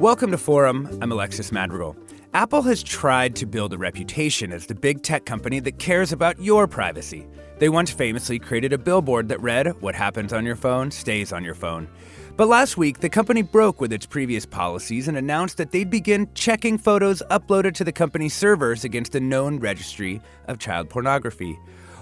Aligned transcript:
Welcome 0.00 0.30
to 0.30 0.38
Forum. 0.38 0.88
I'm 1.02 1.12
Alexis 1.12 1.52
Madrigal. 1.52 1.94
Apple 2.32 2.62
has 2.62 2.82
tried 2.82 3.36
to 3.36 3.44
build 3.44 3.74
a 3.74 3.76
reputation 3.76 4.50
as 4.50 4.64
the 4.64 4.74
big 4.74 5.02
tech 5.02 5.26
company 5.26 5.60
that 5.60 5.78
cares 5.78 6.10
about 6.10 6.40
your 6.40 6.66
privacy. 6.66 7.28
They 7.58 7.68
once 7.68 7.90
famously 7.90 8.38
created 8.38 8.72
a 8.72 8.78
billboard 8.78 9.28
that 9.28 9.42
read, 9.42 9.66
What 9.82 9.94
happens 9.94 10.32
on 10.32 10.46
your 10.46 10.56
phone 10.56 10.90
stays 10.90 11.34
on 11.34 11.44
your 11.44 11.54
phone. 11.54 11.86
But 12.38 12.48
last 12.48 12.78
week, 12.78 13.00
the 13.00 13.10
company 13.10 13.42
broke 13.42 13.78
with 13.78 13.92
its 13.92 14.06
previous 14.06 14.46
policies 14.46 15.06
and 15.06 15.18
announced 15.18 15.58
that 15.58 15.70
they'd 15.70 15.90
begin 15.90 16.30
checking 16.32 16.78
photos 16.78 17.22
uploaded 17.30 17.74
to 17.74 17.84
the 17.84 17.92
company's 17.92 18.32
servers 18.32 18.84
against 18.84 19.14
a 19.14 19.20
known 19.20 19.58
registry 19.58 20.22
of 20.48 20.58
child 20.58 20.88
pornography. 20.88 21.58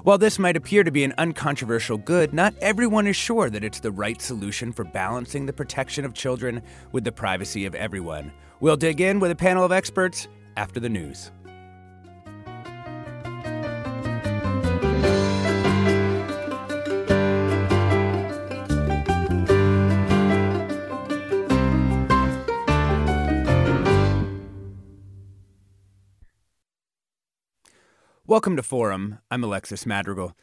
While 0.09 0.17
this 0.17 0.39
might 0.39 0.57
appear 0.57 0.85
to 0.85 0.91
be 0.91 1.05
an 1.05 1.13
uncontroversial 1.19 1.99
good, 1.99 2.33
not 2.33 2.55
everyone 2.63 3.07
is 3.07 3.15
sure 3.15 3.51
that 3.51 3.63
it's 3.63 3.81
the 3.81 3.93
right 3.93 4.19
solution 4.23 4.73
for 4.73 4.83
balancing 4.83 5.45
the 5.45 5.53
protection 5.53 6.03
of 6.07 6.15
children 6.15 6.63
with 6.93 7.05
the 7.05 7.13
privacy 7.13 7.67
of 7.67 7.75
everyone. 7.75 8.33
We'll 8.61 8.79
dig 8.79 9.03
in 9.03 9.21
with 9.21 9.31
a 9.31 9.37
panel 9.37 9.65
of 9.65 9.71
experts 9.71 10.27
after 10.57 10.81
the 10.81 10.89
news. 10.89 11.31
Welcome 28.29 28.57
to 28.57 28.63
Forum. 28.63 29.21
I'm 29.31 29.43
Alexis 29.43 29.87
Madrigal. 29.87 30.37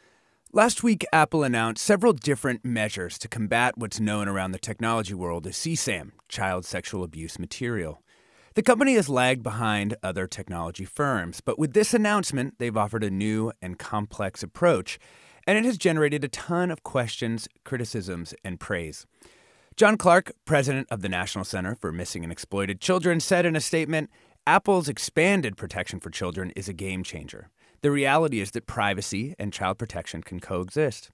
Last 0.52 0.82
week, 0.82 1.06
Apple 1.12 1.44
announced 1.44 1.84
several 1.84 2.12
different 2.12 2.64
measures 2.64 3.16
to 3.18 3.28
combat 3.28 3.78
what's 3.78 4.00
known 4.00 4.26
around 4.26 4.50
the 4.50 4.58
technology 4.58 5.14
world 5.14 5.46
as 5.46 5.54
CSAM, 5.54 6.10
child 6.28 6.64
sexual 6.64 7.04
abuse 7.04 7.38
material. 7.38 8.02
The 8.54 8.64
company 8.64 8.94
has 8.96 9.08
lagged 9.08 9.44
behind 9.44 9.94
other 10.02 10.26
technology 10.26 10.84
firms, 10.84 11.40
but 11.40 11.60
with 11.60 11.74
this 11.74 11.94
announcement, 11.94 12.54
they've 12.58 12.76
offered 12.76 13.04
a 13.04 13.08
new 13.08 13.52
and 13.62 13.78
complex 13.78 14.42
approach, 14.42 14.98
and 15.46 15.56
it 15.56 15.64
has 15.64 15.78
generated 15.78 16.24
a 16.24 16.28
ton 16.28 16.72
of 16.72 16.82
questions, 16.82 17.46
criticisms, 17.62 18.34
and 18.42 18.58
praise. 18.58 19.06
John 19.76 19.96
Clark, 19.96 20.32
president 20.44 20.88
of 20.90 21.02
the 21.02 21.08
National 21.08 21.44
Center 21.44 21.76
for 21.76 21.92
Missing 21.92 22.24
and 22.24 22.32
Exploited 22.32 22.80
Children, 22.80 23.20
said 23.20 23.46
in 23.46 23.54
a 23.54 23.60
statement 23.60 24.10
Apple's 24.44 24.88
expanded 24.88 25.56
protection 25.56 26.00
for 26.00 26.10
children 26.10 26.50
is 26.56 26.68
a 26.68 26.72
game 26.72 27.04
changer. 27.04 27.48
The 27.82 27.90
reality 27.90 28.40
is 28.40 28.52
that 28.52 28.66
privacy 28.66 29.34
and 29.38 29.52
child 29.52 29.78
protection 29.78 30.22
can 30.22 30.40
coexist. 30.40 31.10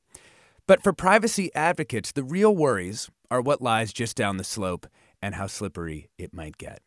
But 0.66 0.82
for 0.82 0.92
privacy 0.92 1.52
advocates, 1.54 2.12
the 2.12 2.22
real 2.22 2.54
worries 2.54 3.10
are 3.30 3.40
what 3.40 3.60
lies 3.60 3.92
just 3.92 4.16
down 4.16 4.36
the 4.36 4.44
slope 4.44 4.86
and 5.20 5.34
how 5.34 5.46
slippery 5.46 6.08
it 6.18 6.32
might 6.32 6.58
get. 6.58 6.80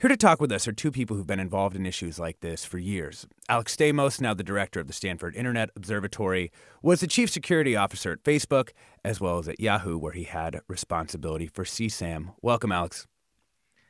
Here 0.00 0.08
to 0.08 0.16
talk 0.16 0.40
with 0.40 0.50
us 0.50 0.66
are 0.66 0.72
two 0.72 0.90
people 0.90 1.16
who've 1.16 1.26
been 1.26 1.38
involved 1.38 1.76
in 1.76 1.86
issues 1.86 2.18
like 2.18 2.40
this 2.40 2.64
for 2.64 2.78
years. 2.78 3.28
Alex 3.48 3.76
Stamos, 3.76 4.20
now 4.20 4.34
the 4.34 4.42
director 4.42 4.80
of 4.80 4.88
the 4.88 4.92
Stanford 4.92 5.36
Internet 5.36 5.70
Observatory, 5.76 6.50
was 6.82 6.98
the 7.00 7.06
chief 7.06 7.30
security 7.30 7.76
officer 7.76 8.10
at 8.10 8.24
Facebook, 8.24 8.70
as 9.04 9.20
well 9.20 9.38
as 9.38 9.46
at 9.46 9.60
Yahoo, 9.60 9.96
where 9.96 10.12
he 10.12 10.24
had 10.24 10.60
responsibility 10.66 11.46
for 11.46 11.62
CSAM. 11.62 12.34
Welcome, 12.42 12.72
Alex. 12.72 13.06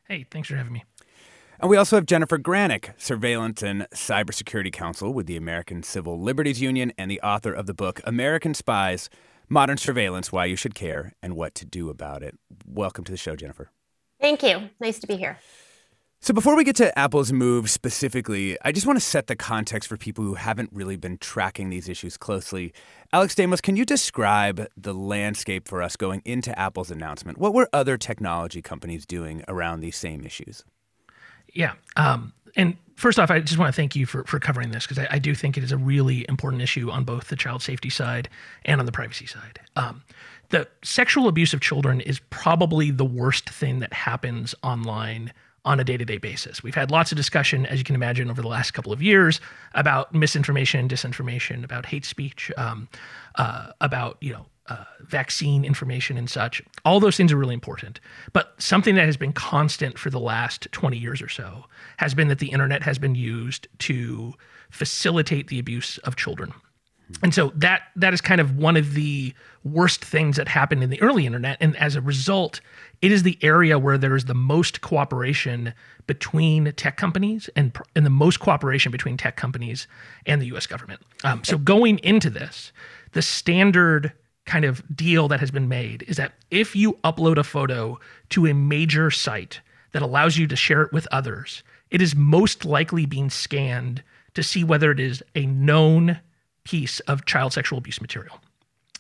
Hey, 0.07 0.27
thanks 0.31 0.49
for 0.49 0.57
having 0.57 0.75
me. 0.75 0.85
And 1.61 1.71
we 1.71 1.77
also 1.77 1.97
have 1.97 2.07
Jennifer 2.07 2.39
Granick, 2.39 2.93
Surveillance 2.99 3.63
and 3.63 3.87
Cybersecurity 3.95 4.73
Counsel 4.73 5.13
with 5.13 5.27
the 5.27 5.37
American 5.37 5.83
Civil 5.83 6.21
Liberties 6.21 6.61
Union 6.61 6.93
and 6.99 7.11
the 7.11 7.21
author 7.21 7.53
of 7.53 7.67
the 7.67 7.75
book 7.75 8.01
American 8.05 8.55
Spies 8.55 9.09
Modern 9.49 9.77
Surveillance 9.77 10.33
Why 10.33 10.47
You 10.47 10.57
Should 10.57 10.75
Care 10.75 11.13
and 11.23 11.37
What 11.37 11.55
to 11.57 11.65
Do 11.65 11.91
About 11.91 12.23
It. 12.23 12.39
Welcome 12.67 13.05
to 13.05 13.13
the 13.13 13.19
show, 13.19 13.37
Jennifer. 13.37 13.71
Thank 14.21 14.43
you. 14.43 14.71
Nice 14.81 14.99
to 15.01 15.07
be 15.07 15.17
here. 15.17 15.39
So, 16.25 16.33
before 16.33 16.57
we 16.57 16.63
get 16.63 16.77
to 16.77 16.97
Apple's 16.97 17.33
move 17.33 17.69
specifically, 17.69 18.57
I 18.63 18.71
just 18.71 18.87
want 18.87 18.97
to 18.97 19.05
set 19.05 19.27
the 19.27 19.35
context 19.35 19.89
for 19.89 19.97
people 19.97 20.25
who 20.25 20.35
haven't 20.35 20.71
really 20.73 20.97
been 20.97 21.19
tracking 21.19 21.69
these 21.69 21.89
issues 21.89 22.17
closely. 22.17 22.73
Alex 23.13 23.35
Stamos, 23.35 23.61
can 23.61 23.77
you 23.77 23.85
describe 23.85 24.69
the 24.77 24.95
landscape 24.95 25.67
for 25.67 25.83
us 25.83 25.97
going 25.97 26.23
into 26.25 26.57
Apple's 26.57 26.93
announcement? 26.93 27.39
What 27.39 27.53
were 27.53 27.69
other 27.73 27.99
technology 27.99 28.63
companies 28.63 29.05
doing 29.05 29.43
around 29.49 29.81
these 29.81 29.97
same 29.97 30.25
issues? 30.25 30.65
Yeah. 31.53 31.75
Um, 31.97 32.33
and 32.57 32.77
first 32.97 33.19
off, 33.19 33.31
I 33.31 33.41
just 33.41 33.59
want 33.59 33.75
to 33.75 33.77
thank 33.77 33.97
you 33.97 34.07
for, 34.07 34.25
for 34.25 34.39
covering 34.39 34.71
this 34.71 34.87
because 34.87 34.99
I, 34.99 35.09
I, 35.13 35.19
do 35.19 35.35
think 35.35 35.57
it 35.57 35.65
is 35.65 35.73
a 35.73 35.77
really 35.77 36.25
important 36.29 36.63
issue 36.63 36.91
on 36.91 37.05
both 37.05 37.29
the 37.29 37.37
child 37.37 37.63
safety 37.63 37.91
side 37.91 38.29
and 38.65 38.81
on 38.81 38.87
the 38.87 38.93
privacy 38.93 39.27
side. 39.27 39.61
Um, 39.77 40.03
the 40.51 40.69
sexual 40.83 41.29
abuse 41.29 41.53
of 41.55 41.61
children 41.61 42.01
is 42.01 42.21
probably 42.31 42.91
the 42.91 43.05
worst 43.05 43.49
thing 43.49 43.81
that 43.81 43.93
happens 43.93 44.55
online 44.63 45.33
on 45.65 45.79
a 45.79 45.85
day-to-day 45.85 46.19
basis. 46.19 46.63
We've 46.63 46.75
had 46.75 46.91
lots 46.91 47.13
of 47.13 47.17
discussion, 47.17 47.67
as 47.67 47.79
you 47.79 47.85
can 47.85 47.95
imagine, 47.95 48.31
over 48.31 48.43
the 48.43 48.49
last 48.49 48.73
couple 48.73 48.93
of 48.93 49.01
years 49.01 49.41
about 49.75 50.13
misinformation, 50.13 50.89
disinformation, 50.89 51.65
about 51.65 51.87
hate 51.87 52.05
speech, 52.05 52.51
um, 52.57 52.89
uh, 53.37 53.73
about 53.81 54.17
you 54.21 54.33
know 54.33 54.47
uh, 54.69 54.85
vaccine 55.01 55.65
information 55.65 56.17
and 56.17 56.31
such. 56.31 56.63
All 56.85 57.01
those 57.01 57.17
things 57.17 57.33
are 57.33 57.37
really 57.37 57.55
important. 57.55 58.01
But 58.33 58.55
something 58.59 58.95
that 58.95 59.07
has 59.07 59.17
been 59.17 59.33
constant 59.33 59.99
for 59.99 60.11
the 60.11 60.21
last 60.21 60.69
20 60.73 60.97
years 60.97 61.21
or 61.21 61.29
so 61.29 61.65
has 61.97 62.15
been 62.15 62.29
that 62.29 62.39
the 62.39 62.51
internet 62.51 62.83
has 62.83 62.99
been 62.99 63.15
used 63.15 63.67
to 63.81 64.35
facilitate 64.71 65.49
the 65.49 65.59
abuse 65.59 65.99
of 65.99 66.17
children. 66.17 66.53
And 67.23 67.35
so 67.35 67.53
that 67.57 67.83
that 67.97 68.15
is 68.15 68.21
kind 68.21 68.41
of 68.41 68.57
one 68.57 68.77
of 68.77 68.95
the 68.95 69.35
worst 69.65 70.05
things 70.05 70.37
that 70.37 70.49
happened 70.49 70.83
in 70.83 70.91
the 70.91 71.01
early 71.03 71.27
internet. 71.27 71.59
And 71.61 71.77
as 71.77 71.95
a 71.95 72.01
result, 72.01 72.61
it 73.03 73.13
is 73.13 73.23
the 73.23 73.39
area 73.43 73.79
where 73.79 73.99
there 73.99 74.17
is 74.17 74.25
the 74.25 74.35
most 74.35 74.81
cooperation 74.81 75.75
between 76.07 76.73
tech 76.73 76.97
companies 76.97 77.51
and, 77.55 77.77
and 77.95 78.07
the 78.07 78.11
most 78.11 78.41
cooperation 78.41 78.91
between 78.91 79.17
tech 79.17 79.37
companies 79.37 79.87
and 80.25 80.41
the 80.41 80.47
US 80.57 80.67
government. 80.67 81.01
Um, 81.23 81.45
so 81.45 81.59
going 81.59 81.99
into 81.99 82.31
this, 82.31 82.73
the 83.13 83.23
standard 83.23 84.13
kind 84.53 84.67
of 84.67 84.83
deal 84.95 85.29
that 85.29 85.41
has 85.41 85.51
been 85.51 85.67
made 85.67 86.05
is 86.07 86.19
that 86.19 86.35
if 86.51 86.77
you 86.77 86.93
upload 87.05 87.39
a 87.39 87.43
photo 87.43 87.99
to 88.29 88.47
a 88.47 88.53
major 88.53 89.11
site 89.11 89.63
that 89.93 90.03
allows 90.03 90.37
you 90.37 90.47
to 90.47 90.55
share 90.55 90.83
it 90.83 90.93
with 90.93 91.09
others, 91.11 91.63
it 91.91 92.03
is 92.03 92.15
most 92.15 92.67
likely 92.67 93.07
being 93.07 93.31
scanned 93.31 94.03
to 94.35 94.43
see 94.43 94.63
whether 94.63 94.91
it 94.91 95.01
is 95.01 95.23
a 95.35 95.47
known 95.47 96.21
piece 96.65 97.01
of 97.01 97.25
child 97.25 97.55
sexual 97.55 97.79
abuse 97.79 97.99
material. 97.99 98.41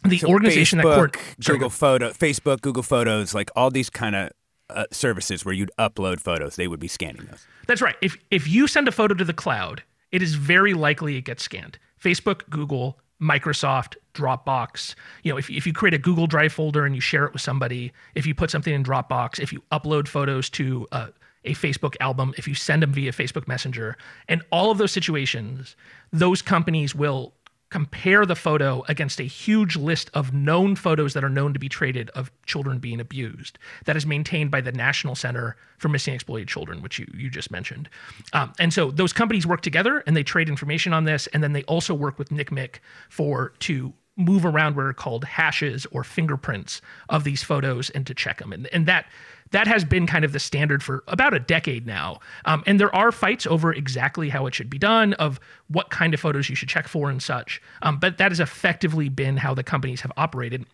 The 0.04 0.16
So 0.16 0.28
organization 0.28 0.78
Facebook, 0.78 0.84
that 0.84 0.96
court 0.96 1.16
Google 1.44 1.68
Photo, 1.70 2.10
Facebook, 2.12 2.62
Google 2.62 2.82
Photos, 2.82 3.34
like 3.34 3.50
all 3.54 3.70
these 3.70 3.90
kind 3.90 4.16
of 4.16 4.30
uh, 4.70 4.84
services 4.90 5.44
where 5.44 5.54
you'd 5.54 5.70
upload 5.78 6.18
photos, 6.18 6.56
they 6.56 6.66
would 6.66 6.80
be 6.80 6.88
scanning 6.88 7.26
those. 7.30 7.46
That's 7.66 7.82
right. 7.82 7.96
If 8.00 8.16
if 8.30 8.48
you 8.48 8.66
send 8.66 8.88
a 8.88 8.92
photo 8.92 9.14
to 9.14 9.24
the 9.24 9.34
cloud, 9.34 9.82
it 10.12 10.22
is 10.22 10.34
very 10.34 10.72
likely 10.72 11.16
it 11.18 11.26
gets 11.26 11.42
scanned. 11.42 11.78
Facebook, 12.02 12.48
Google, 12.48 12.98
Microsoft, 13.22 13.96
Dropbox. 14.14 14.94
You 15.22 15.32
know, 15.32 15.38
if, 15.38 15.48
if 15.48 15.66
you 15.66 15.72
create 15.72 15.94
a 15.94 15.98
Google 15.98 16.26
Drive 16.26 16.52
folder 16.52 16.84
and 16.84 16.94
you 16.94 17.00
share 17.00 17.24
it 17.24 17.32
with 17.32 17.42
somebody, 17.42 17.92
if 18.14 18.26
you 18.26 18.34
put 18.34 18.50
something 18.50 18.74
in 18.74 18.82
Dropbox, 18.82 19.38
if 19.38 19.52
you 19.52 19.62
upload 19.70 20.08
photos 20.08 20.50
to 20.50 20.86
uh, 20.92 21.08
a 21.44 21.54
Facebook 21.54 21.94
album, 22.00 22.34
if 22.36 22.46
you 22.46 22.54
send 22.54 22.82
them 22.82 22.92
via 22.92 23.12
Facebook 23.12 23.46
Messenger, 23.46 23.96
and 24.28 24.42
all 24.50 24.70
of 24.70 24.78
those 24.78 24.92
situations, 24.92 25.76
those 26.12 26.42
companies 26.42 26.94
will 26.94 27.32
compare 27.72 28.26
the 28.26 28.36
photo 28.36 28.84
against 28.86 29.18
a 29.18 29.22
huge 29.22 29.76
list 29.76 30.10
of 30.12 30.34
known 30.34 30.76
photos 30.76 31.14
that 31.14 31.24
are 31.24 31.30
known 31.30 31.54
to 31.54 31.58
be 31.58 31.70
traded 31.70 32.10
of 32.10 32.30
children 32.44 32.78
being 32.78 33.00
abused 33.00 33.58
that 33.86 33.96
is 33.96 34.04
maintained 34.04 34.50
by 34.50 34.60
the 34.60 34.70
National 34.70 35.14
Center 35.14 35.56
for 35.78 35.88
Missing 35.88 36.12
Exploited 36.12 36.48
Children, 36.48 36.82
which 36.82 36.98
you, 36.98 37.10
you 37.16 37.30
just 37.30 37.50
mentioned. 37.50 37.88
Um, 38.34 38.52
and 38.58 38.74
so 38.74 38.90
those 38.90 39.14
companies 39.14 39.46
work 39.46 39.62
together 39.62 40.04
and 40.06 40.14
they 40.14 40.22
trade 40.22 40.50
information 40.50 40.92
on 40.92 41.04
this. 41.04 41.26
And 41.28 41.42
then 41.42 41.54
they 41.54 41.62
also 41.62 41.94
work 41.94 42.18
with 42.18 42.28
NCMEC 42.28 42.74
for 43.08 43.54
to 43.60 43.94
move 44.16 44.44
around 44.44 44.76
what 44.76 44.84
are 44.84 44.92
called 44.92 45.24
hashes 45.24 45.86
or 45.90 46.04
fingerprints 46.04 46.82
of 47.08 47.24
these 47.24 47.42
photos 47.42 47.90
and 47.90 48.06
to 48.06 48.14
check 48.14 48.38
them. 48.38 48.52
And, 48.52 48.66
and 48.68 48.86
that 48.86 49.06
that 49.52 49.66
has 49.66 49.84
been 49.84 50.06
kind 50.06 50.24
of 50.24 50.32
the 50.32 50.40
standard 50.40 50.82
for 50.82 51.04
about 51.08 51.34
a 51.34 51.38
decade 51.38 51.86
now. 51.86 52.20
Um, 52.46 52.62
and 52.66 52.80
there 52.80 52.94
are 52.94 53.12
fights 53.12 53.46
over 53.46 53.72
exactly 53.72 54.30
how 54.30 54.46
it 54.46 54.54
should 54.54 54.70
be 54.70 54.78
done, 54.78 55.12
of 55.14 55.38
what 55.68 55.90
kind 55.90 56.14
of 56.14 56.20
photos 56.20 56.48
you 56.48 56.56
should 56.56 56.70
check 56.70 56.88
for 56.88 57.10
and 57.10 57.22
such. 57.22 57.60
Um, 57.82 57.98
but 57.98 58.18
that 58.18 58.30
has 58.30 58.40
effectively 58.40 59.10
been 59.10 59.36
how 59.36 59.54
the 59.54 59.62
companies 59.62 60.00
have 60.00 60.12
operated. 60.16 60.64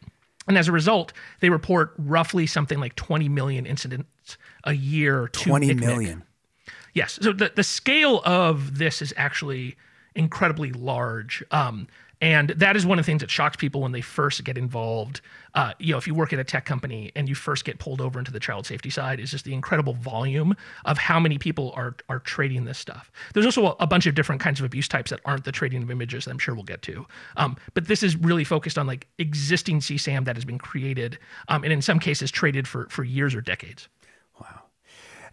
And 0.47 0.57
as 0.57 0.69
a 0.69 0.73
result, 0.73 1.13
they 1.41 1.51
report 1.51 1.93
roughly 1.99 2.47
something 2.47 2.79
like 2.79 2.95
20 2.95 3.29
million 3.29 3.67
incidents 3.67 4.39
a 4.65 4.73
year 4.73 5.29
to 5.29 5.41
20 5.41 5.69
NCMEC. 5.69 5.81
million. 5.81 6.25
Yes. 6.95 7.19
So 7.21 7.33
the, 7.33 7.53
the 7.55 7.65
scale 7.65 8.23
of 8.25 8.79
this 8.79 9.03
is 9.03 9.13
actually 9.17 9.77
incredibly 10.15 10.73
large. 10.73 11.45
Um, 11.51 11.87
and 12.21 12.51
that 12.51 12.77
is 12.77 12.85
one 12.85 12.99
of 12.99 13.05
the 13.05 13.11
things 13.11 13.21
that 13.21 13.31
shocks 13.31 13.57
people 13.57 13.83
when 13.83 13.93
they 13.93 14.01
first 14.01 14.43
get 14.43 14.59
involved. 14.59 15.21
Uh, 15.55 15.73
you 15.79 15.93
know, 15.93 15.99
if 15.99 16.07
you 16.07 16.15
work 16.15 16.33
at 16.33 16.39
a 16.39 16.45
tech 16.45 16.65
company 16.65 17.13
and 17.15 17.29
you 17.29 17.35
first 17.35 17.65
get 17.65 17.79
pulled 17.79 18.01
over 18.01 18.19
into 18.19 18.33
the 18.33 18.41
child 18.41 18.67
safety 18.67 18.91
side, 18.91 19.21
is 19.21 19.31
just 19.31 19.45
the 19.45 19.55
incredible 19.55 19.95
volume 19.95 20.57
of 20.85 20.99
how 20.99 21.21
many 21.21 21.39
people 21.39 21.73
are 21.77 21.95
are 22.09 22.19
trading 22.21 22.65
this 22.65 22.79
stuff. 22.79 23.11
There's 23.35 23.47
also 23.47 23.77
a, 23.79 23.87
bunch 23.87 24.07
of 24.07 24.15
different 24.15 24.41
kinds 24.41 24.61
of 24.61 24.67
abuse 24.67 24.87
types 24.87 25.11
that 25.11 25.21
aren't 25.25 25.45
the 25.45 25.53
trading 25.53 25.83
of 25.83 25.91
images 25.91 26.25
that 26.25 26.31
I'm 26.31 26.39
sure 26.39 26.55
we'll 26.55 26.65
get 26.65 26.83
to. 26.83 27.07
Um, 27.37 27.57
but 27.73 27.87
this 27.87 28.03
is 28.03 28.17
really 28.17 28.45
focused 28.45 28.77
on 28.77 28.87
like 28.87 29.07
existing 29.19 29.81
CSAM 29.81 30.27
that 30.27 30.37
has 30.37 30.45
been 30.45 30.59
created 30.59 31.19
um, 31.49 31.65
and 31.65 31.73
in 31.73 31.81
some 31.81 31.99
cases 31.99 32.31
traded 32.31 32.69
for 32.69 32.87
for 32.91 33.05
years 33.05 33.35
or 33.35 33.41
decades. 33.41 33.89
Wow. 34.41 34.63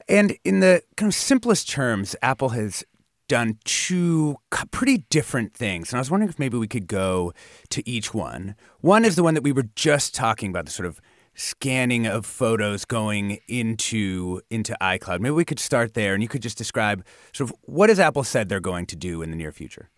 And 0.07 0.37
in 0.43 0.59
the 0.59 0.83
kind 0.95 1.09
of 1.09 1.15
simplest 1.15 1.69
terms, 1.69 2.15
Apple 2.21 2.49
has 2.49 2.85
done 3.27 3.59
two 3.63 4.37
pretty 4.71 4.99
different 5.09 5.53
things. 5.53 5.91
And 5.91 5.97
I 5.97 6.01
was 6.01 6.11
wondering 6.11 6.29
if 6.29 6.39
maybe 6.39 6.57
we 6.57 6.67
could 6.67 6.87
go 6.87 7.33
to 7.69 7.87
each 7.89 8.13
one. 8.13 8.55
One 8.81 9.05
is 9.05 9.15
the 9.15 9.23
one 9.23 9.33
that 9.33 9.43
we 9.43 9.51
were 9.51 9.67
just 9.75 10.13
talking 10.13 10.49
about, 10.49 10.65
the 10.65 10.71
sort 10.71 10.85
of 10.85 11.01
scanning 11.35 12.07
of 12.07 12.25
photos 12.25 12.85
going 12.85 13.39
into 13.47 14.41
into 14.49 14.75
iCloud. 14.81 15.19
Maybe 15.19 15.33
we 15.33 15.45
could 15.45 15.59
start 15.59 15.93
there 15.93 16.13
and 16.13 16.23
you 16.23 16.29
could 16.29 16.41
just 16.41 16.57
describe 16.57 17.05
sort 17.33 17.49
of 17.49 17.55
what 17.63 17.89
has 17.89 17.99
Apple 17.99 18.23
said 18.23 18.47
they're 18.47 18.59
going 18.59 18.85
to 18.87 18.95
do 18.95 19.21
in 19.21 19.31
the 19.31 19.35
near 19.35 19.51
future. 19.51 19.89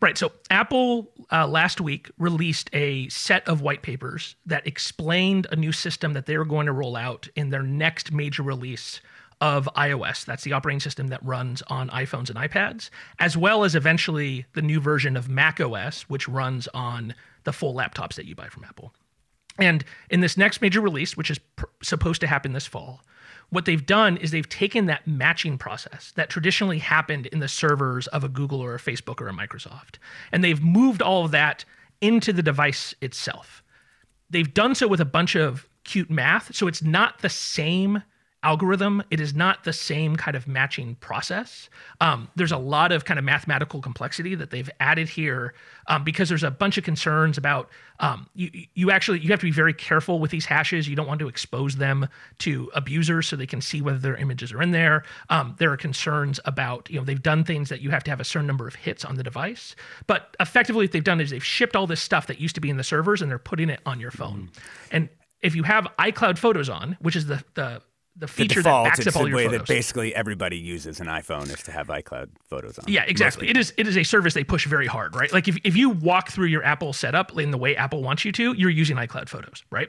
Right. 0.00 0.16
So 0.16 0.32
Apple 0.48 1.12
uh, 1.30 1.46
last 1.46 1.78
week 1.78 2.10
released 2.18 2.70
a 2.72 3.06
set 3.10 3.46
of 3.46 3.60
white 3.60 3.82
papers 3.82 4.34
that 4.46 4.66
explained 4.66 5.46
a 5.52 5.56
new 5.56 5.72
system 5.72 6.14
that 6.14 6.24
they 6.24 6.38
were 6.38 6.46
going 6.46 6.64
to 6.66 6.72
roll 6.72 6.96
out 6.96 7.28
in 7.36 7.50
their 7.50 7.62
next 7.62 8.10
major 8.10 8.42
release 8.42 9.02
of 9.40 9.68
iOS. 9.76 10.24
That's 10.24 10.44
the 10.44 10.52
operating 10.52 10.80
system 10.80 11.08
that 11.08 11.24
runs 11.24 11.62
on 11.68 11.88
iPhones 11.90 12.28
and 12.28 12.38
iPads, 12.38 12.90
as 13.18 13.36
well 13.36 13.64
as 13.64 13.74
eventually 13.74 14.46
the 14.52 14.62
new 14.62 14.80
version 14.80 15.16
of 15.16 15.28
macOS, 15.28 16.02
which 16.02 16.28
runs 16.28 16.68
on 16.74 17.14
the 17.44 17.52
full 17.52 17.74
laptops 17.74 18.14
that 18.14 18.26
you 18.26 18.34
buy 18.34 18.48
from 18.48 18.64
Apple. 18.64 18.92
And 19.58 19.84
in 20.10 20.20
this 20.20 20.36
next 20.36 20.60
major 20.60 20.80
release, 20.80 21.16
which 21.16 21.30
is 21.30 21.38
pr- 21.38 21.66
supposed 21.82 22.20
to 22.20 22.26
happen 22.26 22.52
this 22.52 22.66
fall, 22.66 23.02
what 23.50 23.64
they've 23.64 23.84
done 23.84 24.16
is 24.16 24.30
they've 24.30 24.48
taken 24.48 24.86
that 24.86 25.06
matching 25.06 25.58
process 25.58 26.12
that 26.16 26.30
traditionally 26.30 26.78
happened 26.78 27.26
in 27.26 27.40
the 27.40 27.48
servers 27.48 28.06
of 28.08 28.22
a 28.22 28.28
Google 28.28 28.60
or 28.60 28.74
a 28.74 28.78
Facebook 28.78 29.20
or 29.20 29.28
a 29.28 29.32
Microsoft, 29.32 29.96
and 30.32 30.44
they've 30.44 30.62
moved 30.62 31.02
all 31.02 31.24
of 31.24 31.32
that 31.32 31.64
into 32.00 32.32
the 32.32 32.42
device 32.42 32.94
itself. 33.00 33.62
They've 34.30 34.52
done 34.52 34.74
so 34.74 34.86
with 34.86 35.00
a 35.00 35.04
bunch 35.04 35.34
of 35.34 35.68
cute 35.84 36.10
math, 36.10 36.54
so 36.54 36.68
it's 36.68 36.82
not 36.82 37.20
the 37.20 37.28
same 37.28 38.02
algorithm. 38.42 39.02
It 39.10 39.20
is 39.20 39.34
not 39.34 39.64
the 39.64 39.72
same 39.72 40.16
kind 40.16 40.36
of 40.36 40.48
matching 40.48 40.94
process. 40.96 41.68
Um, 42.00 42.28
there's 42.36 42.52
a 42.52 42.58
lot 42.58 42.90
of 42.92 43.04
kind 43.04 43.18
of 43.18 43.24
mathematical 43.24 43.80
complexity 43.82 44.34
that 44.34 44.50
they've 44.50 44.70
added 44.80 45.08
here 45.08 45.54
um, 45.88 46.04
because 46.04 46.28
there's 46.28 46.42
a 46.42 46.50
bunch 46.50 46.78
of 46.78 46.84
concerns 46.84 47.36
about 47.36 47.68
um, 47.98 48.26
you. 48.34 48.50
You 48.74 48.90
actually 48.90 49.20
you 49.20 49.28
have 49.28 49.40
to 49.40 49.46
be 49.46 49.50
very 49.52 49.74
careful 49.74 50.18
with 50.20 50.30
these 50.30 50.46
hashes. 50.46 50.88
You 50.88 50.96
don't 50.96 51.06
want 51.06 51.20
to 51.20 51.28
expose 51.28 51.76
them 51.76 52.08
to 52.38 52.70
abusers 52.74 53.28
so 53.28 53.36
they 53.36 53.46
can 53.46 53.60
see 53.60 53.82
whether 53.82 53.98
their 53.98 54.16
images 54.16 54.52
are 54.52 54.62
in 54.62 54.70
there. 54.70 55.04
Um, 55.28 55.54
there 55.58 55.70
are 55.72 55.76
concerns 55.76 56.40
about 56.46 56.88
you 56.90 56.98
know 56.98 57.04
they've 57.04 57.22
done 57.22 57.44
things 57.44 57.68
that 57.68 57.82
you 57.82 57.90
have 57.90 58.04
to 58.04 58.10
have 58.10 58.20
a 58.20 58.24
certain 58.24 58.46
number 58.46 58.66
of 58.66 58.74
hits 58.74 59.04
on 59.04 59.16
the 59.16 59.22
device. 59.22 59.76
But 60.06 60.34
effectively, 60.40 60.84
what 60.84 60.92
they've 60.92 61.04
done 61.04 61.20
is 61.20 61.30
they've 61.30 61.44
shipped 61.44 61.76
all 61.76 61.86
this 61.86 62.00
stuff 62.00 62.26
that 62.28 62.40
used 62.40 62.54
to 62.54 62.60
be 62.60 62.70
in 62.70 62.78
the 62.78 62.84
servers 62.84 63.20
and 63.20 63.30
they're 63.30 63.38
putting 63.38 63.68
it 63.68 63.80
on 63.84 64.00
your 64.00 64.10
phone. 64.10 64.50
And 64.90 65.10
if 65.42 65.54
you 65.54 65.62
have 65.64 65.86
iCloud 65.98 66.38
Photos 66.38 66.68
on, 66.68 66.96
which 67.00 67.16
is 67.16 67.26
the 67.26 67.44
the 67.54 67.82
the 68.16 68.26
The 68.26 68.32
feature 68.32 68.62
default, 68.62 68.84
that 68.86 68.96
backs 68.96 69.06
up 69.06 69.16
all 69.16 69.22
the 69.22 69.28
your 69.28 69.36
way 69.36 69.44
photos. 69.46 69.60
that 69.60 69.68
basically 69.68 70.14
everybody 70.14 70.56
uses 70.58 71.00
an 71.00 71.06
iPhone 71.06 71.44
is 71.52 71.62
to 71.62 71.72
have 71.72 71.86
iCloud 71.88 72.28
photos 72.48 72.78
on. 72.78 72.84
yeah, 72.88 73.04
exactly. 73.06 73.46
It 73.46 73.50
people. 73.54 73.60
is 73.60 73.72
it 73.76 73.86
is 73.88 73.96
a 73.96 74.02
service 74.02 74.34
they 74.34 74.44
push 74.44 74.66
very 74.66 74.86
hard, 74.86 75.14
right? 75.14 75.32
Like 75.32 75.48
if, 75.48 75.56
if 75.64 75.76
you 75.76 75.90
walk 75.90 76.30
through 76.30 76.48
your 76.48 76.62
Apple 76.64 76.92
setup 76.92 77.38
in 77.38 77.50
the 77.50 77.58
way 77.58 77.76
Apple 77.76 78.02
wants 78.02 78.24
you 78.24 78.32
to, 78.32 78.52
you're 78.54 78.70
using 78.70 78.96
iCloud 78.96 79.28
Photos, 79.28 79.64
right? 79.70 79.88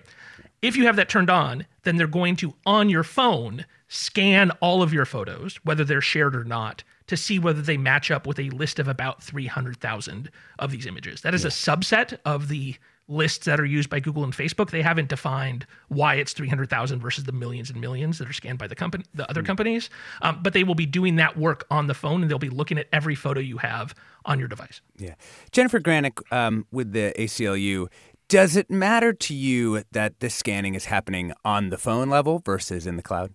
If 0.62 0.76
you 0.76 0.86
have 0.86 0.96
that 0.98 1.10
turned 1.10 1.30
on, 1.32 1.66
then 1.84 1.96
they're 1.98 2.06
going 2.08 2.36
to 2.38 2.54
on 2.66 2.90
your 2.90 3.04
phone 3.04 3.66
scan 3.88 4.52
all 4.62 4.82
of 4.84 4.94
your 4.94 5.06
photos, 5.06 5.56
whether 5.64 5.84
they're 5.84 6.00
shared 6.00 6.36
or 6.36 6.44
not, 6.46 6.84
to 7.08 7.18
see 7.18 7.40
whether 7.40 7.62
they 7.62 7.76
match 7.76 8.10
up 8.12 8.26
with 8.28 8.40
a 8.40 8.50
list 8.52 8.80
of 8.80 8.88
about 8.88 9.22
300,000 9.22 10.30
of 10.60 10.72
these 10.72 10.86
images. 10.86 11.22
That 11.22 11.34
is 11.34 11.44
a 11.44 11.50
subset 11.50 12.18
of 12.24 12.48
the 12.48 12.76
lists 13.08 13.46
that 13.46 13.60
are 13.60 13.66
used 13.66 13.90
by 13.90 14.00
Google 14.00 14.24
and 14.24 14.34
Facebook. 14.34 14.70
They 14.70 14.82
haven't 14.82 15.10
defined 15.10 15.66
why 15.90 16.16
it's 16.16 16.34
300,000 16.34 17.00
versus 17.00 17.26
the 17.26 17.32
millions 17.32 17.70
and 17.70 17.82
millions 17.82 18.18
that 18.20 18.30
are 18.30 18.34
scanned 18.34 18.58
by 18.58 18.68
the 18.68 18.76
company, 18.76 19.04
the 19.14 19.30
other 19.30 19.44
companies. 19.44 19.90
Um, 20.22 20.40
but 20.42 20.54
they 20.54 20.64
will 20.64 20.76
be 20.76 20.86
doing 20.86 21.18
that 21.18 21.38
work 21.38 21.66
on 21.70 21.88
the 21.88 21.94
phone, 21.94 22.22
and 22.22 22.32
they'll 22.32 22.40
be 22.40 22.50
looking 22.50 22.78
at 22.78 22.88
every 22.92 23.16
photo 23.16 23.40
you 23.40 23.58
have 23.58 23.94
on 24.26 24.40
your 24.40 24.48
device. 24.48 24.82
Yeah. 24.98 25.16
Jennifer 25.52 25.80
Granick 25.80 26.22
um, 26.32 26.66
with 26.72 26.94
the 26.94 27.14
ACLU, 27.18 27.88
does 28.30 28.56
it 28.56 28.70
matter 28.70 29.12
to 29.12 29.34
you 29.34 29.84
that 29.92 30.22
this 30.22 30.34
scanning 30.34 30.76
is 30.76 30.86
happening 30.86 31.34
on 31.44 31.70
the 31.70 31.78
phone 31.78 32.10
level 32.10 32.42
versus 32.46 32.88
in 32.88 32.96
the 32.96 33.04
cloud? 33.04 33.34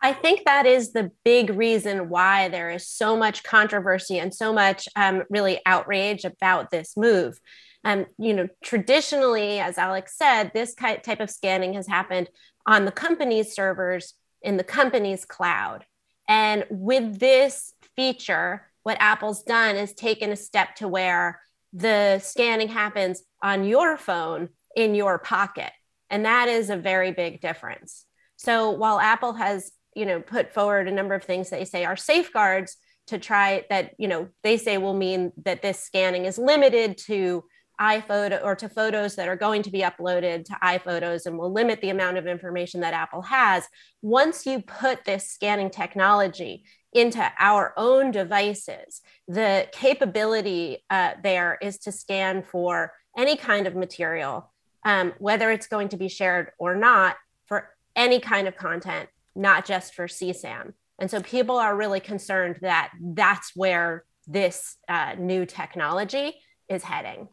I 0.00 0.12
think 0.12 0.44
that 0.44 0.66
is 0.66 0.92
the 0.92 1.10
big 1.24 1.50
reason 1.50 2.08
why 2.08 2.48
there 2.48 2.70
is 2.70 2.86
so 2.86 3.16
much 3.16 3.42
controversy 3.42 4.18
and 4.18 4.32
so 4.32 4.52
much 4.52 4.88
um, 4.94 5.24
really 5.30 5.60
outrage 5.66 6.24
about 6.24 6.70
this 6.70 6.96
move. 6.96 7.40
Um, 7.86 8.06
you 8.18 8.34
know, 8.34 8.48
traditionally, 8.64 9.60
as 9.60 9.78
Alex 9.78 10.16
said, 10.18 10.50
this 10.52 10.74
type 10.74 11.20
of 11.20 11.30
scanning 11.30 11.74
has 11.74 11.86
happened 11.86 12.28
on 12.66 12.84
the 12.84 12.90
company's 12.90 13.54
servers 13.54 14.14
in 14.42 14.56
the 14.56 14.64
company's 14.64 15.24
cloud. 15.24 15.84
And 16.28 16.64
with 16.68 17.20
this 17.20 17.74
feature, 17.94 18.66
what 18.82 18.96
Apple's 18.98 19.44
done 19.44 19.76
is 19.76 19.94
taken 19.94 20.32
a 20.32 20.36
step 20.36 20.74
to 20.76 20.88
where 20.88 21.40
the 21.72 22.18
scanning 22.18 22.66
happens 22.66 23.22
on 23.40 23.62
your 23.62 23.96
phone 23.96 24.48
in 24.74 24.96
your 24.96 25.20
pocket. 25.20 25.70
And 26.10 26.24
that 26.24 26.48
is 26.48 26.70
a 26.70 26.76
very 26.76 27.12
big 27.12 27.40
difference. 27.40 28.04
So 28.34 28.70
while 28.70 28.98
Apple 28.98 29.34
has, 29.34 29.70
you 29.94 30.06
know, 30.06 30.18
put 30.18 30.52
forward 30.52 30.88
a 30.88 30.92
number 30.92 31.14
of 31.14 31.22
things 31.22 31.50
they 31.50 31.64
say 31.64 31.84
are 31.84 31.96
safeguards 31.96 32.78
to 33.06 33.18
try 33.18 33.64
that, 33.70 33.92
you 33.96 34.08
know, 34.08 34.28
they 34.42 34.56
say 34.56 34.76
will 34.76 34.92
mean 34.92 35.30
that 35.44 35.62
this 35.62 35.78
scanning 35.78 36.24
is 36.24 36.36
limited 36.36 36.98
to 37.06 37.44
iPhoto 37.80 38.42
or 38.42 38.56
to 38.56 38.68
photos 38.68 39.16
that 39.16 39.28
are 39.28 39.36
going 39.36 39.62
to 39.62 39.70
be 39.70 39.80
uploaded 39.80 40.44
to 40.46 40.58
iPhotos 40.62 41.26
and 41.26 41.38
will 41.38 41.52
limit 41.52 41.80
the 41.80 41.90
amount 41.90 42.16
of 42.16 42.26
information 42.26 42.80
that 42.80 42.94
Apple 42.94 43.22
has. 43.22 43.64
Once 44.02 44.46
you 44.46 44.60
put 44.62 45.04
this 45.04 45.30
scanning 45.30 45.70
technology 45.70 46.64
into 46.92 47.22
our 47.38 47.74
own 47.76 48.10
devices, 48.10 49.02
the 49.28 49.68
capability 49.72 50.84
uh, 50.90 51.12
there 51.22 51.58
is 51.60 51.78
to 51.78 51.92
scan 51.92 52.42
for 52.42 52.92
any 53.16 53.36
kind 53.36 53.66
of 53.66 53.74
material, 53.74 54.52
um, 54.84 55.12
whether 55.18 55.50
it's 55.50 55.66
going 55.66 55.88
to 55.88 55.96
be 55.96 56.08
shared 56.08 56.52
or 56.58 56.74
not, 56.74 57.16
for 57.46 57.70
any 57.94 58.20
kind 58.20 58.48
of 58.48 58.56
content 58.56 59.08
not 59.36 59.66
just 59.66 59.94
for 59.94 60.08
CSAM. 60.08 60.72
And 60.98 61.10
so 61.10 61.20
people 61.20 61.58
are 61.58 61.76
really 61.76 62.00
concerned 62.00 62.58
that 62.62 62.90
that's 63.00 63.52
where 63.54 64.04
this 64.26 64.76
uh, 64.88 65.14
new 65.18 65.44
technology 65.44 66.34
is 66.68 66.82
heading. 66.82 67.28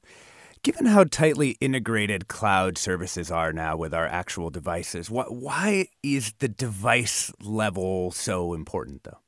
Given 0.63 0.86
how 0.86 1.03
tightly 1.03 1.58
integrated 1.60 2.29
cloud 2.29 2.77
services 2.77 3.29
are 3.29 3.51
now 3.51 3.75
with 3.75 3.93
our 3.93 4.08
actual 4.08 4.50
devices, 4.50 5.10
wh- 5.10 5.29
why 5.29 5.88
is 6.01 6.32
the 6.39 6.48
device 6.48 7.34
level 7.41 8.12
so 8.12 8.53
important, 8.53 9.03
though? 9.03 9.20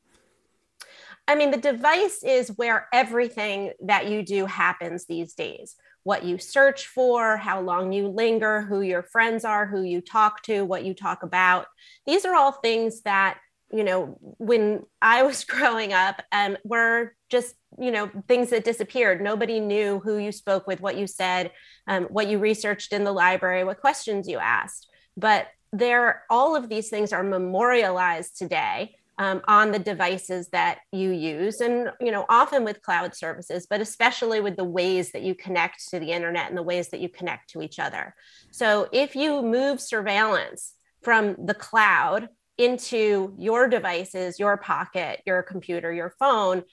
I 1.28 1.36
mean, 1.36 1.52
the 1.52 1.58
device 1.58 2.24
is 2.24 2.54
where 2.56 2.88
everything 2.94 3.74
that 3.82 4.08
you 4.08 4.24
do 4.24 4.46
happens 4.46 5.08
these 5.08 5.34
days. 5.34 5.76
What 6.04 6.24
you 6.24 6.38
search 6.38 6.88
for, 6.88 7.36
how 7.36 7.60
long 7.60 7.92
you 7.92 8.08
linger, 8.08 8.62
who 8.62 8.80
your 8.80 9.04
friends 9.04 9.44
are, 9.44 9.66
who 9.66 9.82
you 9.82 10.00
talk 10.00 10.42
to, 10.44 10.64
what 10.64 10.86
you 10.86 10.94
talk 10.94 11.22
about. 11.22 11.66
These 12.06 12.24
are 12.24 12.36
all 12.36 12.54
things 12.54 13.02
that, 13.02 13.40
you 13.70 13.84
know, 13.84 14.18
when 14.22 14.84
I 15.02 15.24
was 15.24 15.44
growing 15.44 15.92
up, 15.92 16.22
and 16.32 16.56
um, 16.56 16.62
were 16.64 17.14
just 17.30 17.56
you 17.80 17.92
know 17.92 18.10
things 18.28 18.50
that 18.50 18.64
disappeared. 18.64 19.22
Nobody 19.22 19.60
knew 19.60 20.00
who 20.00 20.18
you 20.18 20.32
spoke 20.32 20.68
with 20.68 20.82
what 20.82 20.98
you 20.98 21.08
said 21.08 21.52
um, 21.88 22.06
what 22.06 22.28
you 22.28 22.40
researched 22.40 22.94
in 22.94 23.04
the 23.04 23.12
library 23.12 23.64
what 23.64 23.82
questions 23.82 24.28
you 24.28 24.38
asked. 24.38 24.88
But 25.18 25.48
there 25.72 26.24
all 26.30 26.56
of 26.56 26.70
these 26.70 26.90
things 26.90 27.12
are 27.12 27.24
memorialized 27.24 28.38
today 28.38 28.96
um, 29.18 29.42
on 29.48 29.72
the 29.72 29.80
devices 29.80 30.50
that 30.50 30.80
you 30.92 31.12
use 31.12 31.62
and 31.62 31.92
you 32.00 32.12
know 32.12 32.26
often 32.30 32.64
with 32.64 32.82
cloud 32.82 33.16
services 33.16 33.66
but 33.70 33.82
especially 33.82 34.42
with 34.42 34.58
the 34.58 34.64
ways 34.64 35.12
that 35.12 35.22
you 35.22 35.34
connect 35.34 35.90
to 35.90 36.00
the 36.00 36.12
internet 36.12 36.50
and 36.50 36.58
the 36.58 36.64
ways 36.64 36.90
that 36.90 37.00
you 37.00 37.10
connect 37.10 37.50
to 37.52 37.62
each 37.62 37.80
other. 37.80 38.16
So 38.52 38.88
if 38.92 39.16
you 39.16 39.42
move 39.42 39.82
surveillance 39.82 40.74
from 41.02 41.36
the 41.46 41.54
cloud 41.54 42.30
into 42.58 43.34
your 43.38 43.68
devices, 43.68 44.40
your 44.40 44.58
pocket, 44.58 45.22
your 45.26 45.44
computer, 45.44 45.92
your 45.92 46.14
phone, 46.20 46.64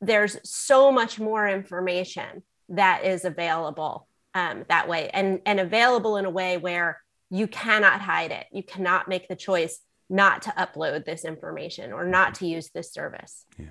there's 0.00 0.38
so 0.44 0.92
much 0.92 1.18
more 1.18 1.48
information 1.48 2.42
that 2.68 3.04
is 3.04 3.24
available 3.24 4.08
um, 4.34 4.64
that 4.68 4.88
way 4.88 5.10
and, 5.10 5.40
and 5.46 5.60
available 5.60 6.16
in 6.16 6.24
a 6.24 6.30
way 6.30 6.56
where 6.56 7.00
you 7.30 7.46
cannot 7.46 8.00
hide 8.00 8.30
it. 8.30 8.46
You 8.52 8.62
cannot 8.62 9.08
make 9.08 9.28
the 9.28 9.36
choice 9.36 9.80
not 10.08 10.42
to 10.42 10.50
upload 10.50 11.04
this 11.04 11.24
information 11.24 11.92
or 11.92 12.04
not 12.04 12.36
to 12.36 12.46
use 12.46 12.70
this 12.70 12.92
service. 12.92 13.44
Yeah. 13.58 13.66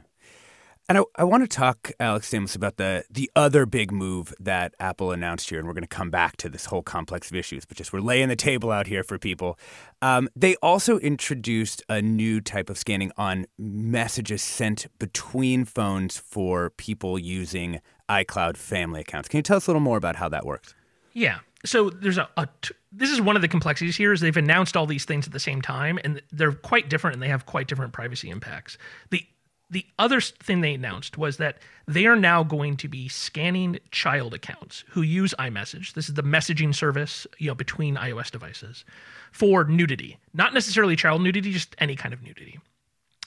And 0.89 0.97
I, 0.97 1.03
I 1.15 1.23
want 1.23 1.43
to 1.43 1.47
talk, 1.47 1.91
Alex 1.99 2.29
Stamos, 2.29 2.55
about 2.55 2.75
the 2.75 3.05
the 3.09 3.31
other 3.35 3.65
big 3.65 3.91
move 3.91 4.33
that 4.39 4.73
Apple 4.79 5.11
announced 5.11 5.49
here, 5.49 5.59
and 5.59 5.67
we're 5.67 5.73
going 5.73 5.83
to 5.83 5.87
come 5.87 6.09
back 6.09 6.35
to 6.37 6.49
this 6.49 6.65
whole 6.65 6.83
complex 6.83 7.31
of 7.31 7.37
issues, 7.37 7.65
but 7.65 7.77
just 7.77 7.93
we're 7.93 8.01
laying 8.01 8.27
the 8.27 8.35
table 8.35 8.69
out 8.69 8.87
here 8.87 9.03
for 9.03 9.17
people. 9.17 9.57
Um, 10.01 10.27
they 10.35 10.55
also 10.57 10.99
introduced 10.99 11.83
a 11.87 12.01
new 12.01 12.41
type 12.41 12.69
of 12.69 12.77
scanning 12.77 13.11
on 13.17 13.45
messages 13.57 14.41
sent 14.41 14.87
between 14.99 15.63
phones 15.63 16.17
for 16.17 16.71
people 16.71 17.17
using 17.17 17.79
iCloud 18.09 18.57
family 18.57 19.01
accounts. 19.01 19.29
Can 19.29 19.37
you 19.37 19.43
tell 19.43 19.57
us 19.57 19.67
a 19.67 19.69
little 19.69 19.81
more 19.81 19.97
about 19.97 20.17
how 20.17 20.27
that 20.29 20.45
works? 20.45 20.75
Yeah. 21.13 21.39
So 21.65 21.89
there's 21.89 22.17
a, 22.17 22.27
a 22.35 22.47
t- 22.61 22.75
this 22.91 23.09
is 23.09 23.21
one 23.21 23.37
of 23.37 23.41
the 23.41 23.47
complexities 23.47 23.95
here 23.95 24.11
is 24.11 24.19
they've 24.19 24.35
announced 24.35 24.75
all 24.75 24.85
these 24.85 25.05
things 25.05 25.25
at 25.25 25.31
the 25.31 25.39
same 25.39 25.61
time 25.61 25.97
and 26.03 26.21
they're 26.31 26.51
quite 26.51 26.89
different 26.89 27.15
and 27.15 27.23
they 27.23 27.29
have 27.29 27.45
quite 27.45 27.67
different 27.67 27.93
privacy 27.93 28.29
impacts. 28.29 28.77
The 29.11 29.25
the 29.73 29.85
other 29.97 30.21
thing 30.21 30.61
they 30.61 30.75
announced 30.75 31.17
was 31.17 31.37
that 31.37 31.57
they 31.87 32.05
are 32.05 32.15
now 32.15 32.43
going 32.43 32.77
to 32.77 32.87
be 32.87 33.07
scanning 33.09 33.79
child 33.91 34.33
accounts 34.33 34.83
who 34.89 35.01
use 35.01 35.33
iMessage. 35.39 35.93
This 35.93 36.07
is 36.07 36.13
the 36.13 36.23
messaging 36.23 36.73
service, 36.73 37.25
you 37.39 37.47
know, 37.47 37.55
between 37.55 37.95
iOS 37.95 38.31
devices 38.31 38.85
for 39.31 39.63
nudity, 39.65 40.17
not 40.33 40.53
necessarily 40.53 40.95
child 40.95 41.21
nudity, 41.21 41.51
just 41.51 41.75
any 41.79 41.95
kind 41.95 42.13
of 42.13 42.21
nudity. 42.21 42.59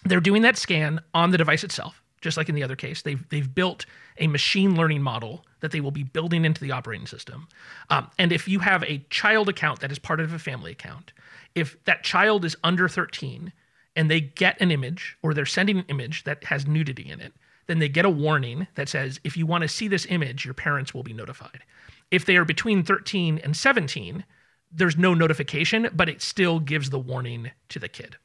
They're 0.04 0.20
doing 0.20 0.42
that 0.42 0.56
scan 0.56 1.00
on 1.12 1.32
the 1.32 1.38
device 1.38 1.64
itself, 1.64 2.00
just 2.20 2.36
like 2.36 2.48
in 2.48 2.54
the 2.54 2.62
other 2.62 2.76
case. 2.76 3.02
They've 3.02 3.28
they've 3.28 3.52
built 3.52 3.84
a 4.18 4.28
machine 4.28 4.76
learning 4.76 5.02
model 5.02 5.44
that 5.60 5.72
they 5.72 5.80
will 5.80 5.90
be 5.90 6.04
building 6.04 6.44
into 6.44 6.60
the 6.60 6.70
operating 6.70 7.08
system. 7.08 7.48
Um, 7.90 8.08
and 8.18 8.32
if 8.32 8.46
you 8.46 8.60
have 8.60 8.84
a 8.84 9.04
child 9.10 9.48
account 9.48 9.80
that 9.80 9.90
is 9.90 9.98
part 9.98 10.20
of 10.20 10.32
a 10.32 10.38
family 10.38 10.70
account, 10.70 11.12
if 11.56 11.82
that 11.86 12.04
child 12.04 12.44
is 12.44 12.56
under 12.62 12.88
13 12.88 13.52
and 13.96 14.10
they 14.10 14.20
get 14.20 14.60
an 14.60 14.70
image 14.70 15.16
or 15.22 15.34
they're 15.34 15.46
sending 15.46 15.78
an 15.78 15.86
image 15.88 16.24
that 16.24 16.44
has 16.44 16.66
nudity 16.66 17.08
in 17.10 17.20
it, 17.20 17.32
then 17.66 17.78
they 17.80 17.88
get 17.88 18.04
a 18.04 18.10
warning 18.10 18.66
that 18.76 18.88
says, 18.88 19.18
if 19.24 19.36
you 19.36 19.46
want 19.46 19.62
to 19.62 19.68
see 19.68 19.88
this 19.88 20.06
image, 20.08 20.44
your 20.44 20.54
parents 20.54 20.94
will 20.94 21.02
be 21.02 21.12
notified. 21.12 21.64
If 22.10 22.24
they 22.24 22.36
are 22.36 22.44
between 22.44 22.84
13 22.84 23.40
and 23.42 23.56
17, 23.56 24.24
there's 24.70 24.96
no 24.96 25.14
notification, 25.14 25.88
but 25.92 26.08
it 26.08 26.22
still 26.22 26.60
gives 26.60 26.90
the 26.90 26.98
warning 26.98 27.50
to 27.70 27.78
the 27.78 27.88
kid. 27.88 28.16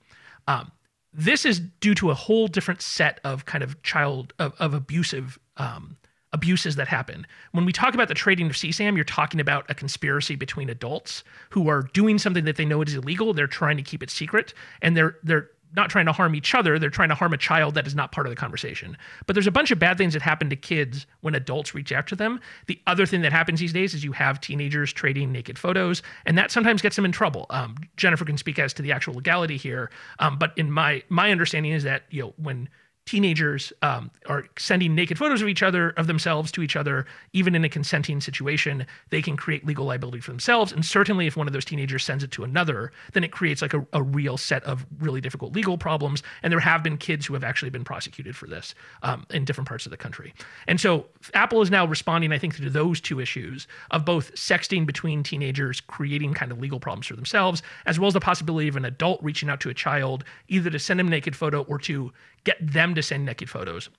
Um, 0.48 0.72
this 1.14 1.46
is 1.46 1.60
due 1.60 1.96
to 1.96 2.12
a 2.12 2.14
whole 2.14 2.48
different 2.48 2.82
set 2.82 3.20
of 3.24 3.46
kind 3.46 3.64
of 3.64 3.82
child 3.84 4.34
of, 4.40 4.54
of 4.60 4.74
abusive 4.74 5.40
um, 5.58 5.98
abuses 6.34 6.78
that 6.78 6.88
happen. 6.88 7.28
When 7.52 7.66
we 7.66 7.74
talk 7.74 7.94
about 7.94 8.08
the 8.08 8.14
trading 8.14 8.48
of 8.48 8.54
CSAM, 8.54 8.96
you're 8.96 9.04
talking 9.04 9.40
about 9.40 9.70
a 9.70 9.76
conspiracy 9.76 10.36
between 10.36 10.70
adults 10.70 11.24
who 11.50 11.68
are 11.68 11.84
doing 11.94 12.18
something 12.18 12.46
that 12.46 12.56
they 12.56 12.66
know 12.66 12.82
is 12.82 12.96
illegal. 12.96 13.34
They're 13.34 13.48
trying 13.48 13.78
to 13.78 13.84
keep 13.84 14.02
it 14.02 14.10
secret, 14.10 14.54
and 14.82 14.96
they're 14.96 15.18
they're 15.24 15.50
not 15.76 15.90
trying 15.90 16.06
to 16.06 16.12
harm 16.12 16.36
each 16.36 16.54
other. 16.54 16.78
They're 16.78 16.90
trying 16.90 17.10
to 17.10 17.16
harm 17.16 17.34
a 17.34 17.38
child 17.38 17.76
that 17.76 17.88
is 17.88 17.96
not 17.96 18.12
part 18.12 18.28
of 18.28 18.32
the 18.32 18.36
conversation. 18.36 18.98
But 19.26 19.34
there's 19.34 19.48
a 19.48 19.52
bunch 19.52 19.72
of 19.72 19.80
bad 19.80 19.98
things 19.98 20.14
that 20.14 20.22
happen 20.22 20.50
to 20.50 20.56
kids 20.56 21.06
when 21.22 21.36
adults 21.36 21.74
reach 21.74 21.92
out 21.92 22.08
to 22.08 22.16
them. 22.16 22.40
The 22.68 22.80
other 22.88 23.06
thing 23.06 23.22
that 23.22 23.32
happens 23.32 23.60
these 23.60 23.74
days 23.74 23.94
is 23.94 24.04
you 24.04 24.12
have 24.12 24.42
teenagers 24.42 24.92
trading 24.94 25.32
naked 25.32 25.58
photos, 25.58 26.02
and 26.26 26.38
that 26.38 26.52
sometimes 26.52 26.82
gets 26.82 26.96
them 26.96 27.06
in 27.06 27.12
trouble. 27.12 27.46
Um, 27.50 27.76
Jennifer 27.98 28.26
can 28.26 28.38
speak 28.38 28.60
as 28.60 28.74
to 28.74 28.82
the 28.82 28.92
actual 28.92 29.14
legality 29.14 29.58
here, 29.58 29.90
um, 30.20 30.38
but 30.38 30.54
in 30.58 30.72
my 30.72 31.04
my 31.10 31.32
understanding 31.32 31.72
is 31.72 31.84
that 31.84 32.04
you 32.10 32.22
know 32.22 32.34
when 32.38 32.70
teenagers 33.06 33.74
um, 33.82 34.12
are 34.28 34.46
sending 34.58 34.94
naked 34.94 35.18
photos 35.18 35.42
of 35.42 35.48
each 35.48 35.64
other 35.64 35.90
of 35.92 36.08
themselves 36.08 36.52
to 36.52 36.62
each 36.62 36.76
other 36.76 37.06
even 37.34 37.56
in 37.56 37.66
a 37.66 37.70
consenting 37.70 38.22
situation 38.22 38.86
they 39.10 39.22
can 39.22 39.36
create 39.36 39.66
legal 39.66 39.86
liability 39.86 40.20
for 40.20 40.32
themselves. 40.32 40.72
And 40.72 40.86
certainly 40.86 41.28
if 41.28 41.36
one 41.36 41.48
of 41.48 41.54
those 41.54 41.66
teenagers 41.66 42.04
sends 42.04 42.24
it 42.24 42.32
to 42.32 42.44
another 42.44 42.92
then 43.14 43.24
it 43.24 43.32
creates 43.32 43.62
like 43.62 43.74
a, 43.74 43.86
a 43.94 44.04
real 44.04 44.38
set 44.38 44.64
of 44.64 44.86
really 45.00 45.20
difficult 45.20 45.56
legal 45.56 45.78
problems. 45.78 46.22
And 46.44 46.52
there 46.52 46.60
have 46.60 46.84
been 46.84 46.98
kids 46.98 47.26
who 47.26 47.34
have 47.34 47.44
actually 47.44 47.72
been 47.72 47.84
prosecuted 47.84 48.36
for 48.36 48.48
this 48.48 48.76
um, 49.04 49.26
in 49.32 49.46
different 49.46 49.68
parts 49.68 49.86
of 49.86 49.90
the 49.90 49.98
country. 49.98 50.34
And 50.68 50.80
so 50.80 51.08
apple 51.34 51.62
is 51.62 51.72
now 51.72 51.86
responding 51.86 52.32
i 52.32 52.38
think 52.38 52.56
to 52.56 52.70
those 52.70 53.00
two 53.02 53.20
issues 53.20 53.68
of 53.92 54.06
both 54.06 54.34
sexting 54.36 54.86
between 54.86 55.24
teenagers 55.24 55.82
creating 55.82 56.34
kind 56.34 56.52
of 56.52 56.60
legal 56.60 56.80
problems 56.80 57.08
for 57.08 57.16
themselves 57.16 57.62
as 57.86 58.00
well 58.00 58.08
as 58.08 58.14
the 58.14 58.20
possibility 58.20 58.68
of 58.68 58.76
an 58.76 58.86
adult 58.86 59.22
reaching 59.24 59.50
out 59.50 59.60
to 59.60 59.70
a 59.70 59.74
child 59.74 60.24
either 60.48 60.70
to 60.70 60.80
send 60.80 61.00
a 61.00 61.04
naked 61.04 61.36
photo 61.36 61.64
or 61.64 61.78
to 61.78 62.12
get 62.44 62.58
them 62.62 62.96
to 62.96 63.04
send 63.04 63.26
naked 63.26 63.50
photos. 63.50 63.90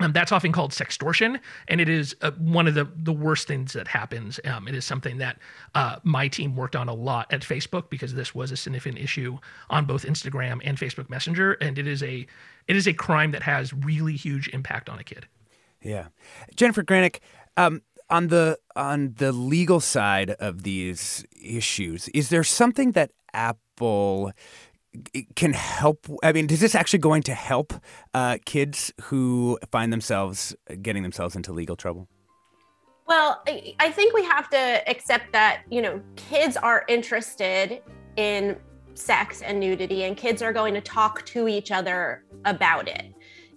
Um, 0.00 0.12
that's 0.12 0.32
often 0.32 0.50
called 0.50 0.72
sextortion, 0.72 1.38
and 1.68 1.80
it 1.80 1.88
is 1.88 2.16
uh, 2.20 2.32
one 2.32 2.66
of 2.66 2.74
the, 2.74 2.88
the 2.96 3.12
worst 3.12 3.46
things 3.46 3.74
that 3.74 3.86
happens. 3.86 4.40
Um, 4.44 4.66
it 4.66 4.74
is 4.74 4.84
something 4.84 5.18
that 5.18 5.38
uh, 5.76 5.96
my 6.02 6.26
team 6.26 6.56
worked 6.56 6.74
on 6.74 6.88
a 6.88 6.94
lot 6.94 7.32
at 7.32 7.42
Facebook 7.42 7.90
because 7.90 8.14
this 8.14 8.34
was 8.34 8.50
a 8.50 8.56
significant 8.56 9.00
issue 9.00 9.38
on 9.70 9.84
both 9.84 10.04
Instagram 10.04 10.60
and 10.64 10.76
Facebook 10.76 11.08
Messenger, 11.08 11.52
and 11.54 11.78
it 11.78 11.86
is 11.86 12.02
a 12.02 12.26
it 12.66 12.74
is 12.76 12.88
a 12.88 12.92
crime 12.92 13.30
that 13.30 13.42
has 13.44 13.72
really 13.72 14.16
huge 14.16 14.48
impact 14.48 14.88
on 14.88 14.98
a 14.98 15.04
kid. 15.04 15.26
Yeah, 15.80 16.08
Jennifer 16.56 16.82
Granick, 16.82 17.20
um, 17.56 17.82
on 18.10 18.28
the 18.28 18.58
on 18.74 19.14
the 19.18 19.30
legal 19.30 19.78
side 19.78 20.30
of 20.30 20.64
these 20.64 21.24
issues, 21.40 22.08
is 22.08 22.30
there 22.30 22.42
something 22.42 22.92
that 22.92 23.12
Apple 23.32 24.32
can 25.34 25.52
help 25.52 26.06
i 26.22 26.32
mean 26.32 26.48
is 26.50 26.60
this 26.60 26.74
actually 26.74 26.98
going 26.98 27.22
to 27.22 27.34
help 27.34 27.72
uh, 28.14 28.38
kids 28.44 28.92
who 29.02 29.58
find 29.70 29.92
themselves 29.92 30.54
getting 30.82 31.02
themselves 31.02 31.34
into 31.36 31.52
legal 31.52 31.76
trouble? 31.76 32.08
Well 33.06 33.42
i 33.46 33.90
think 33.90 34.14
we 34.14 34.24
have 34.24 34.48
to 34.50 34.88
accept 34.88 35.32
that 35.32 35.62
you 35.70 35.82
know 35.82 36.00
kids 36.16 36.56
are 36.56 36.84
interested 36.88 37.82
in 38.16 38.56
sex 38.94 39.42
and 39.42 39.60
nudity 39.60 40.04
and 40.04 40.16
kids 40.16 40.42
are 40.42 40.52
going 40.52 40.74
to 40.74 40.80
talk 40.80 41.24
to 41.26 41.48
each 41.48 41.70
other 41.70 42.24
about 42.44 42.88
it. 42.88 43.12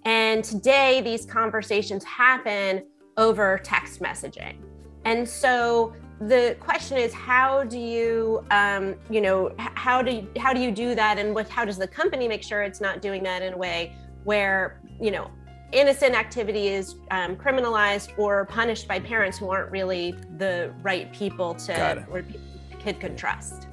And 0.06 0.44
today 0.44 1.01
these 1.01 1.25
conversations 1.25 2.03
happen 2.03 2.84
over 3.17 3.60
text 3.63 4.01
messaging. 4.01 4.58
And 5.06 5.27
so 5.27 5.94
the 6.21 6.57
question 6.59 6.97
is 6.97 7.13
how 7.13 7.63
do 7.63 7.77
you 7.77 8.43
um, 8.50 8.95
you 9.09 9.21
know 9.21 9.53
how 9.57 10.01
do 10.01 10.12
you, 10.12 10.27
how 10.38 10.53
do 10.53 10.59
you 10.59 10.71
do 10.71 10.95
that? 10.95 11.17
And 11.19 11.33
what 11.36 11.47
how 11.50 11.65
does 11.65 11.77
the 11.77 11.88
company 11.88 12.27
make 12.27 12.43
sure 12.43 12.63
it's 12.63 12.81
not 12.81 13.01
doing 13.01 13.24
that 13.24 13.41
in 13.41 13.53
a 13.53 13.57
way 13.57 13.95
where 14.24 14.81
you 15.00 15.12
know 15.12 15.29
innocent 15.71 16.15
activity 16.15 16.69
is 16.69 16.95
um, 17.12 17.36
criminalized 17.36 18.17
or 18.17 18.45
punished 18.45 18.88
by 18.88 19.00
parents 19.00 19.38
who 19.38 19.50
aren't 19.50 19.71
really 19.71 20.15
the 20.38 20.74
right 20.81 21.12
people 21.13 21.53
to 21.53 22.05
or 22.09 22.21
the 22.21 22.39
kid 22.79 23.00
could 23.00 23.17
trust 23.17 23.67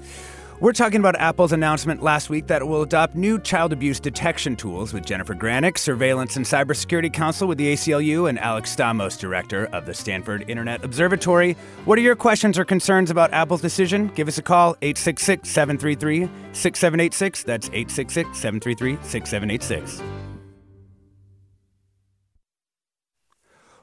We're 0.60 0.72
talking 0.72 1.00
about 1.00 1.16
Apple's 1.18 1.52
announcement 1.52 2.00
last 2.00 2.30
week 2.30 2.46
that 2.46 2.62
it 2.62 2.64
will 2.66 2.82
adopt 2.82 3.16
new 3.16 3.40
child 3.40 3.72
abuse 3.72 3.98
detection 3.98 4.54
tools 4.54 4.92
with 4.92 5.04
Jennifer 5.04 5.34
Granick, 5.34 5.76
Surveillance 5.76 6.36
and 6.36 6.46
Cybersecurity 6.46 7.12
Counsel 7.12 7.48
with 7.48 7.58
the 7.58 7.72
ACLU, 7.72 8.28
and 8.28 8.38
Alex 8.38 8.74
Stamos, 8.74 9.18
Director 9.18 9.66
of 9.66 9.84
the 9.84 9.92
Stanford 9.92 10.44
Internet 10.48 10.84
Observatory. 10.84 11.56
What 11.86 11.98
are 11.98 12.02
your 12.02 12.14
questions 12.14 12.56
or 12.56 12.64
concerns 12.64 13.10
about 13.10 13.32
Apple's 13.32 13.62
decision? 13.62 14.06
Give 14.14 14.28
us 14.28 14.38
a 14.38 14.42
call, 14.42 14.76
866 14.80 15.48
733 15.48 16.30
6786. 16.52 17.42
That's 17.42 17.66
866 17.66 18.38
733 18.38 18.96
6786. 19.02 20.23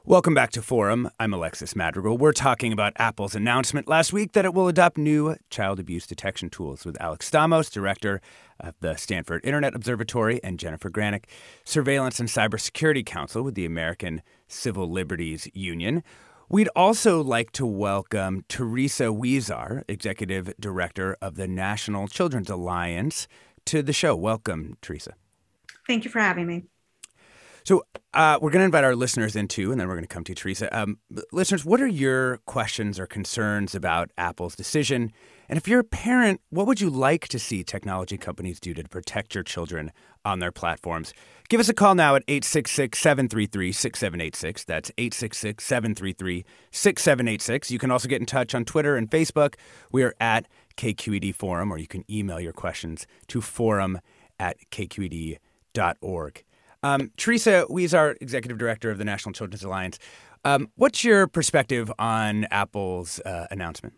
Welcome 0.04 0.34
back 0.34 0.50
to 0.52 0.62
Forum. 0.62 1.08
I'm 1.20 1.32
Alexis 1.32 1.76
Madrigal. 1.76 2.18
We're 2.18 2.32
talking 2.32 2.72
about 2.72 2.92
Apple's 2.96 3.36
announcement 3.36 3.86
last 3.86 4.12
week 4.12 4.32
that 4.32 4.44
it 4.44 4.52
will 4.52 4.66
adopt 4.66 4.98
new 4.98 5.36
child 5.48 5.78
abuse 5.78 6.08
detection 6.08 6.50
tools 6.50 6.84
with 6.84 7.00
Alex 7.00 7.30
Stamos, 7.30 7.70
director 7.70 8.20
of 8.58 8.74
the 8.80 8.96
Stanford 8.96 9.44
Internet 9.44 9.76
Observatory, 9.76 10.42
and 10.42 10.58
Jennifer 10.58 10.90
Granick, 10.90 11.26
surveillance 11.62 12.18
and 12.18 12.28
cybersecurity 12.28 13.06
Counsel 13.06 13.44
with 13.44 13.54
the 13.54 13.64
American 13.64 14.22
Civil 14.48 14.90
Liberties 14.90 15.46
Union. 15.54 16.02
We'd 16.48 16.68
also 16.74 17.22
like 17.22 17.52
to 17.52 17.64
welcome 17.64 18.44
Teresa 18.48 19.04
Huizar, 19.04 19.84
executive 19.86 20.52
director 20.58 21.16
of 21.22 21.36
the 21.36 21.46
National 21.46 22.08
Children's 22.08 22.50
Alliance, 22.50 23.28
to 23.66 23.84
the 23.84 23.92
show. 23.92 24.16
Welcome, 24.16 24.78
Teresa. 24.82 25.14
Thank 25.86 26.04
you 26.04 26.10
for 26.10 26.18
having 26.18 26.48
me. 26.48 26.64
So 27.64 27.84
uh, 28.14 28.38
we're 28.42 28.50
going 28.50 28.60
to 28.60 28.66
invite 28.66 28.84
our 28.84 28.96
listeners 28.96 29.36
in 29.36 29.48
too, 29.48 29.70
and 29.70 29.80
then 29.80 29.88
we're 29.88 29.94
going 29.94 30.04
to 30.04 30.14
come 30.14 30.24
to 30.24 30.34
Teresa. 30.34 30.76
Um, 30.76 30.98
listeners, 31.32 31.64
what 31.64 31.80
are 31.80 31.86
your 31.86 32.38
questions 32.38 32.98
or 32.98 33.06
concerns 33.06 33.74
about 33.74 34.10
Apple's 34.18 34.56
decision? 34.56 35.12
And 35.48 35.56
if 35.56 35.68
you're 35.68 35.80
a 35.80 35.84
parent, 35.84 36.40
what 36.50 36.66
would 36.66 36.80
you 36.80 36.90
like 36.90 37.28
to 37.28 37.38
see 37.38 37.62
technology 37.62 38.16
companies 38.16 38.58
do 38.58 38.74
to 38.74 38.84
protect 38.84 39.34
your 39.34 39.44
children 39.44 39.92
on 40.24 40.38
their 40.38 40.52
platforms? 40.52 41.12
Give 41.48 41.60
us 41.60 41.68
a 41.68 41.74
call 41.74 41.94
now 41.94 42.16
at 42.16 42.22
866 42.26 42.98
733 42.98 43.72
6786. 43.72 44.64
That's 44.64 44.90
866 44.96 45.64
733 45.64 46.44
6786. 46.70 47.70
You 47.70 47.78
can 47.78 47.90
also 47.90 48.08
get 48.08 48.20
in 48.20 48.26
touch 48.26 48.54
on 48.54 48.64
Twitter 48.64 48.96
and 48.96 49.10
Facebook. 49.10 49.54
We 49.90 50.02
are 50.02 50.14
at 50.20 50.48
KQED 50.76 51.34
Forum, 51.34 51.70
or 51.70 51.78
you 51.78 51.86
can 51.86 52.04
email 52.10 52.40
your 52.40 52.54
questions 52.54 53.06
to 53.28 53.40
forum 53.40 54.00
at 54.38 54.56
kqed.org. 54.70 56.44
Um, 56.82 57.10
Teresa 57.16 57.66
Huizar, 57.70 58.16
executive 58.20 58.58
director 58.58 58.90
of 58.90 58.98
the 58.98 59.04
National 59.04 59.32
Children's 59.32 59.64
Alliance. 59.64 59.98
Um, 60.44 60.68
what's 60.74 61.04
your 61.04 61.26
perspective 61.26 61.92
on 61.98 62.44
Apple's 62.50 63.20
uh, 63.20 63.46
announcement? 63.50 63.94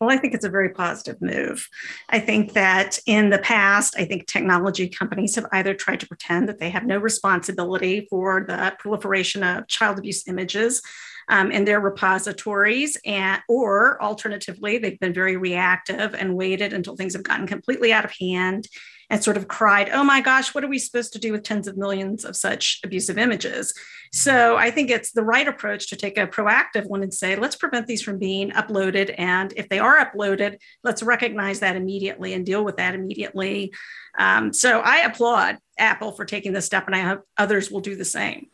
Well, 0.00 0.10
I 0.10 0.16
think 0.16 0.32
it's 0.32 0.46
a 0.46 0.50
very 0.50 0.70
positive 0.70 1.20
move. 1.20 1.68
I 2.08 2.20
think 2.20 2.54
that 2.54 2.98
in 3.04 3.28
the 3.28 3.38
past, 3.38 3.94
I 3.98 4.06
think 4.06 4.26
technology 4.26 4.88
companies 4.88 5.34
have 5.34 5.44
either 5.52 5.74
tried 5.74 6.00
to 6.00 6.06
pretend 6.06 6.48
that 6.48 6.58
they 6.58 6.70
have 6.70 6.86
no 6.86 6.96
responsibility 6.96 8.06
for 8.08 8.46
the 8.48 8.74
proliferation 8.78 9.42
of 9.42 9.68
child 9.68 9.98
abuse 9.98 10.26
images 10.26 10.80
um, 11.28 11.52
in 11.52 11.66
their 11.66 11.80
repositories, 11.80 12.96
and 13.04 13.42
or 13.46 14.02
alternatively, 14.02 14.78
they've 14.78 14.98
been 14.98 15.12
very 15.12 15.36
reactive 15.36 16.14
and 16.14 16.34
waited 16.34 16.72
until 16.72 16.96
things 16.96 17.12
have 17.12 17.22
gotten 17.22 17.46
completely 17.46 17.92
out 17.92 18.06
of 18.06 18.12
hand 18.18 18.68
and 19.10 19.22
sort 19.22 19.36
of 19.36 19.48
cried, 19.48 19.90
oh 19.92 20.04
my 20.04 20.20
gosh, 20.20 20.54
what 20.54 20.62
are 20.62 20.68
we 20.68 20.78
supposed 20.78 21.12
to 21.12 21.18
do 21.18 21.32
with 21.32 21.42
tens 21.42 21.66
of 21.66 21.76
millions 21.76 22.24
of 22.24 22.36
such 22.36 22.80
abusive 22.84 23.18
images? 23.18 23.74
So 24.12 24.56
I 24.56 24.70
think 24.70 24.90
it's 24.90 25.12
the 25.12 25.24
right 25.24 25.46
approach 25.46 25.88
to 25.88 25.96
take 25.96 26.16
a 26.16 26.26
proactive 26.26 26.86
one 26.86 27.02
and 27.02 27.12
say, 27.12 27.36
let's 27.36 27.56
prevent 27.56 27.86
these 27.86 28.02
from 28.02 28.18
being 28.18 28.50
uploaded. 28.52 29.14
And 29.18 29.52
if 29.56 29.68
they 29.68 29.80
are 29.80 29.98
uploaded, 29.98 30.58
let's 30.84 31.02
recognize 31.02 31.60
that 31.60 31.76
immediately 31.76 32.32
and 32.32 32.46
deal 32.46 32.64
with 32.64 32.76
that 32.76 32.94
immediately. 32.94 33.72
Um, 34.18 34.52
so 34.52 34.80
I 34.80 34.98
applaud 34.98 35.58
Apple 35.78 36.12
for 36.12 36.24
taking 36.24 36.52
this 36.52 36.66
step, 36.66 36.86
and 36.86 36.94
I 36.94 37.00
hope 37.00 37.24
others 37.36 37.70
will 37.70 37.80
do 37.80 37.96
the 37.96 38.04
same. 38.04 38.46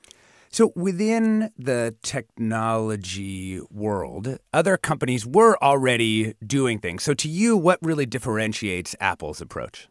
So, 0.49 0.73
within 0.75 1.51
the 1.59 1.97
technology 2.03 3.61
world, 3.71 4.39
other 4.55 4.77
companies 4.77 5.27
were 5.27 5.63
already 5.63 6.35
doing 6.47 6.79
things. 6.79 7.03
So, 7.03 7.15
to 7.15 7.29
you, 7.29 7.57
what 7.57 7.79
really 7.83 8.07
differentiates 8.07 8.95
Apple's 9.01 9.41
approach? 9.41 9.89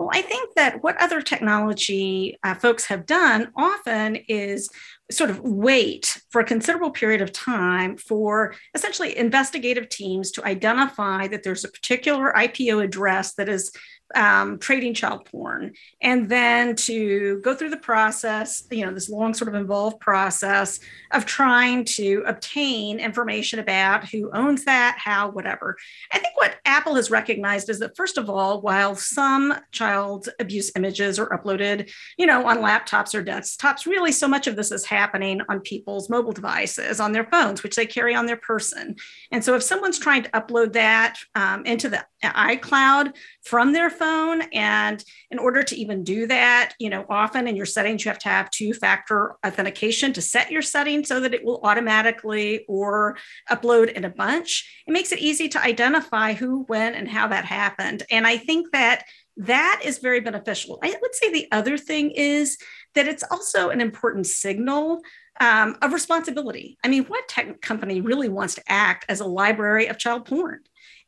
Well, 0.00 0.08
I 0.14 0.22
think 0.22 0.54
that 0.54 0.82
what 0.82 0.96
other 0.96 1.20
technology 1.20 2.38
uh, 2.42 2.54
folks 2.54 2.86
have 2.86 3.04
done 3.04 3.52
often 3.54 4.16
is 4.28 4.70
sort 5.10 5.28
of 5.28 5.40
wait 5.40 6.22
for 6.30 6.40
a 6.40 6.44
considerable 6.44 6.90
period 6.90 7.20
of 7.20 7.32
time 7.32 7.98
for 7.98 8.54
essentially 8.74 9.14
investigative 9.14 9.90
teams 9.90 10.30
to 10.30 10.44
identify 10.46 11.26
that 11.26 11.42
there's 11.42 11.66
a 11.66 11.70
particular 11.70 12.32
IPO 12.34 12.82
address 12.82 13.34
that 13.34 13.50
is 13.50 13.72
um, 14.14 14.58
trading 14.58 14.94
child 14.94 15.26
porn. 15.26 15.72
And 16.02 16.28
then 16.28 16.76
to 16.76 17.40
go 17.42 17.54
through 17.54 17.70
the 17.70 17.76
process 17.76 18.64
you 18.70 18.84
know 18.84 18.92
this 18.92 19.08
long 19.08 19.34
sort 19.34 19.48
of 19.48 19.54
involved 19.54 20.00
process 20.00 20.80
of 21.12 21.26
trying 21.26 21.84
to 21.84 22.22
obtain 22.26 23.00
information 23.00 23.58
about 23.58 24.08
who 24.08 24.30
owns 24.32 24.64
that 24.64 24.96
how 24.98 25.30
whatever. 25.30 25.76
I 26.12 26.18
think 26.18 26.34
what 26.36 26.56
apple 26.64 26.94
has 26.94 27.10
recognized 27.10 27.68
is 27.68 27.78
that 27.80 27.96
first 27.96 28.18
of 28.18 28.28
all 28.28 28.60
while 28.60 28.94
some 28.94 29.54
child 29.72 30.28
abuse 30.38 30.72
images 30.76 31.18
are 31.18 31.28
uploaded 31.28 31.90
you 32.16 32.26
know 32.26 32.46
on 32.46 32.58
laptops 32.58 33.14
or 33.14 33.22
desktops 33.22 33.86
really 33.86 34.12
so 34.12 34.28
much 34.28 34.46
of 34.46 34.56
this 34.56 34.72
is 34.72 34.84
happening 34.84 35.40
on 35.48 35.60
people's 35.60 36.10
mobile 36.10 36.32
devices 36.32 37.00
on 37.00 37.12
their 37.12 37.24
phones 37.24 37.62
which 37.62 37.76
they 37.76 37.86
carry 37.86 38.14
on 38.14 38.26
their 38.26 38.36
person. 38.36 38.96
And 39.30 39.44
so 39.44 39.54
if 39.54 39.62
someone's 39.62 39.98
trying 39.98 40.22
to 40.22 40.30
upload 40.30 40.72
that 40.72 41.18
um, 41.34 41.64
into 41.64 41.88
the 41.88 42.04
icloud 42.22 43.14
from 43.42 43.72
their 43.72 43.90
phone. 44.00 44.42
And 44.52 45.04
in 45.30 45.38
order 45.38 45.62
to 45.62 45.76
even 45.76 46.02
do 46.02 46.26
that, 46.26 46.72
you 46.80 46.90
know, 46.90 47.04
often 47.08 47.46
in 47.46 47.54
your 47.54 47.66
settings, 47.66 48.04
you 48.04 48.08
have 48.08 48.18
to 48.20 48.28
have 48.28 48.50
two 48.50 48.72
factor 48.72 49.36
authentication 49.46 50.12
to 50.14 50.22
set 50.22 50.50
your 50.50 50.62
settings 50.62 51.08
so 51.08 51.20
that 51.20 51.34
it 51.34 51.44
will 51.44 51.60
automatically 51.62 52.64
or 52.66 53.16
upload 53.48 53.92
in 53.92 54.04
a 54.04 54.10
bunch. 54.10 54.50
It 54.86 54.92
makes 54.92 55.12
it 55.12 55.20
easy 55.20 55.48
to 55.50 55.62
identify 55.62 56.32
who, 56.32 56.64
when, 56.64 56.94
and 56.94 57.08
how 57.08 57.28
that 57.28 57.44
happened. 57.44 58.02
And 58.10 58.26
I 58.26 58.38
think 58.38 58.72
that 58.72 59.04
that 59.36 59.82
is 59.84 59.98
very 59.98 60.20
beneficial. 60.20 60.78
I 60.82 60.96
would 61.00 61.14
say 61.14 61.30
the 61.30 61.48
other 61.52 61.78
thing 61.78 62.10
is 62.10 62.58
that 62.94 63.06
it's 63.06 63.24
also 63.30 63.70
an 63.70 63.80
important 63.80 64.26
signal 64.26 65.00
um, 65.40 65.76
of 65.80 65.92
responsibility. 65.92 66.76
I 66.84 66.88
mean, 66.88 67.04
what 67.04 67.28
tech 67.28 67.60
company 67.60 68.00
really 68.00 68.28
wants 68.28 68.56
to 68.56 68.62
act 68.68 69.06
as 69.08 69.20
a 69.20 69.26
library 69.26 69.86
of 69.86 69.98
child 69.98 70.26
porn? 70.26 70.60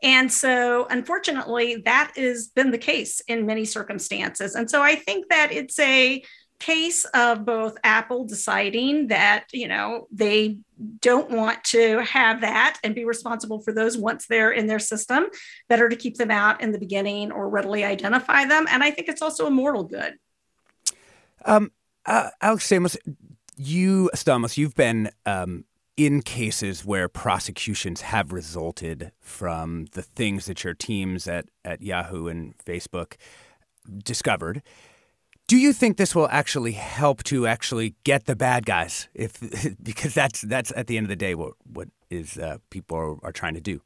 And 0.03 0.33
so, 0.33 0.87
unfortunately, 0.91 1.83
that 1.85 2.13
has 2.17 2.49
been 2.49 2.71
the 2.71 2.79
case 2.79 3.21
in 3.29 3.47
many 3.47 3.65
circumstances. 3.65 4.55
And 4.55 4.71
so, 4.71 4.83
I 4.83 4.97
think 4.97 5.29
that 5.29 5.53
it's 5.53 5.79
a 5.79 6.23
case 6.63 7.05
of 7.07 7.45
both 7.45 7.77
Apple 7.83 8.25
deciding 8.25 9.09
that, 9.09 9.47
you 9.53 9.67
know, 9.67 10.07
they 10.13 10.59
don't 11.01 11.31
want 11.31 11.63
to 11.65 12.01
have 12.03 12.41
that 12.41 12.79
and 12.85 12.95
be 12.95 13.05
responsible 13.05 13.61
for 13.61 13.73
those 13.73 13.99
once 13.99 14.27
they're 14.27 14.53
in 14.53 14.69
their 14.69 14.79
system. 14.79 15.27
Better 15.69 15.89
to 15.89 15.97
keep 15.97 16.17
them 16.17 16.31
out 16.31 16.61
in 16.61 16.71
the 16.71 16.79
beginning 16.79 17.33
or 17.33 17.49
readily 17.49 17.85
identify 17.85 18.45
them. 18.45 18.67
And 18.71 18.83
I 18.83 18.93
think 18.93 19.09
it's 19.09 19.23
also 19.23 19.47
a 19.47 19.51
moral 19.51 19.83
good. 19.83 20.15
Um, 21.45 21.73
uh, 22.07 22.31
Alex 22.41 22.69
Stamos, 22.69 22.97
you, 23.57 24.11
Stamos, 24.15 24.57
you've 24.57 24.77
been 24.77 25.11
um, 25.27 25.65
in 25.97 26.23
cases 26.23 26.85
where 26.85 27.09
prosecutions 27.09 28.03
have 28.03 28.33
resulted 28.33 29.13
from 29.21 29.87
the 29.93 30.03
things 30.03 30.47
that 30.47 30.65
your 30.65 30.75
teams 30.75 31.29
at, 31.29 31.47
at 31.65 31.83
Yahoo 31.83 32.29
and 32.29 32.57
Facebook 32.59 33.15
discovered. 34.03 34.63
Do 35.49 35.59
you 35.59 35.73
think 35.73 35.99
this 35.99 36.15
will 36.15 36.29
actually 36.29 36.73
help 36.73 37.23
to 37.25 37.47
actually 37.47 37.95
get 38.05 38.25
the 38.25 38.37
bad 38.37 38.65
guys? 38.65 39.09
If 39.13 39.39
because 39.83 40.15
that's 40.15 40.41
that's 40.43 40.73
at 40.75 40.87
the 40.87 40.97
end 40.97 41.05
of 41.05 41.09
the 41.11 41.17
day 41.17 41.35
what 41.35 41.55
what 41.65 41.89
is 42.09 42.39
uh, 42.39 42.59
people 42.71 42.97
are, 42.97 43.17
are 43.25 43.33
trying 43.33 43.55
to 43.55 43.61
do. 43.61 43.83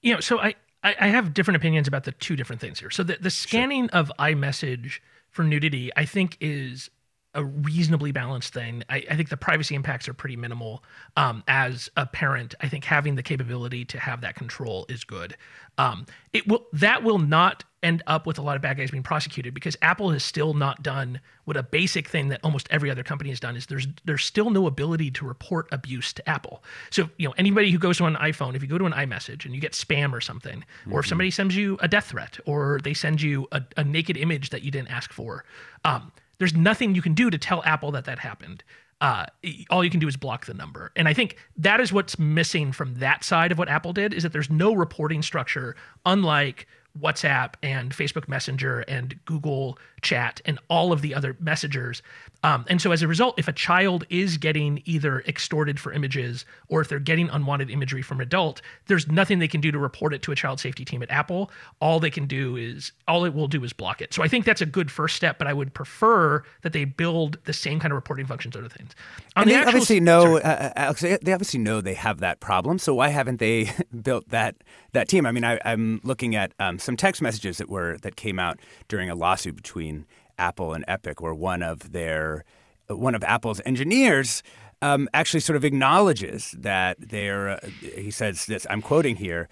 You 0.00 0.14
know, 0.14 0.20
so 0.20 0.38
I, 0.38 0.54
I 0.82 1.08
have 1.08 1.32
different 1.34 1.56
opinions 1.56 1.88
about 1.88 2.04
the 2.04 2.12
two 2.12 2.36
different 2.36 2.60
things 2.60 2.78
here. 2.78 2.90
So 2.90 3.02
the 3.02 3.18
the 3.20 3.30
scanning 3.30 3.88
sure. 3.88 4.00
of 4.00 4.12
iMessage 4.18 5.00
for 5.28 5.42
nudity, 5.42 5.90
I 5.96 6.04
think, 6.04 6.36
is 6.40 6.88
a 7.34 7.44
reasonably 7.44 8.12
balanced 8.12 8.54
thing. 8.54 8.82
I, 8.88 9.04
I, 9.10 9.16
think 9.16 9.28
the 9.28 9.36
privacy 9.36 9.74
impacts 9.74 10.08
are 10.08 10.14
pretty 10.14 10.36
minimal. 10.36 10.84
Um, 11.16 11.42
as 11.48 11.90
a 11.96 12.06
parent, 12.06 12.54
I 12.60 12.68
think 12.68 12.84
having 12.84 13.16
the 13.16 13.22
capability 13.22 13.84
to 13.86 13.98
have 13.98 14.20
that 14.20 14.36
control 14.36 14.86
is 14.88 15.04
good. 15.04 15.36
Um, 15.76 16.06
it 16.32 16.46
will 16.46 16.66
that 16.72 17.02
will 17.02 17.18
not 17.18 17.64
end 17.82 18.02
up 18.06 18.26
with 18.26 18.38
a 18.38 18.42
lot 18.42 18.56
of 18.56 18.62
bad 18.62 18.78
guys 18.78 18.90
being 18.90 19.02
prosecuted 19.02 19.52
because 19.52 19.76
Apple 19.82 20.10
has 20.10 20.24
still 20.24 20.54
not 20.54 20.82
done 20.82 21.20
what 21.44 21.56
a 21.56 21.62
basic 21.62 22.08
thing 22.08 22.28
that 22.28 22.40
almost 22.42 22.66
every 22.70 22.90
other 22.90 23.02
company 23.02 23.28
has 23.28 23.38
done 23.38 23.56
is 23.56 23.66
there's 23.66 23.86
there's 24.04 24.24
still 24.24 24.50
no 24.50 24.66
ability 24.66 25.10
to 25.10 25.26
report 25.26 25.68
abuse 25.72 26.12
to 26.12 26.28
Apple. 26.28 26.62
So 26.90 27.10
you 27.18 27.28
know 27.28 27.34
anybody 27.36 27.70
who 27.70 27.78
goes 27.78 27.98
to 27.98 28.06
an 28.06 28.14
iPhone, 28.16 28.54
if 28.54 28.62
you 28.62 28.68
go 28.68 28.78
to 28.78 28.86
an 28.86 28.92
iMessage 28.92 29.44
and 29.44 29.54
you 29.54 29.60
get 29.60 29.72
spam 29.72 30.12
or 30.12 30.20
something, 30.20 30.60
mm-hmm. 30.60 30.92
or 30.92 31.00
if 31.00 31.06
somebody 31.06 31.30
sends 31.30 31.56
you 31.56 31.76
a 31.80 31.88
death 31.88 32.06
threat, 32.06 32.38
or 32.46 32.80
they 32.82 32.94
send 32.94 33.20
you 33.20 33.48
a, 33.52 33.62
a 33.76 33.84
naked 33.84 34.16
image 34.16 34.50
that 34.50 34.62
you 34.62 34.70
didn't 34.70 34.88
ask 34.90 35.12
for, 35.12 35.44
um, 35.84 36.12
there's 36.38 36.54
nothing 36.54 36.94
you 36.94 37.02
can 37.02 37.14
do 37.14 37.30
to 37.30 37.38
tell 37.38 37.62
Apple 37.64 37.90
that 37.92 38.04
that 38.04 38.18
happened. 38.18 38.62
Uh, 39.00 39.26
all 39.70 39.84
you 39.84 39.90
can 39.90 40.00
do 40.00 40.08
is 40.08 40.16
block 40.16 40.46
the 40.46 40.54
number. 40.54 40.90
And 40.96 41.08
I 41.08 41.12
think 41.12 41.36
that 41.56 41.80
is 41.80 41.92
what's 41.92 42.18
missing 42.18 42.72
from 42.72 42.94
that 42.96 43.24
side 43.24 43.52
of 43.52 43.58
what 43.58 43.68
Apple 43.68 43.92
did 43.92 44.14
is 44.14 44.22
that 44.22 44.32
there's 44.32 44.50
no 44.50 44.74
reporting 44.74 45.20
structure, 45.20 45.76
unlike 46.06 46.66
WhatsApp 47.00 47.54
and 47.62 47.90
Facebook 47.90 48.28
Messenger 48.28 48.80
and 48.80 49.18
Google 49.24 49.78
Chat 50.02 50.40
and 50.44 50.58
all 50.68 50.92
of 50.92 51.02
the 51.02 51.14
other 51.14 51.36
messengers. 51.40 52.02
Um, 52.42 52.64
and 52.68 52.80
so, 52.80 52.92
as 52.92 53.02
a 53.02 53.08
result, 53.08 53.38
if 53.38 53.48
a 53.48 53.52
child 53.52 54.04
is 54.10 54.36
getting 54.36 54.82
either 54.84 55.20
extorted 55.22 55.80
for 55.80 55.92
images 55.92 56.44
or 56.68 56.82
if 56.82 56.88
they're 56.88 56.98
getting 56.98 57.30
unwanted 57.30 57.70
imagery 57.70 58.02
from 58.02 58.18
an 58.18 58.26
adult, 58.26 58.60
there's 58.86 59.08
nothing 59.08 59.38
they 59.38 59.48
can 59.48 59.62
do 59.62 59.72
to 59.72 59.78
report 59.78 60.12
it 60.12 60.22
to 60.22 60.32
a 60.32 60.36
child 60.36 60.60
safety 60.60 60.84
team 60.84 61.02
at 61.02 61.10
Apple. 61.10 61.50
All 61.80 62.00
they 62.00 62.10
can 62.10 62.26
do 62.26 62.56
is, 62.56 62.92
all 63.08 63.24
it 63.24 63.34
will 63.34 63.48
do 63.48 63.64
is 63.64 63.72
block 63.72 64.02
it. 64.02 64.12
So, 64.12 64.22
I 64.22 64.28
think 64.28 64.44
that's 64.44 64.60
a 64.60 64.66
good 64.66 64.90
first 64.90 65.16
step, 65.16 65.38
but 65.38 65.46
I 65.46 65.54
would 65.54 65.72
prefer 65.72 66.44
that 66.62 66.74
they 66.74 66.84
build 66.84 67.38
the 67.44 67.54
same 67.54 67.80
kind 67.80 67.92
of 67.92 67.96
reporting 67.96 68.26
functions 68.26 68.54
other 68.54 68.68
things. 68.68 68.94
On 69.36 69.42
and 69.42 69.50
the 69.50 69.54
they 69.54 69.58
actual, 69.60 69.68
obviously 69.70 70.00
know, 70.00 70.36
uh, 70.36 70.40
uh, 70.40 70.72
Alex, 70.76 71.00
they 71.00 71.32
obviously 71.32 71.60
know 71.60 71.80
they 71.80 71.94
have 71.94 72.20
that 72.20 72.40
problem. 72.40 72.78
So, 72.78 72.94
why 72.94 73.08
haven't 73.08 73.38
they 73.40 73.72
built 74.02 74.28
that 74.28 74.56
that 74.92 75.08
team? 75.08 75.24
I 75.24 75.32
mean, 75.32 75.44
I, 75.44 75.54
am 75.64 76.00
looking 76.04 76.36
at 76.36 76.52
um, 76.58 76.78
some 76.84 76.96
text 76.96 77.22
messages 77.22 77.58
that 77.58 77.68
were 77.68 77.98
that 77.98 78.16
came 78.16 78.38
out 78.38 78.58
during 78.88 79.10
a 79.10 79.14
lawsuit 79.14 79.56
between 79.56 80.06
Apple 80.38 80.72
and 80.72 80.84
Epic, 80.86 81.20
where 81.20 81.34
one 81.34 81.62
of 81.62 81.92
their 81.92 82.44
one 82.88 83.14
of 83.14 83.24
Apple's 83.24 83.60
engineers 83.64 84.42
um, 84.82 85.08
actually 85.14 85.40
sort 85.40 85.56
of 85.56 85.64
acknowledges 85.64 86.54
that 86.58 86.96
they're. 87.00 87.50
Uh, 87.50 87.60
he 87.80 88.10
says 88.10 88.46
this. 88.46 88.66
I'm 88.70 88.82
quoting 88.82 89.16
here. 89.16 89.48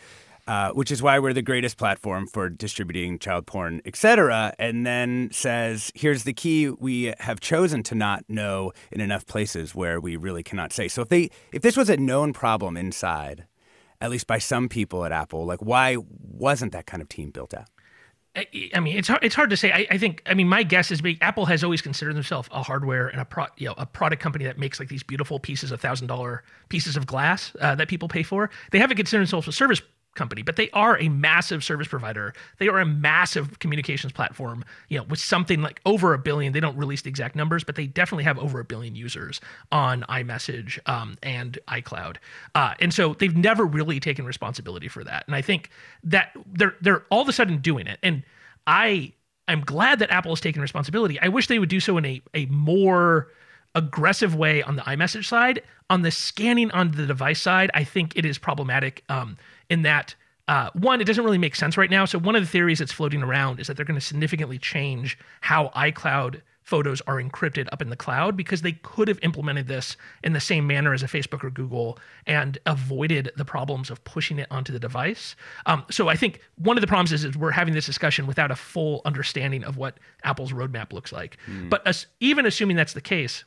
Uh, 0.48 0.72
which 0.72 0.90
is 0.90 1.00
why 1.00 1.20
we're 1.20 1.32
the 1.32 1.40
greatest 1.40 1.78
platform 1.78 2.26
for 2.26 2.50
distributing 2.50 3.16
child 3.16 3.46
porn, 3.46 3.80
etc. 3.84 4.52
And 4.58 4.84
then 4.84 5.28
says, 5.30 5.92
here's 5.94 6.24
the 6.24 6.32
key 6.32 6.68
we 6.68 7.14
have 7.20 7.38
chosen 7.38 7.84
to 7.84 7.94
not 7.94 8.24
know 8.28 8.72
in 8.90 9.00
enough 9.00 9.24
places 9.24 9.72
where 9.72 10.00
we 10.00 10.16
really 10.16 10.42
cannot 10.42 10.72
say. 10.72 10.88
So 10.88 11.00
if 11.00 11.10
they 11.10 11.30
if 11.52 11.62
this 11.62 11.76
was 11.76 11.88
a 11.88 11.96
known 11.96 12.32
problem 12.32 12.76
inside, 12.76 13.46
at 14.02 14.10
least 14.10 14.26
by 14.26 14.38
some 14.38 14.68
people 14.68 15.04
at 15.04 15.12
Apple, 15.12 15.46
like 15.46 15.60
why 15.60 15.96
wasn't 16.20 16.72
that 16.72 16.86
kind 16.86 17.00
of 17.00 17.08
team 17.08 17.30
built 17.30 17.54
out? 17.54 17.68
I 18.74 18.80
mean, 18.80 18.96
it's 18.96 19.08
hard, 19.08 19.22
it's 19.22 19.34
hard 19.34 19.50
to 19.50 19.56
say. 19.56 19.70
I, 19.70 19.86
I, 19.90 19.98
think, 19.98 20.22
I 20.24 20.32
mean, 20.32 20.48
my 20.48 20.62
guess 20.62 20.90
is 20.90 21.02
big. 21.02 21.18
Apple 21.20 21.44
has 21.46 21.62
always 21.62 21.82
considered 21.82 22.16
themselves 22.16 22.48
a 22.50 22.62
hardware 22.62 23.08
and 23.08 23.20
a 23.20 23.26
pro, 23.26 23.44
you 23.58 23.68
know, 23.68 23.74
a 23.76 23.84
product 23.84 24.22
company 24.22 24.46
that 24.46 24.58
makes 24.58 24.80
like 24.80 24.88
these 24.88 25.02
beautiful 25.02 25.38
pieces 25.38 25.70
of 25.70 25.80
thousand 25.80 26.06
dollar 26.06 26.42
pieces 26.68 26.96
of 26.96 27.06
glass 27.06 27.52
uh, 27.60 27.74
that 27.74 27.88
people 27.88 28.08
pay 28.08 28.22
for. 28.22 28.50
They 28.70 28.78
haven't 28.78 28.96
considered 28.96 29.20
themselves 29.20 29.46
a 29.48 29.52
service 29.52 29.82
company, 30.14 30.42
but 30.42 30.56
they 30.56 30.70
are 30.70 30.98
a 30.98 31.08
massive 31.08 31.64
service 31.64 31.88
provider. 31.88 32.34
They 32.58 32.68
are 32.68 32.78
a 32.80 32.86
massive 32.86 33.58
communications 33.58 34.12
platform, 34.12 34.64
you 34.88 34.98
know, 34.98 35.04
with 35.04 35.18
something 35.18 35.62
like 35.62 35.80
over 35.86 36.14
a 36.14 36.18
billion. 36.18 36.52
They 36.52 36.60
don't 36.60 36.76
release 36.76 37.02
the 37.02 37.08
exact 37.08 37.34
numbers, 37.34 37.64
but 37.64 37.76
they 37.76 37.86
definitely 37.86 38.24
have 38.24 38.38
over 38.38 38.60
a 38.60 38.64
billion 38.64 38.94
users 38.94 39.40
on 39.70 40.02
iMessage 40.08 40.78
um, 40.88 41.16
and 41.22 41.58
iCloud. 41.68 42.16
Uh, 42.54 42.74
and 42.80 42.92
so 42.92 43.14
they've 43.14 43.36
never 43.36 43.64
really 43.64 44.00
taken 44.00 44.24
responsibility 44.24 44.88
for 44.88 45.04
that. 45.04 45.24
And 45.26 45.34
I 45.34 45.42
think 45.42 45.70
that 46.04 46.32
they're 46.46 46.76
they're 46.80 47.04
all 47.10 47.22
of 47.22 47.28
a 47.28 47.32
sudden 47.32 47.58
doing 47.58 47.86
it. 47.86 47.98
And 48.02 48.22
I 48.66 49.12
I'm 49.48 49.60
glad 49.60 49.98
that 49.98 50.10
Apple 50.10 50.32
has 50.32 50.40
taken 50.40 50.62
responsibility. 50.62 51.18
I 51.20 51.28
wish 51.28 51.46
they 51.46 51.58
would 51.58 51.68
do 51.68 51.80
so 51.80 51.96
in 51.98 52.04
a 52.04 52.22
a 52.34 52.46
more 52.46 53.28
aggressive 53.74 54.34
way 54.34 54.62
on 54.62 54.76
the 54.76 54.82
iMessage 54.82 55.26
side. 55.26 55.62
On 55.90 56.02
the 56.02 56.10
scanning 56.10 56.70
on 56.70 56.92
the 56.92 57.06
device 57.06 57.40
side, 57.40 57.70
I 57.74 57.84
think 57.84 58.16
it 58.16 58.24
is 58.24 58.38
problematic. 58.38 59.04
Um, 59.08 59.36
in 59.72 59.82
that 59.82 60.14
uh, 60.48 60.68
one, 60.74 61.00
it 61.00 61.04
doesn't 61.04 61.24
really 61.24 61.38
make 61.38 61.56
sense 61.56 61.78
right 61.78 61.90
now. 61.90 62.04
So 62.04 62.18
one 62.18 62.36
of 62.36 62.42
the 62.42 62.48
theories 62.48 62.78
that's 62.78 62.92
floating 62.92 63.22
around 63.22 63.58
is 63.58 63.68
that 63.68 63.76
they're 63.76 63.86
going 63.86 63.98
to 63.98 64.04
significantly 64.04 64.58
change 64.58 65.18
how 65.40 65.68
iCloud 65.74 66.42
photos 66.62 67.00
are 67.06 67.20
encrypted 67.20 67.68
up 67.72 67.80
in 67.80 67.88
the 67.88 67.96
cloud 67.96 68.36
because 68.36 68.60
they 68.60 68.72
could 68.72 69.08
have 69.08 69.18
implemented 69.22 69.66
this 69.66 69.96
in 70.22 70.34
the 70.34 70.40
same 70.40 70.66
manner 70.66 70.92
as 70.92 71.02
a 71.02 71.06
Facebook 71.06 71.42
or 71.42 71.50
Google 71.50 71.98
and 72.26 72.58
avoided 72.66 73.30
the 73.36 73.46
problems 73.46 73.90
of 73.90 74.04
pushing 74.04 74.38
it 74.38 74.46
onto 74.50 74.74
the 74.74 74.78
device. 74.78 75.36
Um, 75.64 75.84
so 75.90 76.08
I 76.08 76.16
think 76.16 76.40
one 76.56 76.76
of 76.76 76.82
the 76.82 76.86
problems 76.86 77.12
is, 77.12 77.24
is, 77.24 77.36
we're 77.36 77.50
having 77.50 77.72
this 77.72 77.86
discussion 77.86 78.26
without 78.26 78.50
a 78.50 78.56
full 78.56 79.00
understanding 79.06 79.64
of 79.64 79.78
what 79.78 79.98
Apple's 80.22 80.52
roadmap 80.52 80.92
looks 80.92 81.12
like. 81.12 81.38
Mm. 81.48 81.70
But 81.70 81.86
as, 81.86 82.06
even 82.20 82.44
assuming 82.44 82.76
that's 82.76 82.92
the 82.92 83.00
case, 83.00 83.44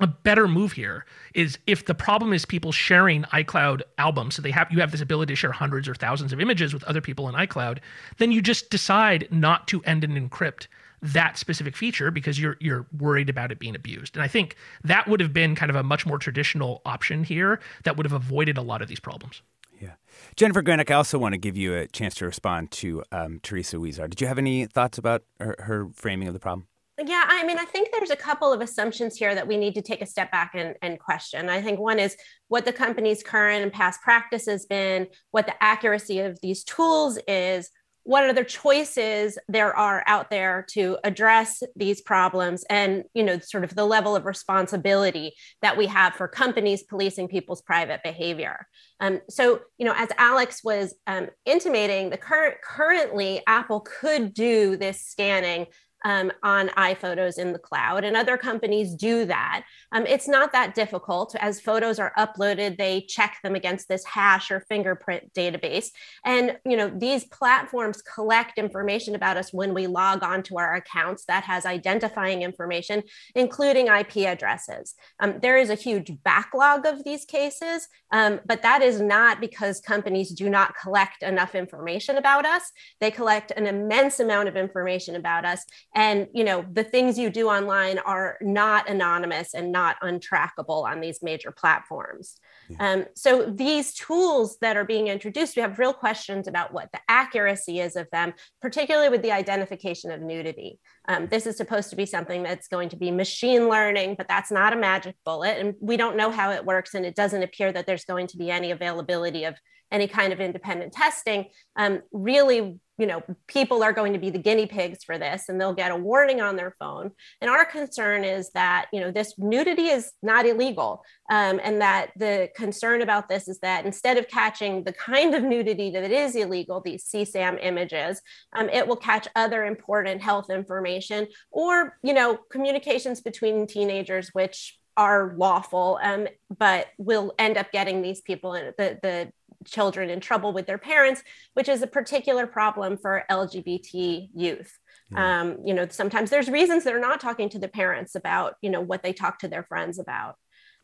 a 0.00 0.06
better 0.06 0.48
move 0.48 0.72
here 0.72 1.04
is 1.34 1.58
if 1.66 1.86
the 1.86 1.94
problem 1.94 2.32
is 2.32 2.44
people 2.44 2.72
sharing 2.72 3.22
iCloud 3.24 3.82
albums, 3.98 4.34
so 4.34 4.42
they 4.42 4.50
have 4.50 4.70
you 4.70 4.80
have 4.80 4.92
this 4.92 5.00
ability 5.00 5.32
to 5.32 5.36
share 5.36 5.52
hundreds 5.52 5.88
or 5.88 5.94
thousands 5.94 6.32
of 6.32 6.40
images 6.40 6.74
with 6.74 6.82
other 6.84 7.00
people 7.00 7.28
in 7.28 7.34
iCloud, 7.34 7.78
then 8.18 8.32
you 8.32 8.42
just 8.42 8.70
decide 8.70 9.28
not 9.30 9.68
to 9.68 9.82
end 9.84 10.04
and 10.04 10.16
encrypt 10.16 10.66
that 11.02 11.36
specific 11.36 11.76
feature 11.76 12.10
because 12.10 12.40
you're 12.40 12.56
you're 12.60 12.86
worried 12.98 13.28
about 13.28 13.52
it 13.52 13.58
being 13.58 13.76
abused. 13.76 14.16
And 14.16 14.22
I 14.22 14.28
think 14.28 14.56
that 14.82 15.06
would 15.06 15.20
have 15.20 15.32
been 15.32 15.54
kind 15.54 15.70
of 15.70 15.76
a 15.76 15.82
much 15.82 16.06
more 16.06 16.18
traditional 16.18 16.80
option 16.84 17.24
here 17.24 17.60
that 17.84 17.96
would 17.96 18.06
have 18.06 18.12
avoided 18.12 18.56
a 18.56 18.62
lot 18.62 18.82
of 18.82 18.88
these 18.88 19.00
problems. 19.00 19.42
Yeah. 19.80 19.94
Jennifer 20.36 20.62
Granick, 20.62 20.90
I 20.90 20.94
also 20.94 21.18
want 21.18 21.34
to 21.34 21.38
give 21.38 21.56
you 21.56 21.74
a 21.74 21.86
chance 21.88 22.14
to 22.16 22.24
respond 22.24 22.70
to 22.72 23.02
um, 23.12 23.40
Teresa 23.42 23.76
Huizar. 23.76 24.08
Did 24.08 24.20
you 24.20 24.26
have 24.26 24.38
any 24.38 24.66
thoughts 24.66 24.98
about 24.98 25.24
her, 25.40 25.56
her 25.58 25.88
framing 25.92 26.26
of 26.28 26.34
the 26.34 26.40
problem? 26.40 26.68
Yeah, 26.98 27.24
I 27.26 27.44
mean, 27.44 27.58
I 27.58 27.64
think 27.64 27.88
there's 27.90 28.10
a 28.10 28.16
couple 28.16 28.52
of 28.52 28.60
assumptions 28.60 29.16
here 29.16 29.34
that 29.34 29.48
we 29.48 29.56
need 29.56 29.74
to 29.74 29.82
take 29.82 30.00
a 30.00 30.06
step 30.06 30.30
back 30.30 30.52
and, 30.54 30.76
and 30.80 30.98
question. 31.00 31.48
I 31.48 31.60
think 31.60 31.80
one 31.80 31.98
is 31.98 32.16
what 32.46 32.64
the 32.64 32.72
company's 32.72 33.22
current 33.22 33.64
and 33.64 33.72
past 33.72 34.00
practice 34.00 34.46
has 34.46 34.64
been, 34.64 35.08
what 35.32 35.46
the 35.46 35.60
accuracy 35.60 36.20
of 36.20 36.38
these 36.40 36.62
tools 36.62 37.18
is, 37.26 37.68
what 38.04 38.28
other 38.28 38.44
choices 38.44 39.38
there 39.48 39.74
are 39.74 40.04
out 40.06 40.30
there 40.30 40.64
to 40.68 40.98
address 41.04 41.62
these 41.74 42.02
problems 42.02 42.64
and 42.68 43.04
you 43.14 43.22
know 43.22 43.38
sort 43.38 43.64
of 43.64 43.74
the 43.74 43.84
level 43.84 44.14
of 44.14 44.26
responsibility 44.26 45.32
that 45.62 45.76
we 45.76 45.86
have 45.86 46.14
for 46.14 46.28
companies 46.28 46.82
policing 46.82 47.28
people's 47.28 47.62
private 47.62 48.02
behavior 48.04 48.66
um, 49.00 49.20
so 49.28 49.60
you 49.78 49.86
know 49.86 49.94
as 49.96 50.10
alex 50.18 50.62
was 50.62 50.94
um, 51.06 51.28
intimating 51.46 52.10
the 52.10 52.16
current 52.16 52.56
currently 52.62 53.42
apple 53.46 53.80
could 53.80 54.32
do 54.34 54.76
this 54.76 55.00
scanning 55.00 55.66
um, 56.04 56.30
on 56.42 56.68
iPhotos 56.68 57.38
in 57.38 57.52
the 57.52 57.58
cloud, 57.58 58.04
and 58.04 58.16
other 58.16 58.36
companies 58.36 58.94
do 58.94 59.24
that. 59.24 59.64
Um, 59.92 60.06
it's 60.06 60.28
not 60.28 60.52
that 60.52 60.74
difficult. 60.74 61.34
As 61.40 61.60
photos 61.60 61.98
are 61.98 62.12
uploaded, 62.18 62.76
they 62.76 63.02
check 63.02 63.38
them 63.42 63.54
against 63.54 63.88
this 63.88 64.04
hash 64.04 64.50
or 64.50 64.60
fingerprint 64.60 65.32
database, 65.32 65.88
and 66.24 66.56
you 66.64 66.76
know 66.76 66.90
these 66.94 67.24
platforms 67.24 68.02
collect 68.02 68.58
information 68.58 69.14
about 69.14 69.36
us 69.36 69.52
when 69.52 69.74
we 69.74 69.86
log 69.86 70.22
on 70.22 70.42
to 70.44 70.58
our 70.58 70.74
accounts 70.74 71.24
that 71.26 71.44
has 71.44 71.66
identifying 71.66 72.42
information, 72.42 73.02
including 73.34 73.86
IP 73.88 74.18
addresses. 74.18 74.94
Um, 75.20 75.38
there 75.40 75.56
is 75.56 75.70
a 75.70 75.74
huge 75.74 76.12
backlog 76.22 76.86
of 76.86 77.04
these 77.04 77.24
cases, 77.24 77.88
um, 78.12 78.40
but 78.46 78.62
that 78.62 78.82
is 78.82 79.00
not 79.00 79.40
because 79.40 79.80
companies 79.80 80.30
do 80.30 80.48
not 80.48 80.74
collect 80.76 81.22
enough 81.22 81.54
information 81.54 82.16
about 82.16 82.44
us. 82.44 82.70
They 83.00 83.10
collect 83.10 83.52
an 83.52 83.66
immense 83.66 84.20
amount 84.20 84.48
of 84.48 84.56
information 84.56 85.16
about 85.16 85.44
us 85.44 85.64
and 85.94 86.26
you 86.32 86.44
know 86.44 86.64
the 86.72 86.84
things 86.84 87.18
you 87.18 87.30
do 87.30 87.48
online 87.48 87.98
are 87.98 88.36
not 88.40 88.88
anonymous 88.88 89.54
and 89.54 89.70
not 89.70 89.96
untrackable 90.02 90.84
on 90.84 91.00
these 91.00 91.22
major 91.22 91.50
platforms. 91.50 92.38
Yeah. 92.68 92.76
um, 92.92 93.04
so 93.14 93.44
these 93.44 93.92
tools 93.94 94.56
that 94.60 94.76
are 94.76 94.84
being 94.84 95.08
introduced 95.08 95.56
we 95.56 95.62
have 95.62 95.78
real 95.78 95.92
questions 95.92 96.48
about 96.48 96.72
what 96.72 96.90
the 96.92 97.00
accuracy 97.08 97.80
is 97.80 97.96
of 97.96 98.08
them 98.10 98.32
particularly 98.60 99.10
with 99.10 99.22
the 99.22 99.32
identification 99.32 100.10
of 100.10 100.20
nudity. 100.20 100.78
Um, 101.06 101.26
this 101.28 101.46
is 101.46 101.56
supposed 101.56 101.90
to 101.90 101.96
be 101.96 102.06
something 102.06 102.42
that's 102.42 102.68
going 102.68 102.88
to 102.88 102.96
be 102.96 103.10
machine 103.10 103.68
learning 103.68 104.14
but 104.16 104.28
that's 104.28 104.50
not 104.50 104.72
a 104.72 104.76
magic 104.76 105.16
bullet 105.24 105.58
and 105.58 105.74
we 105.80 105.96
don't 105.96 106.16
know 106.16 106.30
how 106.30 106.50
it 106.50 106.64
works 106.64 106.94
and 106.94 107.04
it 107.04 107.14
doesn't 107.14 107.42
appear 107.42 107.72
that 107.72 107.86
there's 107.86 108.04
going 108.04 108.26
to 108.28 108.36
be 108.36 108.50
any 108.50 108.70
availability 108.70 109.44
of 109.44 109.54
any 109.90 110.06
kind 110.08 110.32
of 110.32 110.40
independent 110.40 110.92
testing 110.92 111.46
um, 111.76 112.02
really 112.12 112.78
you 112.98 113.06
know 113.06 113.22
people 113.46 113.82
are 113.82 113.92
going 113.92 114.12
to 114.12 114.18
be 114.18 114.30
the 114.30 114.38
guinea 114.38 114.66
pigs 114.66 115.02
for 115.04 115.18
this 115.18 115.48
and 115.48 115.60
they'll 115.60 115.74
get 115.74 115.90
a 115.90 115.96
warning 115.96 116.40
on 116.40 116.56
their 116.56 116.74
phone. 116.78 117.10
And 117.40 117.50
our 117.50 117.64
concern 117.64 118.24
is 118.24 118.50
that 118.50 118.86
you 118.92 119.00
know 119.00 119.10
this 119.10 119.34
nudity 119.38 119.86
is 119.86 120.12
not 120.22 120.46
illegal. 120.46 121.04
Um, 121.30 121.60
and 121.62 121.80
that 121.80 122.10
the 122.16 122.50
concern 122.54 123.02
about 123.02 123.28
this 123.28 123.48
is 123.48 123.58
that 123.60 123.86
instead 123.86 124.16
of 124.16 124.28
catching 124.28 124.84
the 124.84 124.92
kind 124.92 125.34
of 125.34 125.42
nudity 125.42 125.90
that 125.90 126.10
is 126.10 126.36
illegal 126.36 126.80
these 126.80 127.04
csam 127.04 127.58
images 127.62 128.20
um, 128.54 128.68
it 128.68 128.86
will 128.86 128.96
catch 128.96 129.26
other 129.34 129.64
important 129.64 130.20
health 130.20 130.50
information 130.50 131.26
or 131.50 131.98
you 132.02 132.12
know 132.12 132.38
communications 132.50 133.22
between 133.22 133.66
teenagers 133.66 134.30
which 134.34 134.78
are 134.96 135.34
lawful 135.38 135.98
um, 136.02 136.28
but 136.58 136.88
will 136.98 137.32
end 137.38 137.56
up 137.56 137.72
getting 137.72 138.02
these 138.02 138.20
people 138.20 138.52
the, 138.52 138.98
the 139.02 139.32
children 139.64 140.10
in 140.10 140.20
trouble 140.20 140.52
with 140.52 140.66
their 140.66 140.78
parents, 140.78 141.22
which 141.54 141.68
is 141.68 141.82
a 141.82 141.86
particular 141.86 142.46
problem 142.46 142.96
for 142.96 143.24
LGBT 143.30 144.28
youth. 144.34 144.78
Yeah. 145.10 145.40
Um, 145.40 145.58
you 145.64 145.74
know, 145.74 145.86
sometimes 145.88 146.30
there's 146.30 146.48
reasons 146.48 146.84
they're 146.84 147.00
not 147.00 147.20
talking 147.20 147.48
to 147.50 147.58
their 147.58 147.68
parents 147.68 148.14
about, 148.14 148.54
you 148.62 148.70
know, 148.70 148.80
what 148.80 149.02
they 149.02 149.12
talk 149.12 149.38
to 149.40 149.48
their 149.48 149.64
friends 149.64 149.98
about. 149.98 150.36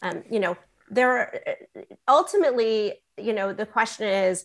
Um, 0.03 0.23
you 0.31 0.41
know, 0.41 0.57
there 0.91 1.41
ultimately, 2.09 2.95
you 3.17 3.33
know, 3.33 3.53
the 3.53 3.67
question 3.67 4.09
is, 4.09 4.45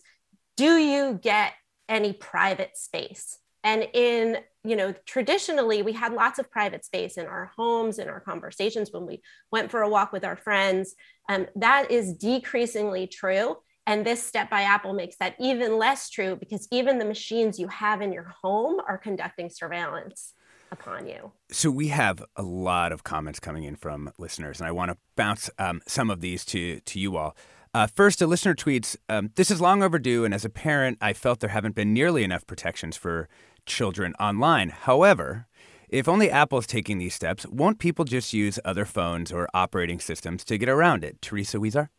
do 0.56 0.76
you 0.76 1.18
get 1.22 1.52
any 1.88 2.12
private 2.12 2.76
space? 2.76 3.38
And 3.66 3.86
in, 3.94 4.38
you 4.62 4.76
know, 4.76 4.94
traditionally, 5.06 5.82
we 5.82 5.92
had 5.92 6.12
lots 6.12 6.38
of 6.38 6.50
private 6.52 6.84
space 6.84 7.16
in 7.16 7.26
our 7.26 7.50
homes, 7.56 7.98
in 7.98 8.08
our 8.08 8.20
conversations 8.20 8.92
when 8.92 9.06
we 9.06 9.22
went 9.50 9.72
for 9.72 9.82
a 9.82 9.88
walk 9.88 10.12
with 10.12 10.24
our 10.24 10.36
friends. 10.36 10.94
Um, 11.28 11.48
that 11.56 11.90
is 11.90 12.14
decreasingly 12.14 13.08
true. 13.08 13.56
And 13.86 14.04
this 14.04 14.22
step 14.22 14.50
by 14.50 14.62
Apple 14.62 14.92
makes 14.92 15.16
that 15.16 15.36
even 15.38 15.78
less 15.78 16.10
true 16.10 16.36
because 16.36 16.66
even 16.70 16.98
the 16.98 17.04
machines 17.04 17.58
you 17.58 17.68
have 17.68 18.02
in 18.02 18.12
your 18.12 18.34
home 18.42 18.80
are 18.86 18.98
conducting 18.98 19.48
surveillance 19.48 20.34
upon 20.72 21.06
you. 21.06 21.32
So 21.50 21.70
we 21.70 21.88
have 21.88 22.24
a 22.34 22.42
lot 22.42 22.90
of 22.90 23.04
comments 23.04 23.38
coming 23.38 23.62
in 23.64 23.76
from 23.76 24.10
listeners, 24.18 24.60
and 24.60 24.66
I 24.66 24.72
want 24.72 24.90
to 24.90 24.96
bounce 25.14 25.48
um, 25.58 25.80
some 25.86 26.10
of 26.10 26.20
these 26.20 26.44
to 26.46 26.80
to 26.80 26.98
you 26.98 27.16
all. 27.16 27.36
Uh, 27.72 27.86
first, 27.86 28.22
a 28.22 28.26
listener 28.26 28.54
tweets, 28.54 28.96
um, 29.08 29.30
"This 29.36 29.50
is 29.50 29.60
long 29.60 29.82
overdue, 29.82 30.24
and 30.24 30.34
as 30.34 30.44
a 30.44 30.50
parent, 30.50 30.98
I 31.00 31.12
felt 31.12 31.40
there 31.40 31.50
haven't 31.50 31.74
been 31.74 31.92
nearly 31.92 32.24
enough 32.24 32.46
protections 32.46 32.96
for 32.96 33.28
children 33.64 34.14
online. 34.18 34.70
However." 34.70 35.46
If 35.88 36.08
only 36.08 36.28
Apple's 36.28 36.66
taking 36.66 36.98
these 36.98 37.14
steps, 37.14 37.46
won't 37.46 37.78
people 37.78 38.04
just 38.04 38.32
use 38.32 38.58
other 38.64 38.84
phones 38.84 39.30
or 39.30 39.48
operating 39.54 40.00
systems 40.00 40.42
to 40.46 40.58
get 40.58 40.68
around 40.68 41.04
it? 41.04 41.22
Teresa 41.22 41.58
Huizar? 41.58 41.90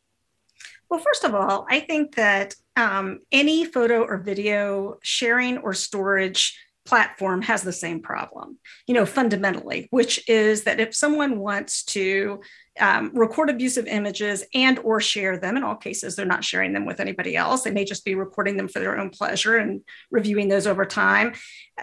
Well, 0.90 1.00
first 1.00 1.24
of 1.24 1.36
all, 1.36 1.66
I 1.70 1.82
think 1.82 2.16
that 2.16 2.56
um, 2.76 3.20
any 3.32 3.66
photo 3.66 4.04
or 4.04 4.18
video 4.18 4.98
sharing 5.04 5.58
or 5.58 5.74
storage 5.74 6.58
platform 6.86 7.42
has 7.42 7.64
the 7.64 7.74
same 7.74 8.02
problem, 8.02 8.58
you 8.88 8.94
know, 8.94 9.06
fundamentally, 9.06 9.88
which 9.92 10.28
is 10.30 10.64
that 10.64 10.80
if 10.80 10.96
someone 10.96 11.38
wants 11.38 11.84
to 11.84 12.40
um, 12.80 13.12
record 13.14 13.50
abusive 13.50 13.88
images 13.88 14.44
and 14.54 14.80
or 14.80 15.00
share 15.00 15.38
them. 15.38 15.58
In 15.58 15.64
all 15.64 15.76
cases 15.76 16.16
they're 16.16 16.26
not 16.26 16.44
sharing 16.44 16.74
them 16.74 16.86
with 16.86 17.00
anybody 17.00 17.36
else. 17.36 17.64
They 17.64 17.72
may 17.72 17.86
just 17.86 18.06
be 18.06 18.16
recording 18.16 18.58
them 18.58 18.68
for 18.68 18.80
their 18.80 18.98
own 18.98 19.10
pleasure 19.10 19.58
and 19.58 19.82
reviewing 20.12 20.48
those 20.48 20.68
over 20.68 20.86
time. 20.86 21.34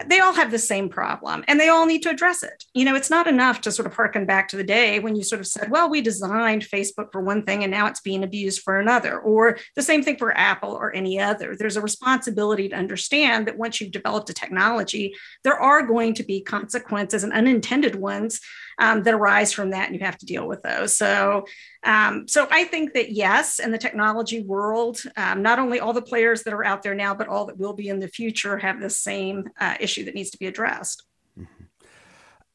They 0.07 0.19
all 0.19 0.33
have 0.33 0.51
the 0.51 0.59
same 0.59 0.89
problem 0.89 1.43
and 1.47 1.59
they 1.59 1.69
all 1.69 1.85
need 1.85 2.03
to 2.03 2.09
address 2.09 2.43
it. 2.43 2.65
You 2.73 2.85
know 2.85 2.95
it's 2.95 3.09
not 3.09 3.27
enough 3.27 3.61
to 3.61 3.71
sort 3.71 3.85
of 3.85 3.93
harken 3.93 4.25
back 4.25 4.49
to 4.49 4.57
the 4.57 4.63
day 4.63 4.99
when 4.99 5.15
you 5.15 5.23
sort 5.23 5.41
of 5.41 5.47
said 5.47 5.71
well 5.71 5.89
we 5.89 6.01
designed 6.01 6.63
facebook 6.63 7.11
for 7.11 7.21
one 7.21 7.43
thing 7.43 7.63
and 7.63 7.71
now 7.71 7.87
it's 7.87 8.01
being 8.01 8.23
abused 8.23 8.61
for 8.61 8.79
another 8.79 9.19
or 9.19 9.57
the 9.75 9.81
same 9.81 10.03
thing 10.03 10.17
for 10.17 10.37
apple 10.37 10.71
or 10.71 10.93
any 10.93 11.19
other. 11.19 11.55
There's 11.55 11.77
a 11.77 11.81
responsibility 11.81 12.69
to 12.69 12.75
understand 12.75 13.47
that 13.47 13.57
once 13.57 13.79
you've 13.79 13.91
developed 13.91 14.29
a 14.29 14.33
technology 14.33 15.15
there 15.43 15.59
are 15.59 15.85
going 15.85 16.13
to 16.15 16.23
be 16.23 16.41
consequences 16.41 17.23
and 17.23 17.33
unintended 17.33 17.95
ones 17.95 18.41
um, 18.77 19.03
that 19.03 19.13
arise 19.13 19.53
from 19.53 19.71
that, 19.71 19.89
and 19.89 19.97
you 19.97 20.05
have 20.05 20.17
to 20.17 20.25
deal 20.25 20.47
with 20.47 20.61
those. 20.61 20.84
So, 20.87 21.45
um, 21.83 22.27
so 22.27 22.47
I 22.51 22.63
think 22.65 22.93
that 22.93 23.11
yes, 23.11 23.59
in 23.59 23.71
the 23.71 23.77
technology 23.77 24.41
world, 24.41 25.01
um, 25.17 25.41
not 25.41 25.59
only 25.59 25.79
all 25.79 25.93
the 25.93 26.01
players 26.01 26.43
that 26.43 26.53
are 26.53 26.65
out 26.65 26.83
there 26.83 26.95
now, 26.95 27.13
but 27.13 27.27
all 27.27 27.45
that 27.45 27.57
will 27.57 27.73
be 27.73 27.89
in 27.89 27.99
the 27.99 28.07
future 28.07 28.57
have 28.57 28.79
the 28.79 28.89
same 28.89 29.49
uh, 29.59 29.75
issue 29.79 30.05
that 30.05 30.15
needs 30.15 30.31
to 30.31 30.37
be 30.37 30.47
addressed. 30.47 31.03
Mm-hmm. 31.37 31.65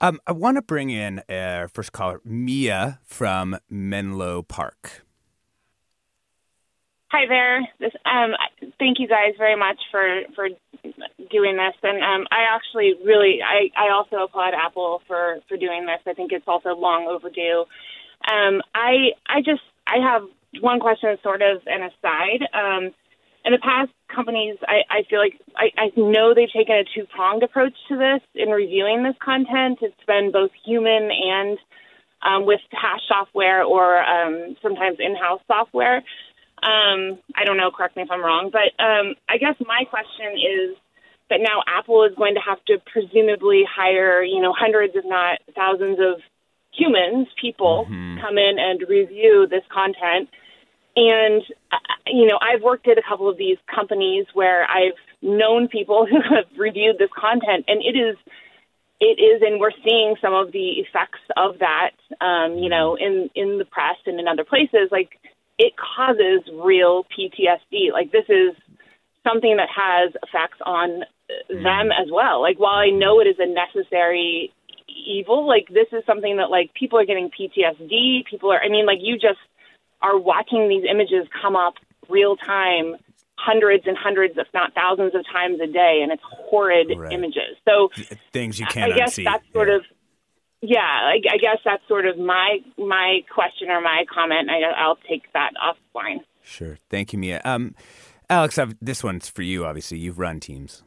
Um, 0.01 0.19
I 0.27 0.33
want 0.33 0.57
to 0.57 0.63
bring 0.63 0.91
in 0.91 1.23
our 1.29 1.69
first 1.69 1.93
caller, 1.93 2.21
Mia 2.25 3.01
from 3.05 3.59
Menlo 3.69 4.43
Park. 4.43 5.03
Hi 7.13 7.27
there. 7.27 7.69
This, 7.81 7.91
um, 8.07 8.31
thank 8.79 9.01
you 9.01 9.09
guys 9.09 9.35
very 9.37 9.57
much 9.57 9.79
for 9.91 10.23
for 10.37 10.49
doing 11.29 11.57
this, 11.57 11.75
and 11.83 12.03
um, 12.05 12.29
I 12.31 12.43
actually 12.55 12.95
really 13.05 13.41
I, 13.43 13.69
I 13.77 13.91
also 13.91 14.23
applaud 14.23 14.55
Apple 14.55 15.03
for 15.09 15.41
for 15.49 15.57
doing 15.57 15.87
this. 15.87 15.99
I 16.07 16.13
think 16.13 16.31
it's 16.31 16.47
also 16.47 16.77
long 16.77 17.09
overdue. 17.09 17.65
Um, 18.29 18.63
I 18.75 19.13
I 19.27 19.41
just 19.43 19.63
I 19.87 19.99
have 19.99 20.23
one 20.61 20.81
question, 20.81 21.17
sort 21.23 21.43
of 21.43 21.63
an 21.67 21.83
aside. 21.83 22.43
Um, 22.53 22.93
in 23.45 23.53
the 23.53 23.59
past, 23.59 23.91
companies 24.15 24.57
I, 24.67 24.83
I 24.91 25.03
feel 25.09 25.19
like 25.19 25.41
I, 25.57 25.71
I 25.79 25.93
know 25.97 26.35
they've 26.35 26.53
taken 26.53 26.77
a 26.77 26.85
two 26.85 27.07
pronged 27.07 27.43
approach 27.43 27.75
to 27.89 27.97
this 27.97 28.21
in 28.35 28.51
reviewing 28.51 29.03
this 29.03 29.15
content. 29.25 29.79
It's 29.81 29.95
been 30.07 30.31
both 30.33 30.51
human 30.65 31.11
and 31.11 31.59
um, 32.23 32.47
with 32.47 32.61
hash 32.71 33.01
software 33.09 33.65
or 33.65 34.03
um, 34.03 34.57
sometimes 34.63 34.99
in 34.99 35.17
house 35.17 35.41
software. 35.47 35.99
Um, 36.63 37.19
I 37.35 37.45
don't 37.47 37.57
know, 37.57 37.71
correct 37.71 37.97
me 37.97 38.03
if 38.03 38.11
I'm 38.11 38.23
wrong, 38.23 38.51
but 38.53 38.77
um, 38.83 39.15
I 39.29 39.39
guess 39.39 39.55
my 39.67 39.85
question 39.89 40.37
is 40.37 40.77
that 41.31 41.41
now 41.41 41.63
Apple 41.67 42.05
is 42.05 42.15
going 42.17 42.35
to 42.35 42.41
have 42.41 42.63
to 42.67 42.77
presumably 42.93 43.65
hire, 43.65 44.23
you 44.23 44.43
know, 44.43 44.53
hundreds, 44.53 44.93
if 44.95 45.05
not 45.07 45.39
thousands 45.57 45.99
of 45.99 46.21
humans, 46.73 47.29
people, 47.41 47.87
mm-hmm. 47.89 48.21
come 48.21 48.39
in 48.39 48.57
and 48.59 48.83
review 48.89 49.47
this 49.49 49.65
content. 49.73 50.29
And, 50.97 51.43
uh, 51.73 51.77
you 52.07 52.27
know, 52.27 52.39
I've 52.41 52.63
worked 52.63 52.89
at 52.89 52.99
a 52.99 53.03
couple 53.09 53.29
of 53.29 53.39
these 53.39 53.59
companies 53.73 54.27
where 54.35 54.65
I've 54.65 54.99
known 55.23 55.69
people 55.69 56.07
who 56.11 56.21
have 56.35 56.47
reviewed 56.59 56.99
this 56.99 57.11
content, 57.17 57.65
and 57.69 57.83
it 57.83 57.99
is 57.99 58.17
it 59.03 59.19
is, 59.19 59.41
and 59.41 59.59
we're 59.59 59.73
seeing 59.83 60.17
some 60.21 60.35
of 60.35 60.53
the 60.53 60.77
effects 60.77 61.21
of 61.35 61.61
that, 61.61 61.97
um, 62.21 62.59
you 62.59 62.69
know, 62.69 62.97
in 62.97 63.31
in 63.35 63.57
the 63.57 63.65
press 63.65 63.97
and 64.05 64.21
in 64.21 64.29
other 64.29 64.45
places. 64.45 64.93
Like 64.93 65.19
it 65.59 65.73
causes 65.77 66.43
real 66.53 67.05
PTSD. 67.05 67.93
Like 67.93 68.13
this 68.13 68.29
is 68.29 68.55
something 69.25 69.57
that 69.57 69.69
has 69.69 70.13
effects 70.23 70.59
on 70.65 71.05
mm. 71.51 71.63
them 71.63 71.89
as 71.93 72.09
well. 72.13 72.43
Like 72.43 72.59
while 72.59 72.77
I 72.77 72.91
know 72.91 73.21
it 73.21 73.27
is 73.27 73.37
a 73.39 73.47
necessary 73.47 74.53
evil, 75.07 75.47
like 75.47 75.69
this 75.69 75.89
is 75.93 76.05
something 76.07 76.37
that 76.39 76.51
like 76.51 76.73
people 76.75 76.99
are 76.99 77.05
getting 77.05 77.31
PTSD. 77.31 78.27
People 78.29 78.53
are. 78.53 78.61
I 78.61 78.69
mean, 78.69 78.87
like 78.87 78.99
you 79.01 79.15
just 79.15 79.41
are 80.03 80.19
watching 80.19 80.69
these 80.69 80.85
images 80.91 81.29
come 81.43 81.57
up 81.57 81.75
real 82.09 82.37
time 82.37 82.97
hundreds 83.37 83.85
and 83.87 83.97
hundreds, 83.97 84.35
if 84.37 84.47
not 84.53 84.75
thousands 84.75 85.15
of 85.15 85.25
times 85.33 85.61
a 85.61 85.67
day, 85.67 86.01
and 86.03 86.13
it's 86.13 86.23
horrid 86.25 86.93
right. 86.97 87.13
images. 87.13 87.57
So 87.65 87.89
things 88.33 88.59
you 88.59 88.67
can't. 88.67 88.93
I 88.93 88.97
guess 88.97 89.17
unsee. 89.17 89.25
that's 89.25 89.45
sort 89.53 89.69
yeah. 89.69 89.77
of 89.77 89.83
yeah, 90.63 90.81
I, 90.81 91.15
I, 91.33 91.39
guess 91.39 91.59
that's 91.65 91.83
sort 91.89 92.07
of 92.07 92.19
my 92.19 92.59
my 92.77 93.21
question 93.33 93.71
or 93.71 93.81
my 93.81 94.05
comment. 94.13 94.51
I, 94.51 94.87
will 94.87 94.99
take 95.09 95.33
that 95.33 95.53
offline. 95.57 96.19
Sure. 96.43 96.79
Thank 96.91 97.13
you, 97.13 97.19
Mia. 97.19 97.41
Um, 97.45 97.75
Alex, 98.29 98.59
I've, 98.59 98.77
this 98.81 99.03
one's 99.03 99.29
for 99.29 99.43
you. 99.43 99.65
Obviously, 99.65 99.99
you've 99.99 100.19
run 100.19 100.39
teams 100.39 100.83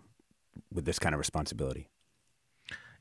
with 0.72 0.86
this 0.86 1.00
kind 1.00 1.16
of 1.16 1.20
responsibility. 1.20 1.88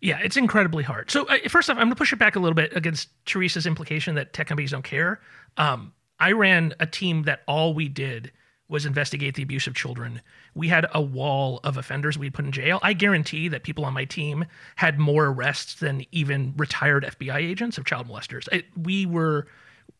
Yeah, 0.02 0.18
it's 0.18 0.36
incredibly 0.36 0.82
hard. 0.82 1.10
So 1.12 1.26
uh, 1.26 1.38
first 1.48 1.70
off, 1.70 1.76
I'm 1.76 1.84
going 1.84 1.90
to 1.90 1.96
push 1.96 2.12
it 2.12 2.18
back 2.18 2.34
a 2.34 2.40
little 2.40 2.56
bit 2.56 2.76
against 2.76 3.08
Teresa's 3.24 3.66
implication 3.66 4.16
that 4.16 4.32
tech 4.32 4.48
companies 4.48 4.72
don't 4.72 4.82
care. 4.82 5.20
Um, 5.56 5.92
I 6.18 6.32
ran 6.32 6.74
a 6.80 6.86
team 6.86 7.22
that 7.22 7.42
all 7.46 7.72
we 7.72 7.88
did 7.88 8.32
was 8.68 8.84
investigate 8.84 9.36
the 9.36 9.42
abuse 9.42 9.66
of 9.68 9.74
children. 9.74 10.20
We 10.54 10.66
had 10.66 10.86
a 10.92 11.00
wall 11.00 11.60
of 11.62 11.76
offenders 11.76 12.18
we'd 12.18 12.34
put 12.34 12.44
in 12.44 12.52
jail. 12.52 12.80
I 12.82 12.94
guarantee 12.94 13.46
that 13.48 13.62
people 13.62 13.84
on 13.84 13.92
my 13.92 14.04
team 14.04 14.44
had 14.76 14.98
more 14.98 15.26
arrests 15.26 15.74
than 15.74 16.04
even 16.10 16.54
retired 16.56 17.04
FBI 17.04 17.36
agents 17.36 17.78
of 17.78 17.84
child 17.84 18.08
molesters. 18.08 18.48
We 18.76 19.06
were 19.06 19.46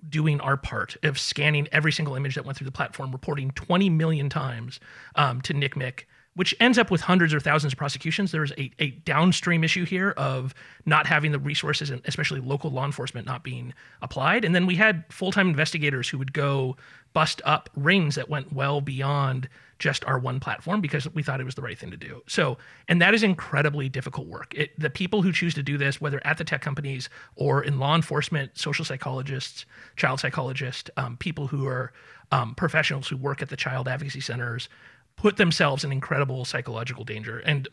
doing 0.09 0.41
our 0.41 0.57
part 0.57 0.97
of 1.05 1.19
scanning 1.19 1.69
every 1.71 1.93
single 1.93 2.17
image 2.17 2.35
that 2.35 2.45
went 2.45 2.59
through 2.59 2.65
the 2.65 2.73
platform, 2.73 3.13
reporting 3.13 3.53
20 3.53 3.89
million 3.91 4.29
times 4.29 4.81
um, 5.15 5.41
to 5.43 5.55
NCMEC 5.55 6.05
which 6.35 6.55
ends 6.61 6.79
up 6.79 6.91
with 6.91 7.03
hundreds 7.03 7.35
or 7.35 7.41
thousands 7.41 7.75
of 7.75 7.79
prosecutions. 7.79 8.33
There's 8.33 8.53
a, 8.53 8.71
a 8.79 8.91
downstream 8.91 9.65
issue 9.65 9.85
here 9.85 10.11
of 10.17 10.55
not 10.87 11.07
having 11.07 11.33
the 11.33 11.39
resources 11.39 11.91
and 11.91 12.01
especially 12.07 12.41
local 12.41 12.71
law 12.71 12.87
enforcement 12.87 13.27
not 13.27 13.45
being 13.45 13.75
applied. 14.01 14.45
And 14.45 14.55
then 14.55 14.67
we 14.67 14.77
had 14.77 15.05
full-time 15.11 15.49
investigators 15.49 16.09
who 16.09 16.19
would 16.19 16.33
go 16.33 16.77
bust 17.13 17.43
up 17.45 17.69
rings 17.77 18.15
that 18.15 18.31
went 18.31 18.53
well 18.53 18.81
beyond 18.81 19.49
just 19.79 20.05
our 20.05 20.19
one 20.19 20.39
platform 20.39 20.81
because 20.81 21.13
we 21.13 21.23
thought 21.23 21.41
it 21.41 21.45
was 21.45 21.57
the 21.57 21.63
right 21.63 21.79
thing 21.79 21.91
to 21.91 21.97
do. 21.97 22.23
So, 22.29 22.57
and 22.89 23.03
that 23.03 23.15
is 23.15 23.23
incredibly 23.23 23.89
difficult 23.89 24.29
work. 24.29 24.55
It, 24.57 24.79
the 24.79 24.89
people 24.89 25.23
who 25.23 25.33
choose 25.33 25.55
to 25.55 25.63
do 25.63 25.77
this, 25.77 26.01
whether 26.01 26.25
at 26.25 26.39
the 26.39 26.45
tech 26.45 26.63
companies 26.63 27.11
or 27.35 27.63
in 27.63 27.79
law 27.79 27.97
enforcement, 27.97 28.57
social 28.57 28.85
psychologists, 28.85 29.67
child 29.97 30.21
psychologists, 30.21 30.89
um, 30.97 31.17
people 31.17 31.49
who 31.49 31.67
are 31.67 31.93
um, 32.31 32.55
professionals 32.55 33.09
who 33.09 33.17
work 33.17 33.43
at 33.43 33.51
the 33.51 33.57
child 33.57 33.89
advocacy 33.89 34.21
centers, 34.21 34.69
put 35.17 35.37
themselves 35.37 35.85
in 35.85 35.93
incredible 35.93 36.45
psychological 36.45 37.05
danger. 37.05 37.39
And 37.41 37.69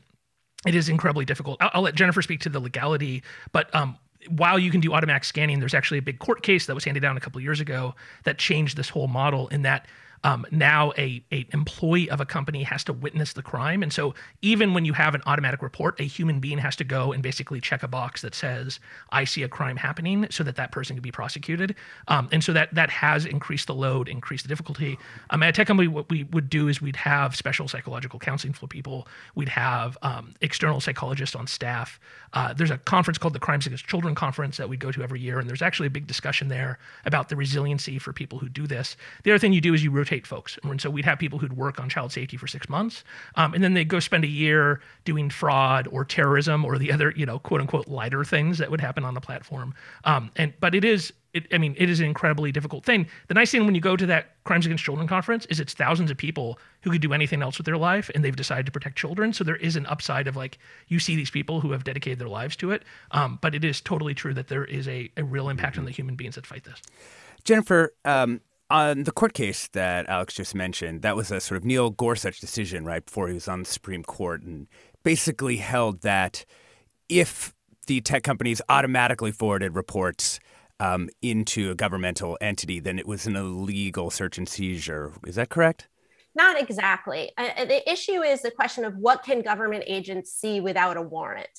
it 0.65 0.75
is 0.75 0.89
incredibly 0.89 1.25
difficult. 1.25 1.57
I'll, 1.61 1.71
I'll 1.75 1.81
let 1.81 1.95
Jennifer 1.95 2.21
speak 2.21 2.41
to 2.41 2.49
the 2.49 2.59
legality, 2.59 3.23
but 3.51 3.73
um, 3.73 3.97
while 4.27 4.59
you 4.59 4.71
can 4.71 4.81
do 4.81 4.93
automatic 4.93 5.23
scanning, 5.23 5.59
there's 5.59 5.73
actually 5.73 5.97
a 5.97 6.01
big 6.01 6.19
court 6.19 6.43
case 6.43 6.65
that 6.65 6.75
was 6.75 6.83
handed 6.83 6.99
down 6.99 7.15
a 7.15 7.19
couple 7.19 7.39
years 7.41 7.61
ago 7.61 7.95
that 8.25 8.37
changed 8.37 8.75
this 8.75 8.89
whole 8.89 9.07
model 9.07 9.47
in 9.47 9.61
that 9.61 9.87
um, 10.23 10.45
now 10.51 10.91
a, 10.97 11.23
a 11.31 11.45
employee 11.53 12.09
of 12.09 12.19
a 12.19 12.25
company 12.25 12.63
has 12.63 12.83
to 12.85 12.93
witness 12.93 13.33
the 13.33 13.41
crime. 13.41 13.83
And 13.83 13.91
so 13.93 14.13
even 14.41 14.73
when 14.73 14.85
you 14.85 14.93
have 14.93 15.15
an 15.15 15.21
automatic 15.25 15.61
report, 15.61 15.99
a 15.99 16.03
human 16.03 16.39
being 16.39 16.57
has 16.57 16.75
to 16.77 16.83
go 16.83 17.11
and 17.11 17.23
basically 17.23 17.61
check 17.61 17.83
a 17.83 17.87
box 17.87 18.21
that 18.21 18.35
says, 18.35 18.79
I 19.11 19.23
see 19.23 19.43
a 19.43 19.47
crime 19.47 19.77
happening 19.77 20.27
so 20.29 20.43
that 20.43 20.55
that 20.57 20.71
person 20.71 20.95
can 20.95 21.01
be 21.03 21.11
prosecuted. 21.11 21.75
Um, 22.07 22.29
and 22.31 22.43
so 22.43 22.53
that 22.53 22.73
that 22.73 22.89
has 22.89 23.25
increased 23.25 23.67
the 23.67 23.75
load, 23.75 24.07
increased 24.07 24.43
the 24.43 24.49
difficulty. 24.49 24.97
Um, 25.29 25.43
at 25.43 25.55
tech 25.55 25.67
company, 25.67 25.87
what 25.87 26.09
we 26.09 26.25
would 26.25 26.49
do 26.49 26.67
is 26.67 26.81
we'd 26.81 26.95
have 26.95 27.35
special 27.35 27.67
psychological 27.67 28.19
counseling 28.19 28.53
for 28.53 28.67
people. 28.67 29.07
We'd 29.35 29.49
have 29.49 29.97
um, 30.01 30.33
external 30.41 30.81
psychologists 30.81 31.35
on 31.35 31.47
staff. 31.47 31.99
Uh, 32.33 32.53
there's 32.53 32.71
a 32.71 32.77
conference 32.77 33.17
called 33.17 33.33
the 33.33 33.39
Crimes 33.39 33.65
Against 33.65 33.87
Children 33.87 34.15
Conference 34.15 34.57
that 34.57 34.69
we 34.69 34.77
go 34.77 34.91
to 34.91 35.01
every 35.01 35.19
year. 35.19 35.39
And 35.39 35.49
there's 35.49 35.61
actually 35.61 35.87
a 35.87 35.91
big 35.91 36.07
discussion 36.07 36.47
there 36.47 36.77
about 37.05 37.29
the 37.29 37.35
resiliency 37.35 37.99
for 37.99 38.13
people 38.13 38.39
who 38.39 38.49
do 38.49 38.67
this. 38.67 38.97
The 39.23 39.31
other 39.31 39.39
thing 39.39 39.53
you 39.53 39.61
do 39.61 39.73
is 39.73 39.83
you 39.83 39.91
rotate 39.91 40.08
folks. 40.25 40.57
And 40.63 40.81
so 40.81 40.89
we'd 40.89 41.05
have 41.05 41.19
people 41.19 41.39
who'd 41.39 41.55
work 41.55 41.79
on 41.79 41.89
child 41.89 42.11
safety 42.11 42.37
for 42.37 42.47
six 42.47 42.67
months, 42.69 43.03
um, 43.35 43.53
and 43.53 43.63
then 43.63 43.73
they'd 43.73 43.87
go 43.87 43.99
spend 43.99 44.23
a 44.23 44.27
year 44.27 44.81
doing 45.05 45.29
fraud 45.29 45.87
or 45.91 46.03
terrorism 46.03 46.65
or 46.65 46.77
the 46.77 46.91
other, 46.91 47.13
you 47.15 47.25
know, 47.25 47.39
quote 47.39 47.61
unquote 47.61 47.87
lighter 47.87 48.23
things 48.23 48.57
that 48.57 48.71
would 48.71 48.81
happen 48.81 49.05
on 49.05 49.13
the 49.13 49.21
platform. 49.21 49.73
Um, 50.03 50.31
and 50.35 50.53
but 50.59 50.75
it 50.75 50.83
is 50.83 51.13
it, 51.33 51.45
I 51.53 51.57
mean, 51.59 51.75
it 51.77 51.89
is 51.89 51.99
an 51.99 52.07
incredibly 52.07 52.51
difficult 52.51 52.83
thing. 52.83 53.07
The 53.27 53.33
nice 53.35 53.51
thing 53.51 53.65
when 53.65 53.75
you 53.75 53.81
go 53.81 53.95
to 53.95 54.05
that 54.07 54.43
Crimes 54.45 54.65
Against 54.65 54.83
Children 54.83 55.07
conference 55.07 55.45
is 55.45 55.59
it's 55.59 55.73
thousands 55.73 56.09
of 56.09 56.17
people 56.17 56.57
who 56.81 56.89
could 56.89 57.01
do 57.01 57.13
anything 57.13 57.43
else 57.43 57.57
with 57.57 57.65
their 57.65 57.77
life, 57.77 58.09
and 58.15 58.23
they've 58.23 58.35
decided 58.35 58.65
to 58.65 58.71
protect 58.71 58.97
children. 58.97 59.31
So 59.33 59.43
there 59.43 59.55
is 59.57 59.75
an 59.75 59.85
upside 59.85 60.27
of 60.27 60.35
like 60.35 60.57
you 60.87 60.99
see 60.99 61.15
these 61.15 61.29
people 61.29 61.61
who 61.61 61.71
have 61.71 61.83
dedicated 61.83 62.19
their 62.19 62.29
lives 62.29 62.55
to 62.57 62.71
it. 62.71 62.83
Um, 63.11 63.37
but 63.41 63.53
it 63.53 63.63
is 63.63 63.79
totally 63.79 64.15
true 64.15 64.33
that 64.33 64.47
there 64.47 64.65
is 64.65 64.87
a, 64.87 65.11
a 65.17 65.23
real 65.23 65.49
impact 65.49 65.77
on 65.77 65.85
the 65.85 65.91
human 65.91 66.15
beings 66.15 66.35
that 66.35 66.47
fight 66.47 66.63
this. 66.63 66.81
Jennifer, 67.43 67.93
um, 68.05 68.41
on 68.69 69.03
the 69.03 69.11
court 69.11 69.33
case 69.33 69.67
that 69.73 70.07
Alex 70.07 70.35
just 70.35 70.53
mentioned, 70.53 71.01
that 71.01 71.15
was 71.15 71.31
a 71.31 71.39
sort 71.39 71.57
of 71.57 71.65
Neil 71.65 71.89
Gorsuch 71.89 72.39
decision 72.39 72.85
right 72.85 73.03
before 73.03 73.27
he 73.27 73.33
was 73.33 73.47
on 73.47 73.59
the 73.59 73.69
Supreme 73.69 74.03
Court, 74.03 74.43
and 74.43 74.67
basically 75.03 75.57
held 75.57 76.01
that 76.01 76.45
if 77.07 77.53
the 77.87 78.01
tech 78.01 78.23
companies 78.23 78.61
automatically 78.69 79.31
forwarded 79.31 79.75
reports 79.75 80.39
um, 80.79 81.09
into 81.21 81.71
a 81.71 81.75
governmental 81.75 82.37
entity, 82.39 82.79
then 82.79 82.99
it 82.99 83.07
was 83.07 83.25
an 83.25 83.35
illegal 83.35 84.09
search 84.09 84.37
and 84.37 84.47
seizure. 84.47 85.13
Is 85.25 85.35
that 85.35 85.49
correct? 85.49 85.87
Not 86.35 86.61
exactly. 86.61 87.31
Uh, 87.37 87.49
uh, 87.57 87.65
the 87.65 87.91
issue 87.91 88.21
is 88.21 88.41
the 88.41 88.51
question 88.51 88.85
of 88.85 88.95
what 88.95 89.23
can 89.23 89.41
government 89.41 89.83
agents 89.87 90.31
see 90.31 90.61
without 90.61 90.95
a 90.95 91.01
warrant. 91.01 91.49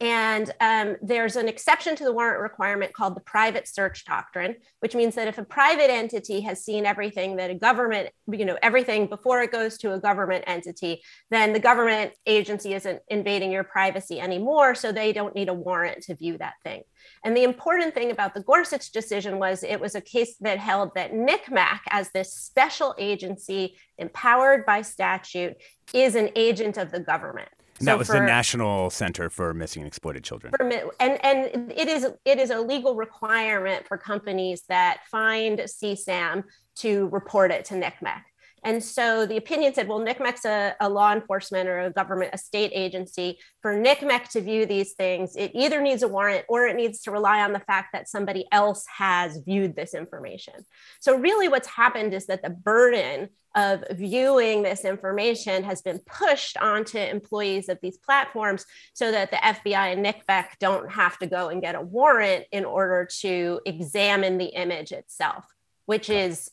And 0.00 0.52
um, 0.60 0.96
there's 1.02 1.34
an 1.34 1.48
exception 1.48 1.96
to 1.96 2.04
the 2.04 2.12
warrant 2.12 2.40
requirement 2.40 2.92
called 2.92 3.16
the 3.16 3.20
private 3.20 3.66
search 3.66 4.04
doctrine, 4.04 4.54
which 4.78 4.94
means 4.94 5.16
that 5.16 5.26
if 5.26 5.38
a 5.38 5.44
private 5.44 5.90
entity 5.90 6.40
has 6.42 6.64
seen 6.64 6.86
everything 6.86 7.34
that 7.36 7.50
a 7.50 7.54
government, 7.56 8.10
you 8.30 8.44
know, 8.44 8.56
everything 8.62 9.08
before 9.08 9.42
it 9.42 9.50
goes 9.50 9.76
to 9.78 9.94
a 9.94 9.98
government 9.98 10.44
entity, 10.46 11.02
then 11.30 11.52
the 11.52 11.58
government 11.58 12.12
agency 12.26 12.74
isn't 12.74 13.02
invading 13.08 13.50
your 13.50 13.64
privacy 13.64 14.20
anymore. 14.20 14.76
So 14.76 14.92
they 14.92 15.12
don't 15.12 15.34
need 15.34 15.48
a 15.48 15.54
warrant 15.54 16.04
to 16.04 16.14
view 16.14 16.38
that 16.38 16.54
thing. 16.62 16.82
And 17.24 17.36
the 17.36 17.42
important 17.42 17.92
thing 17.92 18.12
about 18.12 18.34
the 18.34 18.42
Gorsuch 18.42 18.92
decision 18.92 19.40
was 19.40 19.64
it 19.64 19.80
was 19.80 19.96
a 19.96 20.00
case 20.00 20.36
that 20.40 20.58
held 20.58 20.94
that 20.94 21.12
NCMEC, 21.12 21.80
as 21.90 22.10
this 22.10 22.32
special 22.32 22.94
agency 22.98 23.76
empowered 23.98 24.64
by 24.64 24.82
statute, 24.82 25.56
is 25.92 26.14
an 26.14 26.30
agent 26.36 26.76
of 26.76 26.92
the 26.92 27.00
government. 27.00 27.48
So 27.80 27.84
that 27.84 27.98
was 27.98 28.08
for, 28.08 28.14
the 28.14 28.20
National 28.20 28.90
Center 28.90 29.30
for 29.30 29.54
Missing 29.54 29.82
and 29.82 29.86
Exploited 29.86 30.24
Children. 30.24 30.52
For, 30.56 30.64
and 31.00 31.24
and 31.24 31.72
it 31.72 31.88
is 31.88 32.08
it 32.24 32.38
is 32.38 32.50
a 32.50 32.60
legal 32.60 32.96
requirement 32.96 33.86
for 33.86 33.96
companies 33.96 34.62
that 34.68 35.00
find 35.10 35.58
CSAM 35.60 36.44
to 36.76 37.08
report 37.08 37.50
it 37.52 37.64
to 37.66 37.74
NCMEC. 37.74 38.22
And 38.64 38.82
so 38.82 39.26
the 39.26 39.36
opinion 39.36 39.74
said, 39.74 39.88
well, 39.88 40.00
NCMEC's 40.00 40.44
a, 40.44 40.74
a, 40.80 40.88
law 40.88 41.12
enforcement 41.12 41.68
or 41.68 41.80
a 41.80 41.90
government, 41.90 42.30
a 42.32 42.38
state 42.38 42.72
agency. 42.74 43.38
For 43.62 43.74
NCMEC 43.74 44.30
to 44.30 44.40
view 44.40 44.66
these 44.66 44.94
things, 44.94 45.36
it 45.36 45.52
either 45.54 45.80
needs 45.80 46.02
a 46.02 46.08
warrant 46.08 46.44
or 46.48 46.66
it 46.66 46.76
needs 46.76 47.02
to 47.02 47.10
rely 47.10 47.42
on 47.42 47.52
the 47.52 47.60
fact 47.60 47.88
that 47.92 48.08
somebody 48.08 48.46
else 48.52 48.84
has 48.96 49.38
viewed 49.38 49.76
this 49.76 49.94
information. 49.94 50.54
So, 51.00 51.16
really, 51.16 51.48
what's 51.48 51.68
happened 51.68 52.14
is 52.14 52.26
that 52.26 52.42
the 52.42 52.50
burden 52.50 53.28
of 53.54 53.82
viewing 53.90 54.62
this 54.62 54.84
information 54.84 55.64
has 55.64 55.82
been 55.82 55.98
pushed 56.00 56.56
onto 56.58 56.98
employees 56.98 57.68
of 57.68 57.78
these 57.80 57.98
platforms 57.98 58.64
so 58.92 59.10
that 59.10 59.30
the 59.30 59.36
FBI 59.36 59.92
and 59.92 60.04
NCMEC 60.04 60.46
don't 60.60 60.90
have 60.90 61.18
to 61.18 61.26
go 61.26 61.48
and 61.48 61.62
get 61.62 61.74
a 61.74 61.80
warrant 61.80 62.44
in 62.52 62.64
order 62.64 63.08
to 63.20 63.60
examine 63.64 64.38
the 64.38 64.46
image 64.46 64.92
itself, 64.92 65.44
which 65.86 66.10
is 66.10 66.50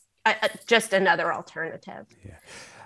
just 0.66 0.92
another 0.92 1.32
alternative. 1.32 2.06
Yeah. 2.24 2.34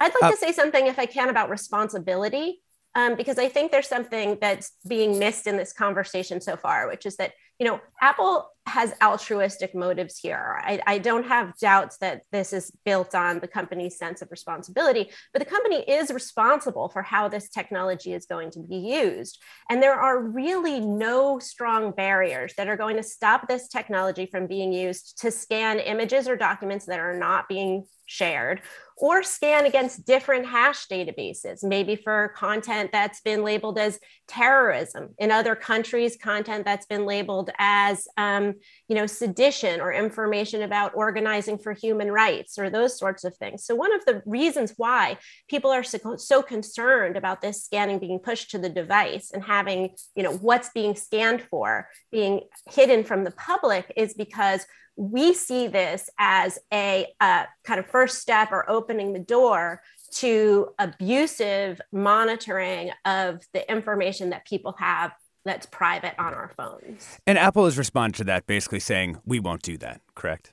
I'd 0.00 0.12
like 0.20 0.22
uh, 0.22 0.30
to 0.30 0.36
say 0.36 0.52
something, 0.52 0.86
if 0.86 0.98
I 0.98 1.06
can, 1.06 1.28
about 1.28 1.50
responsibility, 1.50 2.62
um, 2.94 3.16
because 3.16 3.38
I 3.38 3.48
think 3.48 3.70
there's 3.70 3.88
something 3.88 4.38
that's 4.40 4.72
being 4.88 5.18
missed 5.18 5.46
in 5.46 5.56
this 5.56 5.72
conversation 5.72 6.40
so 6.40 6.56
far, 6.56 6.88
which 6.88 7.06
is 7.06 7.16
that 7.16 7.32
you 7.60 7.66
know, 7.66 7.78
Apple 8.00 8.50
has 8.64 8.94
altruistic 9.02 9.74
motives 9.74 10.18
here. 10.18 10.58
I, 10.62 10.80
I, 10.86 10.98
don't 10.98 11.26
have 11.26 11.58
doubts 11.58 11.98
that 11.98 12.22
this 12.32 12.52
is 12.52 12.70
built 12.84 13.14
on 13.14 13.40
the 13.40 13.48
company's 13.48 13.98
sense 13.98 14.22
of 14.22 14.30
responsibility, 14.30 15.10
but 15.32 15.40
the 15.40 15.50
company 15.50 15.82
is 15.82 16.10
responsible 16.10 16.88
for 16.88 17.02
how 17.02 17.28
this 17.28 17.50
technology 17.50 18.14
is 18.14 18.26
going 18.26 18.50
to 18.52 18.60
be 18.60 18.76
used. 18.76 19.42
And 19.68 19.82
there 19.82 19.98
are 19.98 20.22
really 20.22 20.80
no 20.80 21.38
strong 21.38 21.90
barriers 21.90 22.54
that 22.56 22.68
are 22.68 22.76
going 22.76 22.96
to 22.96 23.02
stop 23.02 23.46
this 23.46 23.68
technology 23.68 24.26
from 24.26 24.46
being 24.46 24.72
used 24.72 25.20
to 25.20 25.30
scan 25.30 25.80
images 25.80 26.28
or 26.28 26.36
documents 26.36 26.86
that 26.86 27.00
are 27.00 27.18
not 27.18 27.48
being 27.48 27.84
shared 28.10 28.60
or 28.96 29.22
scan 29.22 29.64
against 29.64 30.04
different 30.04 30.44
hash 30.44 30.86
databases, 30.88 31.62
maybe 31.62 31.96
for 31.96 32.34
content 32.36 32.90
that's 32.92 33.20
been 33.20 33.42
labeled 33.44 33.78
as 33.78 33.98
terrorism. 34.28 35.14
In 35.18 35.30
other 35.30 35.54
countries, 35.54 36.18
content 36.20 36.64
that's 36.64 36.86
been 36.86 37.06
labeled 37.06 37.49
as, 37.58 38.06
um, 38.16 38.54
you 38.88 38.96
know, 38.96 39.06
sedition 39.06 39.80
or 39.80 39.92
information 39.92 40.62
about 40.62 40.92
organizing 40.94 41.58
for 41.58 41.72
human 41.72 42.10
rights 42.10 42.58
or 42.58 42.70
those 42.70 42.98
sorts 42.98 43.24
of 43.24 43.36
things. 43.36 43.64
So 43.64 43.74
one 43.74 43.94
of 43.94 44.04
the 44.04 44.22
reasons 44.26 44.74
why 44.76 45.18
people 45.48 45.70
are 45.70 45.82
so, 45.82 46.16
so 46.16 46.42
concerned 46.42 47.16
about 47.16 47.40
this 47.40 47.64
scanning 47.64 47.98
being 47.98 48.18
pushed 48.18 48.50
to 48.50 48.58
the 48.58 48.68
device 48.68 49.30
and 49.32 49.42
having, 49.42 49.94
you 50.14 50.22
know, 50.22 50.36
what's 50.36 50.70
being 50.70 50.94
scanned 50.94 51.42
for 51.42 51.88
being 52.10 52.42
hidden 52.70 53.04
from 53.04 53.24
the 53.24 53.30
public 53.32 53.92
is 53.96 54.14
because 54.14 54.66
we 54.96 55.32
see 55.32 55.66
this 55.66 56.10
as 56.18 56.58
a 56.72 57.06
uh, 57.20 57.44
kind 57.64 57.80
of 57.80 57.86
first 57.86 58.18
step 58.18 58.52
or 58.52 58.68
opening 58.68 59.12
the 59.12 59.18
door 59.18 59.80
to 60.12 60.68
abusive 60.78 61.80
monitoring 61.92 62.90
of 63.04 63.40
the 63.54 63.70
information 63.70 64.30
that 64.30 64.46
people 64.46 64.74
have 64.78 65.12
that's 65.44 65.66
private 65.66 66.14
on 66.18 66.34
our 66.34 66.52
phones. 66.56 67.18
And 67.26 67.38
Apple 67.38 67.64
has 67.64 67.78
responded 67.78 68.16
to 68.18 68.24
that 68.24 68.46
basically 68.46 68.80
saying, 68.80 69.18
we 69.24 69.40
won't 69.40 69.62
do 69.62 69.76
that, 69.78 70.00
correct? 70.14 70.52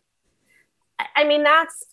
I 1.16 1.26
mean, 1.26 1.44
that's 1.44 1.86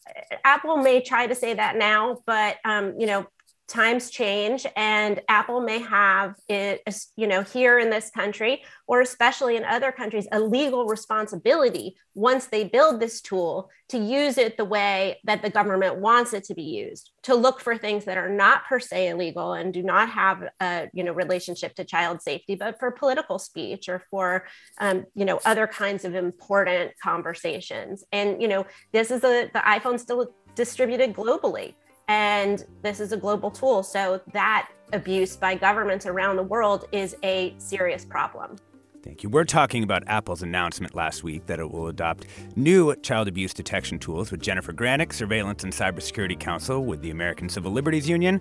Apple 0.44 0.78
may 0.78 1.02
try 1.02 1.26
to 1.26 1.34
say 1.34 1.54
that 1.54 1.76
now, 1.76 2.22
but 2.26 2.56
um, 2.64 2.98
you 2.98 3.06
know, 3.06 3.26
times 3.66 4.10
change 4.10 4.66
and 4.76 5.20
apple 5.28 5.60
may 5.60 5.78
have 5.78 6.34
it 6.48 6.82
you 7.16 7.26
know 7.26 7.42
here 7.42 7.78
in 7.78 7.90
this 7.90 8.10
country 8.10 8.62
or 8.86 9.00
especially 9.00 9.56
in 9.56 9.64
other 9.64 9.90
countries 9.90 10.28
a 10.32 10.40
legal 10.40 10.86
responsibility 10.86 11.96
once 12.14 12.46
they 12.46 12.64
build 12.64 13.00
this 13.00 13.20
tool 13.20 13.70
to 13.88 13.98
use 13.98 14.38
it 14.38 14.56
the 14.56 14.64
way 14.64 15.18
that 15.24 15.42
the 15.42 15.50
government 15.50 15.96
wants 15.96 16.32
it 16.32 16.44
to 16.44 16.54
be 16.54 16.62
used 16.62 17.10
to 17.22 17.34
look 17.34 17.60
for 17.60 17.76
things 17.76 18.04
that 18.04 18.18
are 18.18 18.28
not 18.28 18.64
per 18.66 18.78
se 18.78 19.08
illegal 19.08 19.54
and 19.54 19.72
do 19.72 19.82
not 19.82 20.10
have 20.10 20.44
a 20.60 20.88
you 20.92 21.02
know 21.02 21.12
relationship 21.12 21.74
to 21.74 21.84
child 21.84 22.20
safety 22.20 22.54
but 22.54 22.78
for 22.78 22.90
political 22.90 23.38
speech 23.38 23.88
or 23.88 24.02
for 24.10 24.46
um, 24.78 25.04
you 25.14 25.24
know 25.24 25.40
other 25.44 25.66
kinds 25.66 26.04
of 26.04 26.14
important 26.14 26.92
conversations. 27.02 28.04
And 28.12 28.40
you 28.40 28.48
know 28.48 28.66
this 28.92 29.10
is 29.10 29.24
a 29.24 29.50
the 29.52 29.60
iphone 29.60 29.98
still 29.98 30.34
distributed 30.54 31.14
globally 31.14 31.74
and 32.08 32.64
this 32.82 33.00
is 33.00 33.12
a 33.12 33.16
global 33.16 33.50
tool. 33.50 33.82
So 33.82 34.20
that 34.32 34.70
abuse 34.92 35.36
by 35.36 35.54
governments 35.54 36.06
around 36.06 36.36
the 36.36 36.42
world 36.42 36.86
is 36.92 37.16
a 37.22 37.54
serious 37.58 38.04
problem. 38.04 38.56
Thank 39.02 39.22
you. 39.22 39.28
We're 39.28 39.44
talking 39.44 39.82
about 39.82 40.02
Apple's 40.06 40.42
announcement 40.42 40.94
last 40.94 41.22
week 41.22 41.44
that 41.44 41.60
it 41.60 41.70
will 41.70 41.88
adopt 41.88 42.26
new 42.56 42.94
child 42.96 43.28
abuse 43.28 43.52
detection 43.52 43.98
tools 43.98 44.30
with 44.30 44.40
Jennifer 44.40 44.72
Granick, 44.72 45.12
Surveillance 45.12 45.62
and 45.62 45.70
Cybersecurity 45.70 46.40
Counsel 46.40 46.82
with 46.82 47.02
the 47.02 47.10
American 47.10 47.50
Civil 47.50 47.70
Liberties 47.70 48.08
Union, 48.08 48.40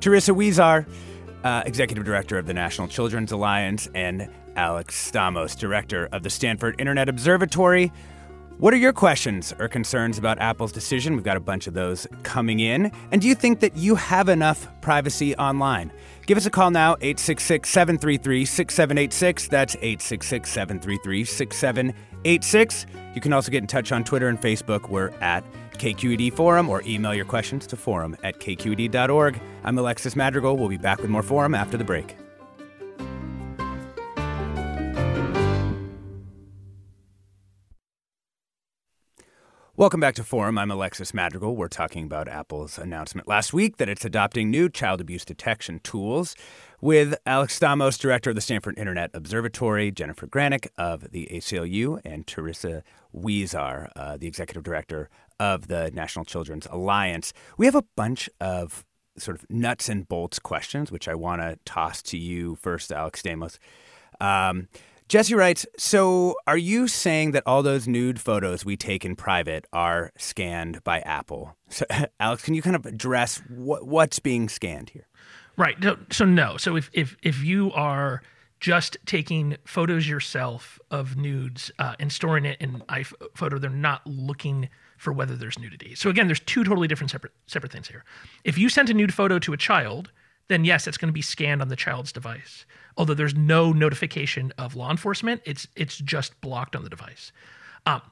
Teresa 0.00 0.32
Huizar, 0.32 0.86
uh, 1.44 1.62
Executive 1.66 2.04
Director 2.04 2.38
of 2.38 2.46
the 2.46 2.54
National 2.54 2.88
Children's 2.88 3.32
Alliance, 3.32 3.90
and 3.94 4.30
Alex 4.56 5.10
Stamos, 5.10 5.56
Director 5.58 6.08
of 6.10 6.22
the 6.22 6.30
Stanford 6.30 6.76
Internet 6.78 7.10
Observatory. 7.10 7.92
What 8.58 8.74
are 8.74 8.78
your 8.78 8.92
questions 8.92 9.54
or 9.60 9.68
concerns 9.68 10.18
about 10.18 10.40
Apple's 10.40 10.72
decision? 10.72 11.14
We've 11.14 11.22
got 11.22 11.36
a 11.36 11.40
bunch 11.40 11.68
of 11.68 11.74
those 11.74 12.08
coming 12.24 12.58
in. 12.58 12.90
And 13.12 13.22
do 13.22 13.28
you 13.28 13.36
think 13.36 13.60
that 13.60 13.76
you 13.76 13.94
have 13.94 14.28
enough 14.28 14.66
privacy 14.80 15.36
online? 15.36 15.92
Give 16.26 16.36
us 16.36 16.44
a 16.44 16.50
call 16.50 16.72
now, 16.72 16.96
866 17.00 17.70
733 17.70 18.44
6786. 18.44 19.46
That's 19.46 19.76
866 19.76 20.50
733 20.50 21.24
6786. 21.24 22.86
You 23.14 23.20
can 23.20 23.32
also 23.32 23.52
get 23.52 23.58
in 23.58 23.68
touch 23.68 23.92
on 23.92 24.02
Twitter 24.02 24.26
and 24.26 24.40
Facebook. 24.40 24.88
We're 24.88 25.10
at 25.20 25.44
KQED 25.74 26.32
Forum 26.32 26.68
or 26.68 26.82
email 26.82 27.14
your 27.14 27.26
questions 27.26 27.64
to 27.68 27.76
forum 27.76 28.16
at 28.24 28.40
kqed.org. 28.40 29.40
I'm 29.62 29.78
Alexis 29.78 30.16
Madrigal. 30.16 30.56
We'll 30.56 30.68
be 30.68 30.78
back 30.78 31.00
with 31.00 31.10
more 31.10 31.22
Forum 31.22 31.54
after 31.54 31.76
the 31.76 31.84
break. 31.84 32.16
Welcome 39.78 40.00
back 40.00 40.16
to 40.16 40.24
Forum. 40.24 40.58
I'm 40.58 40.72
Alexis 40.72 41.14
Madrigal. 41.14 41.54
We're 41.54 41.68
talking 41.68 42.02
about 42.02 42.26
Apple's 42.26 42.78
announcement 42.78 43.28
last 43.28 43.52
week 43.52 43.76
that 43.76 43.88
it's 43.88 44.04
adopting 44.04 44.50
new 44.50 44.68
child 44.68 45.00
abuse 45.00 45.24
detection 45.24 45.78
tools 45.84 46.34
with 46.80 47.14
Alex 47.24 47.56
Stamos, 47.56 47.96
director 47.96 48.30
of 48.30 48.34
the 48.34 48.42
Stanford 48.42 48.76
Internet 48.76 49.12
Observatory, 49.14 49.92
Jennifer 49.92 50.26
Granick 50.26 50.66
of 50.76 51.12
the 51.12 51.28
ACLU, 51.30 52.00
and 52.04 52.26
Teresa 52.26 52.82
Huizar, 53.14 53.92
uh, 53.94 54.16
the 54.16 54.26
executive 54.26 54.64
director 54.64 55.08
of 55.38 55.68
the 55.68 55.92
National 55.92 56.24
Children's 56.24 56.66
Alliance. 56.72 57.32
We 57.56 57.66
have 57.66 57.76
a 57.76 57.84
bunch 57.94 58.28
of 58.40 58.84
sort 59.16 59.36
of 59.38 59.48
nuts 59.48 59.88
and 59.88 60.08
bolts 60.08 60.40
questions, 60.40 60.90
which 60.90 61.06
I 61.06 61.14
want 61.14 61.40
to 61.40 61.56
toss 61.64 62.02
to 62.02 62.18
you 62.18 62.56
first, 62.56 62.90
Alex 62.90 63.22
Stamos. 63.22 63.58
Um, 64.20 64.66
Jesse 65.08 65.34
writes, 65.34 65.64
so 65.78 66.36
are 66.46 66.58
you 66.58 66.86
saying 66.86 67.30
that 67.32 67.42
all 67.46 67.62
those 67.62 67.88
nude 67.88 68.20
photos 68.20 68.66
we 68.66 68.76
take 68.76 69.06
in 69.06 69.16
private 69.16 69.66
are 69.72 70.12
scanned 70.18 70.84
by 70.84 71.00
Apple? 71.00 71.56
So, 71.70 71.86
Alex, 72.20 72.42
can 72.42 72.52
you 72.52 72.60
kind 72.60 72.76
of 72.76 72.84
address 72.84 73.42
what, 73.48 73.86
what's 73.86 74.18
being 74.18 74.50
scanned 74.50 74.90
here? 74.90 75.06
Right. 75.56 75.76
So 76.10 76.24
no. 76.24 76.56
So 76.56 76.76
if 76.76 76.88
if 76.92 77.16
if 77.22 77.42
you 77.42 77.72
are 77.72 78.22
just 78.60 78.96
taking 79.06 79.56
photos 79.64 80.08
yourself 80.08 80.78
of 80.90 81.16
nudes 81.16 81.72
uh, 81.80 81.94
and 81.98 82.12
storing 82.12 82.44
it 82.44 82.60
in 82.60 82.82
iPhoto, 82.88 83.60
they're 83.60 83.70
not 83.70 84.06
looking 84.06 84.68
for 84.98 85.12
whether 85.12 85.34
there's 85.34 85.58
nudity. 85.58 85.94
So 85.96 86.10
again, 86.10 86.26
there's 86.26 86.40
two 86.40 86.62
totally 86.62 86.86
different 86.86 87.10
separate 87.10 87.32
separate 87.46 87.72
things 87.72 87.88
here. 87.88 88.04
If 88.44 88.56
you 88.56 88.68
sent 88.68 88.88
a 88.88 88.94
nude 88.94 89.12
photo 89.12 89.40
to 89.40 89.52
a 89.52 89.56
child, 89.56 90.12
then 90.46 90.64
yes, 90.64 90.86
it's 90.86 90.96
going 90.96 91.08
to 91.08 91.12
be 91.12 91.22
scanned 91.22 91.60
on 91.60 91.68
the 91.68 91.76
child's 91.76 92.12
device. 92.12 92.64
Although 92.98 93.14
there's 93.14 93.34
no 93.36 93.72
notification 93.72 94.52
of 94.58 94.76
law 94.76 94.90
enforcement, 94.90 95.40
it's 95.46 95.68
it's 95.76 95.96
just 95.96 96.38
blocked 96.42 96.76
on 96.76 96.82
the 96.82 96.90
device. 96.90 97.32
Um, 97.86 98.02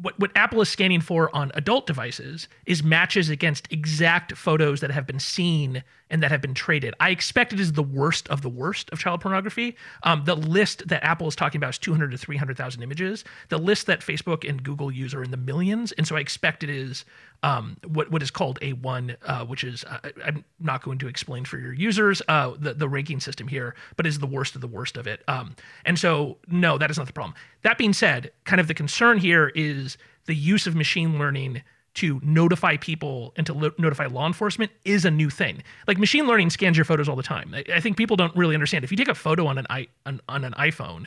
what, 0.00 0.18
what 0.18 0.30
Apple 0.34 0.62
is 0.62 0.68
scanning 0.70 1.02
for 1.02 1.34
on 1.36 1.52
adult 1.54 1.86
devices 1.86 2.48
is 2.64 2.82
matches 2.82 3.28
against 3.28 3.70
exact 3.70 4.36
photos 4.36 4.80
that 4.80 4.90
have 4.90 5.06
been 5.06 5.20
seen 5.20 5.84
and 6.10 6.22
that 6.22 6.30
have 6.30 6.40
been 6.40 6.54
traded. 6.54 6.94
I 7.00 7.10
expect 7.10 7.52
it 7.52 7.60
is 7.60 7.72
the 7.72 7.82
worst 7.82 8.28
of 8.28 8.42
the 8.42 8.48
worst 8.48 8.90
of 8.90 8.98
child 8.98 9.20
pornography. 9.20 9.76
Um, 10.02 10.24
the 10.24 10.34
list 10.34 10.88
that 10.88 11.04
Apple 11.04 11.28
is 11.28 11.36
talking 11.36 11.58
about 11.58 11.70
is 11.70 11.78
200 11.78 12.10
to 12.10 12.18
300,000 12.18 12.82
images. 12.82 13.24
The 13.48 13.58
list 13.58 13.86
that 13.86 14.00
Facebook 14.00 14.48
and 14.48 14.62
Google 14.62 14.90
use 14.90 15.14
are 15.14 15.22
in 15.22 15.30
the 15.30 15.36
millions. 15.36 15.92
And 15.92 16.06
so 16.06 16.16
I 16.16 16.20
expect 16.20 16.62
it 16.64 16.70
is 16.70 17.04
um, 17.42 17.76
what, 17.86 18.10
what 18.10 18.22
is 18.22 18.30
called 18.30 18.58
A1, 18.60 19.16
uh, 19.22 19.44
which 19.46 19.64
is, 19.64 19.84
uh, 19.84 19.98
I'm 20.24 20.44
not 20.58 20.82
going 20.82 20.98
to 20.98 21.08
explain 21.08 21.44
for 21.44 21.58
your 21.58 21.72
users 21.72 22.20
uh, 22.28 22.54
the, 22.58 22.74
the 22.74 22.88
ranking 22.88 23.20
system 23.20 23.48
here, 23.48 23.74
but 23.96 24.06
is 24.06 24.18
the 24.18 24.26
worst 24.26 24.54
of 24.54 24.60
the 24.60 24.66
worst 24.66 24.96
of 24.96 25.06
it. 25.06 25.22
Um, 25.28 25.54
and 25.84 25.98
so, 25.98 26.38
no, 26.48 26.76
that 26.76 26.90
is 26.90 26.98
not 26.98 27.06
the 27.06 27.12
problem. 27.12 27.34
That 27.62 27.78
being 27.78 27.92
said, 27.92 28.32
kind 28.44 28.60
of 28.60 28.68
the 28.68 28.74
concern 28.74 29.18
here 29.18 29.52
is 29.54 29.96
the 30.26 30.34
use 30.34 30.66
of 30.66 30.74
machine 30.74 31.18
learning 31.18 31.62
to 31.94 32.20
notify 32.22 32.76
people 32.76 33.32
and 33.36 33.46
to 33.46 33.52
lo- 33.52 33.72
notify 33.78 34.06
law 34.06 34.26
enforcement 34.26 34.70
is 34.84 35.04
a 35.04 35.10
new 35.10 35.30
thing. 35.30 35.62
Like 35.86 35.98
machine 35.98 36.26
learning 36.26 36.50
scans 36.50 36.76
your 36.76 36.84
photos 36.84 37.08
all 37.08 37.16
the 37.16 37.22
time. 37.22 37.52
I, 37.54 37.64
I 37.74 37.80
think 37.80 37.96
people 37.96 38.16
don't 38.16 38.34
really 38.36 38.54
understand. 38.54 38.84
If 38.84 38.90
you 38.90 38.96
take 38.96 39.08
a 39.08 39.14
photo 39.14 39.46
on 39.46 39.58
an, 39.58 39.66
I, 39.70 39.88
on, 40.06 40.20
on 40.28 40.44
an 40.44 40.52
iPhone, 40.52 41.06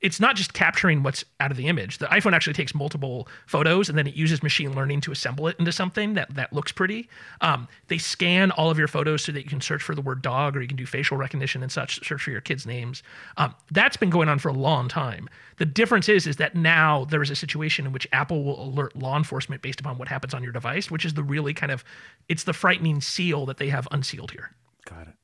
it's 0.00 0.20
not 0.20 0.36
just 0.36 0.52
capturing 0.52 1.02
what's 1.02 1.24
out 1.40 1.50
of 1.50 1.56
the 1.56 1.66
image. 1.66 1.98
The 1.98 2.06
iPhone 2.06 2.32
actually 2.32 2.52
takes 2.52 2.74
multiple 2.74 3.28
photos 3.46 3.88
and 3.88 3.98
then 3.98 4.06
it 4.06 4.14
uses 4.14 4.42
machine 4.42 4.74
learning 4.74 5.00
to 5.02 5.12
assemble 5.12 5.48
it 5.48 5.56
into 5.58 5.72
something 5.72 6.14
that 6.14 6.34
that 6.34 6.52
looks 6.52 6.72
pretty. 6.72 7.08
Um, 7.40 7.68
they 7.88 7.98
scan 7.98 8.50
all 8.52 8.70
of 8.70 8.78
your 8.78 8.88
photos 8.88 9.24
so 9.24 9.32
that 9.32 9.42
you 9.42 9.48
can 9.48 9.60
search 9.60 9.82
for 9.82 9.94
the 9.94 10.02
word 10.02 10.22
dog 10.22 10.56
or 10.56 10.62
you 10.62 10.68
can 10.68 10.76
do 10.76 10.86
facial 10.86 11.16
recognition 11.16 11.62
and 11.62 11.72
such, 11.72 12.06
search 12.06 12.22
for 12.22 12.30
your 12.30 12.40
kids' 12.40 12.66
names. 12.66 13.02
Um, 13.36 13.54
that's 13.70 13.96
been 13.96 14.10
going 14.10 14.28
on 14.28 14.38
for 14.38 14.48
a 14.48 14.52
long 14.52 14.88
time. 14.88 15.28
The 15.58 15.66
difference 15.66 16.08
is 16.08 16.26
is 16.26 16.36
that 16.36 16.54
now 16.54 17.04
there 17.06 17.22
is 17.22 17.30
a 17.30 17.36
situation 17.36 17.86
in 17.86 17.92
which 17.92 18.06
Apple 18.12 18.44
will 18.44 18.62
alert 18.62 18.94
law 18.96 19.16
enforcement 19.16 19.62
based 19.62 19.80
upon 19.80 19.98
what 19.98 20.08
happens 20.08 20.34
on 20.34 20.42
your 20.42 20.52
device, 20.52 20.90
which 20.90 21.04
is 21.04 21.14
the 21.14 21.22
really 21.22 21.54
kind 21.54 21.72
of 21.72 21.84
it's 22.28 22.44
the 22.44 22.52
frightening 22.52 23.00
seal 23.00 23.46
that 23.46 23.56
they 23.56 23.68
have 23.68 23.88
unsealed 23.90 24.30
here. 24.30 24.50
Got 24.84 25.08
it. 25.08 25.14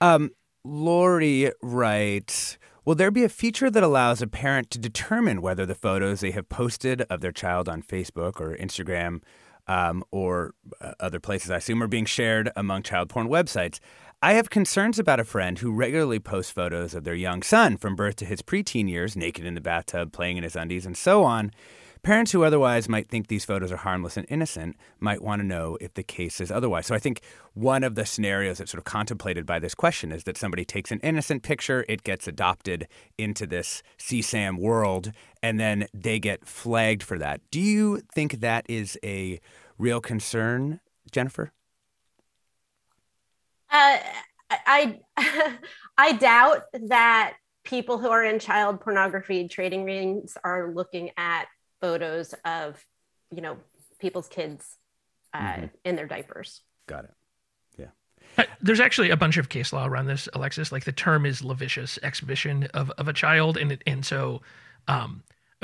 Um, 0.00 0.30
Lori 0.64 1.52
writes. 1.62 2.58
Will 2.84 2.94
there 2.94 3.10
be 3.10 3.24
a 3.24 3.28
feature 3.28 3.70
that 3.70 3.82
allows 3.82 4.22
a 4.22 4.26
parent 4.26 4.70
to 4.70 4.78
determine 4.78 5.42
whether 5.42 5.66
the 5.66 5.74
photos 5.74 6.20
they 6.20 6.30
have 6.30 6.48
posted 6.48 7.02
of 7.02 7.20
their 7.20 7.32
child 7.32 7.68
on 7.68 7.82
Facebook 7.82 8.40
or 8.40 8.56
Instagram 8.56 9.22
um, 9.66 10.02
or 10.10 10.54
uh, 10.80 10.92
other 10.98 11.20
places, 11.20 11.50
I 11.50 11.58
assume, 11.58 11.82
are 11.82 11.88
being 11.88 12.06
shared 12.06 12.50
among 12.56 12.82
child 12.82 13.10
porn 13.10 13.28
websites? 13.28 13.80
I 14.22 14.32
have 14.34 14.50
concerns 14.50 14.98
about 14.98 15.20
a 15.20 15.24
friend 15.24 15.58
who 15.58 15.72
regularly 15.72 16.18
posts 16.20 16.52
photos 16.52 16.94
of 16.94 17.04
their 17.04 17.14
young 17.14 17.42
son 17.42 17.76
from 17.76 17.96
birth 17.96 18.16
to 18.16 18.24
his 18.24 18.42
preteen 18.42 18.88
years, 18.88 19.16
naked 19.16 19.44
in 19.44 19.54
the 19.54 19.60
bathtub, 19.60 20.12
playing 20.12 20.38
in 20.38 20.42
his 20.42 20.56
undies, 20.56 20.86
and 20.86 20.96
so 20.96 21.22
on. 21.22 21.52
Parents 22.02 22.32
who 22.32 22.44
otherwise 22.44 22.88
might 22.88 23.08
think 23.08 23.26
these 23.26 23.44
photos 23.44 23.70
are 23.70 23.76
harmless 23.76 24.16
and 24.16 24.26
innocent 24.30 24.76
might 25.00 25.22
want 25.22 25.40
to 25.40 25.46
know 25.46 25.76
if 25.82 25.92
the 25.92 26.02
case 26.02 26.40
is 26.40 26.50
otherwise. 26.50 26.86
So 26.86 26.94
I 26.94 26.98
think 26.98 27.20
one 27.52 27.84
of 27.84 27.94
the 27.94 28.06
scenarios 28.06 28.58
that's 28.58 28.70
sort 28.70 28.78
of 28.78 28.84
contemplated 28.84 29.44
by 29.44 29.58
this 29.58 29.74
question 29.74 30.10
is 30.10 30.24
that 30.24 30.38
somebody 30.38 30.64
takes 30.64 30.90
an 30.90 31.00
innocent 31.00 31.42
picture, 31.42 31.84
it 31.88 32.02
gets 32.02 32.26
adopted 32.26 32.88
into 33.18 33.46
this 33.46 33.82
CSAM 33.98 34.58
world, 34.58 35.12
and 35.42 35.60
then 35.60 35.88
they 35.92 36.18
get 36.18 36.46
flagged 36.46 37.02
for 37.02 37.18
that. 37.18 37.42
Do 37.50 37.60
you 37.60 38.00
think 38.14 38.40
that 38.40 38.64
is 38.68 38.98
a 39.04 39.38
real 39.76 40.00
concern, 40.00 40.80
Jennifer? 41.12 41.52
Uh, 43.70 43.98
I 44.50 45.00
I 45.98 46.12
doubt 46.18 46.62
that 46.88 47.34
people 47.64 47.98
who 47.98 48.08
are 48.08 48.24
in 48.24 48.38
child 48.38 48.80
pornography 48.80 49.48
trading 49.48 49.84
rings 49.84 50.36
are 50.42 50.72
looking 50.72 51.10
at 51.16 51.46
photos 51.80 52.34
of 52.44 52.84
you 53.30 53.40
know 53.40 53.56
people's 53.98 54.28
kids 54.28 54.76
uh, 55.34 55.38
mm-hmm. 55.38 55.66
in 55.84 55.96
their 55.96 56.06
diapers. 56.06 56.62
Got 56.86 57.04
it. 57.04 57.14
Yeah. 57.78 57.86
Uh, 58.38 58.44
there's 58.60 58.80
actually 58.80 59.10
a 59.10 59.16
bunch 59.16 59.36
of 59.36 59.48
case 59.48 59.72
law 59.72 59.86
around 59.86 60.06
this 60.06 60.28
alexis. 60.34 60.72
Like 60.72 60.84
the 60.84 60.92
term 60.92 61.26
is 61.26 61.44
lascivious 61.44 61.98
exhibition 62.02 62.68
of, 62.74 62.90
of 62.92 63.08
a 63.08 63.12
child. 63.12 63.56
And 63.56 63.78
and 63.86 64.04
so 64.04 64.42
um, 64.88 65.22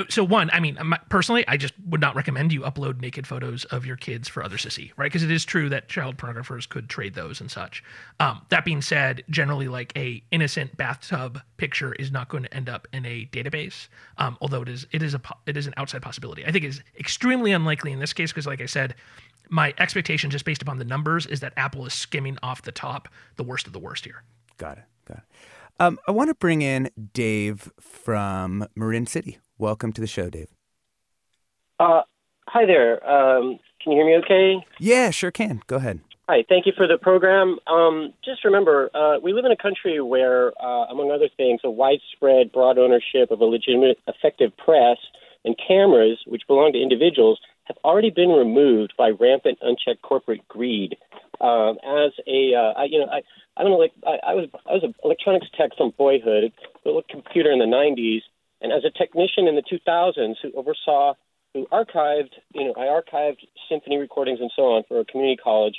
so 0.09 0.23
one 0.23 0.51
i 0.53 0.61
mean 0.61 0.79
personally 1.09 1.47
i 1.49 1.57
just 1.57 1.75
would 1.87 2.01
not 2.01 2.15
recommend 2.15 2.53
you 2.53 2.61
upload 2.61 3.01
naked 3.01 3.27
photos 3.27 3.65
of 3.67 3.87
your 3.87 3.97
kids 3.97 4.29
for 4.29 4.43
others 4.43 4.63
to 4.63 4.71
see 4.71 4.93
right? 4.97 5.07
Because 5.07 5.23
it 5.23 5.31
is 5.31 5.45
true 5.45 5.69
that 5.69 5.89
child 5.89 6.17
pornographers 6.17 6.69
could 6.69 6.89
trade 6.89 7.15
those 7.15 7.41
and 7.41 7.51
such. 7.51 7.83
Um, 8.21 8.43
that 8.49 8.65
being 8.65 8.83
said 8.83 9.23
generally 9.31 9.69
like 9.69 9.93
a 9.97 10.23
innocent 10.31 10.77
bathtub 10.77 11.41
picture 11.57 11.93
is 11.95 12.11
not 12.11 12.29
going 12.29 12.43
to 12.43 12.55
end 12.55 12.69
up 12.69 12.89
in 12.93 13.05
a 13.07 13.29
database 13.33 13.89
um, 14.19 14.37
although 14.41 14.63
it 14.63 14.69
is 14.69 14.87
it 14.93 15.03
is 15.03 15.15
a 15.15 15.21
it 15.47 15.57
is 15.57 15.67
an 15.67 15.75
outside 15.77 16.03
possibility. 16.03 16.45
I 16.45 16.53
think 16.53 16.65
is 16.65 16.83
extremely 16.99 17.53
unlikely 17.53 17.93
in 17.93 17.99
this 17.99 18.13
case 18.13 18.33
because 18.33 18.47
like 18.47 18.61
i 18.61 18.67
said 18.67 18.95
my 19.49 19.73
expectation 19.79 20.31
just 20.31 20.45
based 20.45 20.63
upon 20.63 20.79
the 20.79 20.85
numbers 20.85 21.27
is 21.27 21.41
that 21.41 21.53
apple 21.57 21.87
is 21.87 21.95
skimming 21.95 22.39
off 22.43 22.63
the 22.63 22.73
top 22.73 23.09
the 23.37 23.45
worst 23.45 23.67
of 23.67 23.73
the 23.73 23.79
worst 23.79 24.05
here. 24.05 24.23
Got 24.59 24.79
it. 24.79 24.85
Got 25.07 25.19
it. 25.19 25.25
Um, 25.79 25.99
i 26.09 26.11
want 26.11 26.31
to 26.31 26.35
bring 26.35 26.63
in 26.63 26.91
dave 27.13 27.71
from 27.81 28.67
marin 28.75 29.07
city 29.07 29.39
Welcome 29.59 29.93
to 29.95 30.03
the 30.03 30.07
show, 30.07 30.29
Dave. 30.29 30.49
Uh, 31.81 32.03
hi 32.47 32.67
there. 32.67 33.03
Um, 33.09 33.59
can 33.83 33.93
you 33.93 33.99
hear 33.99 34.07
me 34.07 34.17
okay? 34.25 34.67
Yeah, 34.79 35.11
sure 35.11 35.31
can. 35.31 35.63
Go 35.67 35.77
ahead. 35.77 36.01
Hi, 36.29 36.45
thank 36.47 36.67
you 36.67 36.73
for 36.77 36.87
the 36.87 36.99
program. 36.99 37.59
Um, 37.67 38.13
just 38.23 38.45
remember, 38.45 38.91
uh, 38.93 39.19
we 39.23 39.33
live 39.33 39.47
in 39.47 39.53
a 39.53 39.57
country 39.57 40.01
where, 40.01 40.53
uh, 40.61 40.87
among 40.91 41.11
other 41.11 41.29
things, 41.37 41.61
a 41.65 41.71
widespread, 41.71 42.53
broad 42.53 42.79
ownership 42.79 43.31
of 43.31 43.41
a 43.41 43.45
legitimate, 43.45 43.99
effective 44.07 44.55
press 44.59 44.99
and 45.45 45.57
cameras, 45.57 46.19
which 46.27 46.43
belong 46.47 46.73
to 46.73 46.83
individuals, 46.83 47.39
have 47.65 47.79
already 47.83 48.11
been 48.11 48.31
removed 48.31 48.93
by 48.99 49.11
rampant, 49.11 49.59
unchecked 49.63 50.03
corporate 50.03 50.47
greed. 50.49 50.97
Um, 51.41 51.79
as 51.87 52.13
a, 52.27 52.55
uh, 52.55 52.73
I, 52.77 52.85
you 52.91 52.99
know, 52.99 53.07
I, 53.07 53.23
I 53.57 53.63
don't 53.63 53.73
know, 53.73 53.79
like 53.79 53.93
I, 54.07 54.33
I 54.33 54.35
was, 54.35 54.49
I 54.69 54.75
was 54.75 54.83
an 54.83 54.95
electronics 55.03 55.47
tech 55.57 55.71
from 55.79 55.95
boyhood, 55.97 56.53
a 56.85 56.89
little 56.89 57.03
computer 57.09 57.51
in 57.51 57.59
the 57.59 57.65
'90s, 57.65 58.21
and 58.61 58.73
as 58.73 58.85
a 58.85 58.91
technician 58.91 59.49
in 59.49 59.57
the 59.57 59.63
2000s 59.63 60.37
who 60.43 60.53
oversaw, 60.55 61.15
who 61.55 61.67
archived, 61.67 62.33
you 62.55 62.65
know, 62.65 62.75
I 62.77 62.87
archived 62.87 63.39
symphony 63.69 63.99
recordings 63.99 64.41
and 64.41 64.51
so 64.55 64.63
on 64.75 64.85
for 64.89 65.01
a 65.01 65.05
community 65.05 65.37
college 65.43 65.77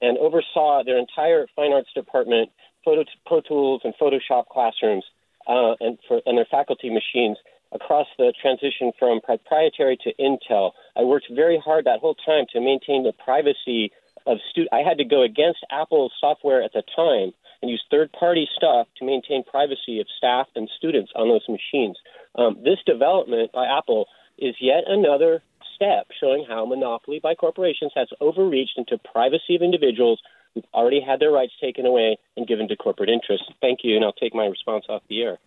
and 0.00 0.18
oversaw 0.18 0.82
their 0.84 0.98
entire 0.98 1.46
fine 1.54 1.72
arts 1.72 1.92
department, 1.94 2.50
photo, 2.84 3.04
Pro 3.26 3.40
Tools 3.40 3.82
and 3.84 3.94
Photoshop 4.00 4.46
classrooms, 4.46 5.04
uh, 5.46 5.74
and 5.80 5.98
for 6.08 6.20
and 6.26 6.38
their 6.38 6.46
faculty 6.50 6.90
machines. 6.90 7.36
across 7.72 8.08
the 8.18 8.32
transition 8.42 8.90
from 8.98 9.20
proprietary 9.20 9.96
to 9.96 10.12
Intel. 10.18 10.72
I 10.96 11.04
worked 11.04 11.26
very 11.30 11.56
hard 11.56 11.84
that 11.84 12.00
whole 12.00 12.16
time 12.16 12.46
to 12.52 12.60
maintain 12.60 13.04
the 13.04 13.12
privacy 13.12 13.92
of 14.26 14.38
students. 14.50 14.72
I 14.72 14.82
had 14.82 14.98
to 14.98 15.04
go 15.04 15.22
against 15.22 15.60
Apple's 15.70 16.12
software 16.20 16.62
at 16.62 16.72
the 16.72 16.82
time 16.96 17.32
and 17.62 17.70
use 17.70 17.82
third-party 17.90 18.48
stuff 18.56 18.86
to 18.96 19.04
maintain 19.04 19.44
privacy 19.44 20.00
of 20.00 20.06
staff 20.16 20.46
and 20.56 20.68
students 20.78 21.12
on 21.14 21.28
those 21.28 21.46
machines. 21.48 21.96
Um, 22.34 22.56
this 22.64 22.78
development 22.86 23.52
by 23.52 23.66
Apple 23.66 24.06
is 24.38 24.54
yet 24.60 24.84
another 24.86 25.42
step 25.74 26.08
showing 26.18 26.44
how 26.48 26.64
monopoly 26.66 27.20
by 27.22 27.34
corporations 27.34 27.92
has 27.94 28.08
overreached 28.20 28.76
into 28.76 28.98
privacy 28.98 29.56
of 29.56 29.62
individuals 29.62 30.20
who've 30.54 30.64
already 30.74 31.00
had 31.00 31.20
their 31.20 31.30
rights 31.30 31.52
taken 31.60 31.86
away 31.86 32.18
and 32.36 32.46
given 32.46 32.68
to 32.68 32.76
corporate 32.76 33.08
interests. 33.08 33.46
Thank 33.60 33.80
you, 33.82 33.96
and 33.96 34.04
I'll 34.04 34.12
take 34.12 34.34
my 34.34 34.46
response 34.46 34.84
off 34.88 35.02
the 35.08 35.22
air. 35.22 35.38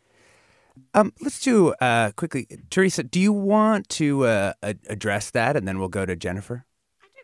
Um, 0.94 1.14
let's 1.22 1.40
do 1.40 1.74
uh, 1.74 2.12
quickly, 2.12 2.48
Teresa. 2.70 3.04
Do 3.04 3.20
you 3.20 3.32
want 3.32 3.90
to 3.90 4.26
uh, 4.26 4.54
address 4.64 5.30
that, 5.32 5.56
and 5.56 5.68
then 5.68 5.78
we'll 5.78 5.88
go 5.88 6.06
to 6.06 6.16
Jennifer? 6.16 6.66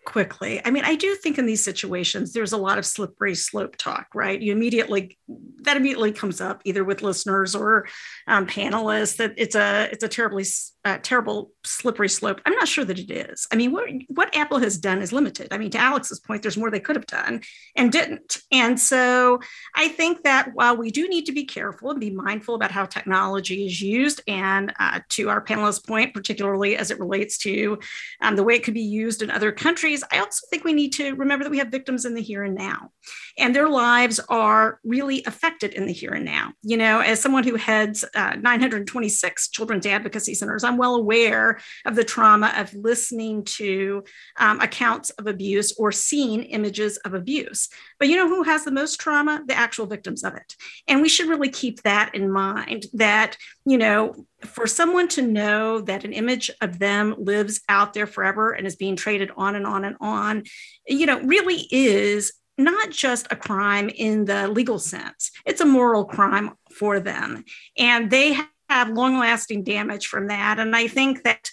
Quickly. 0.06 0.62
I 0.66 0.72
mean, 0.72 0.84
I 0.84 0.96
do 0.96 1.16
think 1.16 1.38
in 1.38 1.46
these 1.46 1.64
situations, 1.64 2.34
there's 2.34 2.54
a 2.54 2.58
lot 2.58 2.78
of 2.78 2.86
slippery 2.86 3.36
slope 3.36 3.76
talk, 3.76 4.08
right? 4.14 4.42
You 4.42 4.52
immediately, 4.52 5.18
that 5.62 5.78
immediately 5.78 6.12
comes 6.12 6.42
up 6.42 6.62
either 6.66 6.84
with 6.84 7.02
listeners 7.02 7.56
or 7.56 7.88
um, 8.28 8.48
panelists 8.48 9.18
that 9.18 9.34
it's 9.38 9.56
a, 9.56 9.90
it's 9.92 10.04
a 10.04 10.08
terribly, 10.08 10.46
uh, 10.86 10.98
terrible 11.04 11.52
slippery 11.64 12.10
slope. 12.10 12.42
I'm 12.46 12.54
not 12.54 12.68
sure 12.68 12.86
that 12.86 13.00
it 13.00 13.12
is. 13.12 13.48
I 13.52 13.56
mean, 13.56 13.72
what, 13.72 13.90
what 14.08 14.36
Apple 14.36 14.60
has 14.60 14.78
done 14.78 15.02
is 15.02 15.12
limited. 15.12 15.50
I 15.52 15.58
mean, 15.58 15.72
to 15.72 15.78
Alex's 15.78 16.20
point, 16.20 16.42
there's 16.42 16.58
more 16.58 16.72
they 16.72 16.80
could 16.80 16.96
have 16.96 17.08
done 17.08 17.42
and 17.76 17.92
didn't. 17.92 18.40
And 18.52 18.80
so 18.80 19.40
I 19.76 19.90
think 19.90 20.24
that 20.24 20.52
while 20.54 20.78
we 20.78 20.92
do 20.92 21.08
need 21.08 21.26
to 21.26 21.32
be 21.32 21.46
careful 21.46 21.92
and 21.92 22.00
be 22.00 22.12
mindful 22.12 22.56
about 22.56 22.72
how 22.72 22.86
technology 22.86 23.66
is 23.66 23.82
used, 23.82 24.22
and 24.28 24.74
uh, 24.80 25.00
to 25.10 25.30
our 25.30 25.44
panelists' 25.44 25.86
point, 25.86 26.14
particularly 26.14 26.78
as 26.78 26.92
it 26.92 27.00
relates 27.00 27.38
to 27.40 27.80
um, 28.22 28.36
the 28.36 28.44
way 28.44 28.56
it 28.56 28.64
could 28.64 28.74
be 28.74 28.82
used 28.82 29.22
in 29.22 29.30
other 29.32 29.52
countries, 29.52 29.89
I 30.12 30.20
also 30.20 30.46
think 30.50 30.64
we 30.64 30.74
need 30.74 30.94
to 30.94 31.16
remember 31.16 31.44
that 31.44 31.52
we 31.52 31.58
have 31.58 31.70
victims 31.70 32.06
in 32.06 32.14
the 32.14 32.22
here 32.22 32.44
and 32.44 32.56
now, 32.56 32.92
and 33.38 33.56
their 33.56 33.70
lives 33.70 34.20
are 34.30 34.80
really 34.84 35.24
affected 35.26 35.74
in 35.74 35.86
the 35.86 35.94
here 35.94 36.12
and 36.12 36.26
now. 36.26 36.54
You 36.64 36.78
know, 36.78 37.00
as 37.00 37.20
someone 37.20 37.44
who 37.44 37.56
heads 37.56 38.06
uh, 38.16 38.36
926 38.40 39.50
children's 39.50 39.86
advocacy 39.86 40.34
centers, 40.34 40.64
I'm 40.64 40.78
well 40.78 40.96
aware 40.96 41.60
of 41.86 41.96
the 41.96 42.04
trauma 42.04 42.54
of 42.56 42.74
listening 42.74 43.44
to 43.46 44.04
um, 44.38 44.60
accounts 44.62 45.10
of 45.12 45.28
abuse 45.28 45.74
or 45.78 45.92
seeing 45.92 46.44
images 46.44 46.98
of 46.98 47.14
abuse. 47.14 47.70
But 47.98 48.08
you 48.08 48.16
know 48.16 48.28
who 48.28 48.44
has 48.44 48.66
the 48.66 48.72
most 48.72 49.00
trauma? 49.00 49.44
The 49.48 49.58
actual 49.58 49.86
victims 49.86 50.24
of 50.24 50.36
it. 50.36 50.56
And 50.88 51.02
we 51.02 51.10
should 51.10 51.30
really 51.30 51.50
keep 51.50 51.82
that 51.84 52.14
in 52.14 52.32
mind 52.32 52.86
that, 52.94 53.38
you 53.66 53.78
know, 53.78 54.26
for 54.44 54.68
someone 54.68 55.08
to 55.10 55.22
know 55.22 55.82
that 55.82 56.06
an 56.06 56.14
image 56.14 56.50
of 56.62 56.80
them 56.80 57.16
lives 57.18 57.62
out 57.68 57.94
there 57.94 58.08
forever 58.08 58.52
and 58.52 58.66
is 58.66 58.76
being 58.76 58.96
traded 58.96 59.32
on 59.36 59.56
and 59.56 59.66
on 59.66 59.86
and 59.86 59.96
on, 60.00 60.44
you 60.88 61.06
know, 61.06 61.22
really 61.22 61.68
is 61.72 62.34
not 62.58 62.92
just 62.92 63.28
a 63.32 63.36
crime 63.36 63.90
in 63.90 64.26
the 64.26 64.48
legal 64.48 64.80
sense, 64.80 65.32
it's 65.46 65.62
a 65.62 65.66
moral 65.66 66.06
crime 66.06 66.52
for 66.72 67.00
them. 67.00 67.44
And 67.78 68.12
they 68.12 68.38
have 68.70 68.90
long 68.90 69.18
lasting 69.18 69.64
damage 69.64 70.08
from 70.08 70.28
that. 70.28 70.60
And 70.60 70.76
I 70.76 70.88
think 70.88 71.24
that 71.24 71.50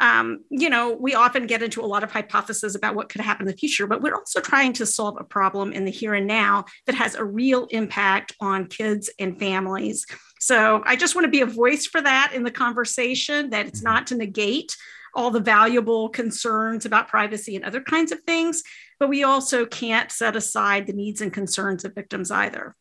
um, 0.00 0.40
you 0.50 0.68
know, 0.68 0.96
we 0.98 1.14
often 1.14 1.46
get 1.46 1.62
into 1.62 1.80
a 1.80 1.86
lot 1.86 2.02
of 2.02 2.10
hypotheses 2.10 2.74
about 2.74 2.96
what 2.96 3.08
could 3.08 3.20
happen 3.20 3.46
in 3.46 3.52
the 3.52 3.56
future, 3.56 3.86
but 3.86 4.02
we're 4.02 4.16
also 4.16 4.40
trying 4.40 4.72
to 4.74 4.84
solve 4.86 5.16
a 5.20 5.24
problem 5.24 5.72
in 5.72 5.84
the 5.84 5.92
here 5.92 6.14
and 6.14 6.26
now 6.26 6.64
that 6.86 6.96
has 6.96 7.14
a 7.14 7.24
real 7.24 7.66
impact 7.66 8.34
on 8.40 8.66
kids 8.66 9.10
and 9.20 9.38
families. 9.38 10.04
So 10.42 10.82
I 10.84 10.96
just 10.96 11.14
want 11.14 11.24
to 11.24 11.30
be 11.30 11.42
a 11.42 11.46
voice 11.46 11.86
for 11.86 12.00
that 12.00 12.32
in 12.34 12.42
the 12.42 12.50
conversation, 12.50 13.50
that 13.50 13.66
it's 13.66 13.78
mm-hmm. 13.78 13.94
not 13.94 14.08
to 14.08 14.16
negate 14.16 14.76
all 15.14 15.30
the 15.30 15.38
valuable 15.38 16.08
concerns 16.08 16.84
about 16.84 17.06
privacy 17.06 17.54
and 17.54 17.64
other 17.64 17.80
kinds 17.80 18.10
of 18.10 18.20
things, 18.22 18.64
but 18.98 19.08
we 19.08 19.22
also 19.22 19.64
can't 19.64 20.10
set 20.10 20.34
aside 20.34 20.88
the 20.88 20.92
needs 20.92 21.20
and 21.20 21.32
concerns 21.32 21.84
of 21.84 21.94
victims 21.94 22.32
either. 22.32 22.74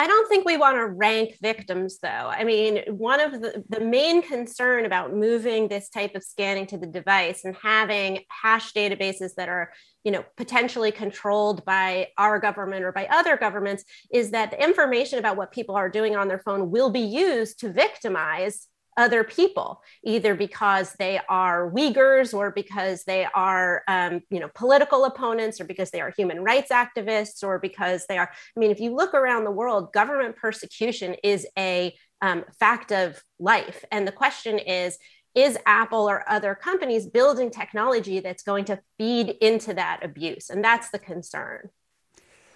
I 0.00 0.06
don't 0.06 0.28
think 0.28 0.46
we 0.46 0.56
want 0.56 0.76
to 0.76 0.86
rank 0.86 1.34
victims, 1.42 1.98
though. 2.00 2.08
I 2.08 2.44
mean, 2.44 2.84
one 2.88 3.20
of 3.20 3.32
the, 3.40 3.64
the 3.68 3.80
main 3.80 4.22
concern 4.22 4.84
about 4.84 5.12
moving 5.12 5.66
this 5.66 5.88
type 5.88 6.14
of 6.14 6.22
scanning 6.22 6.66
to 6.68 6.78
the 6.78 6.86
device 6.86 7.44
and 7.44 7.56
having 7.56 8.20
hash 8.28 8.72
databases 8.72 9.34
that 9.36 9.48
are, 9.48 9.72
you 10.04 10.12
know, 10.12 10.24
potentially 10.36 10.92
controlled 10.92 11.64
by 11.64 12.08
our 12.16 12.38
government 12.38 12.84
or 12.84 12.92
by 12.92 13.06
other 13.06 13.36
governments 13.36 13.82
is 14.12 14.30
that 14.30 14.52
the 14.52 14.62
information 14.62 15.18
about 15.18 15.36
what 15.36 15.50
people 15.50 15.74
are 15.74 15.90
doing 15.90 16.14
on 16.14 16.28
their 16.28 16.38
phone 16.38 16.70
will 16.70 16.90
be 16.90 17.00
used 17.00 17.58
to 17.60 17.72
victimize 17.72 18.68
other 18.98 19.22
people, 19.22 19.80
either 20.02 20.34
because 20.34 20.92
they 20.98 21.20
are 21.28 21.70
Uyghurs 21.70 22.34
or 22.34 22.50
because 22.50 23.04
they 23.04 23.26
are, 23.32 23.82
um, 23.88 24.20
you 24.28 24.40
know, 24.40 24.50
political 24.54 25.04
opponents 25.04 25.60
or 25.60 25.64
because 25.64 25.90
they 25.90 26.00
are 26.00 26.12
human 26.16 26.42
rights 26.42 26.70
activists 26.70 27.42
or 27.42 27.58
because 27.58 28.04
they 28.08 28.18
are. 28.18 28.28
I 28.30 28.60
mean, 28.60 28.72
if 28.72 28.80
you 28.80 28.94
look 28.94 29.14
around 29.14 29.44
the 29.44 29.52
world, 29.52 29.92
government 29.92 30.36
persecution 30.36 31.14
is 31.22 31.46
a 31.56 31.94
um, 32.20 32.44
fact 32.58 32.92
of 32.92 33.22
life. 33.38 33.84
And 33.92 34.06
the 34.06 34.12
question 34.12 34.58
is, 34.58 34.98
is 35.34 35.56
Apple 35.64 36.10
or 36.10 36.28
other 36.28 36.56
companies 36.56 37.06
building 37.06 37.50
technology 37.50 38.18
that's 38.18 38.42
going 38.42 38.64
to 38.64 38.80
feed 38.98 39.28
into 39.40 39.74
that 39.74 40.00
abuse? 40.02 40.50
And 40.50 40.64
that's 40.64 40.90
the 40.90 40.98
concern. 40.98 41.70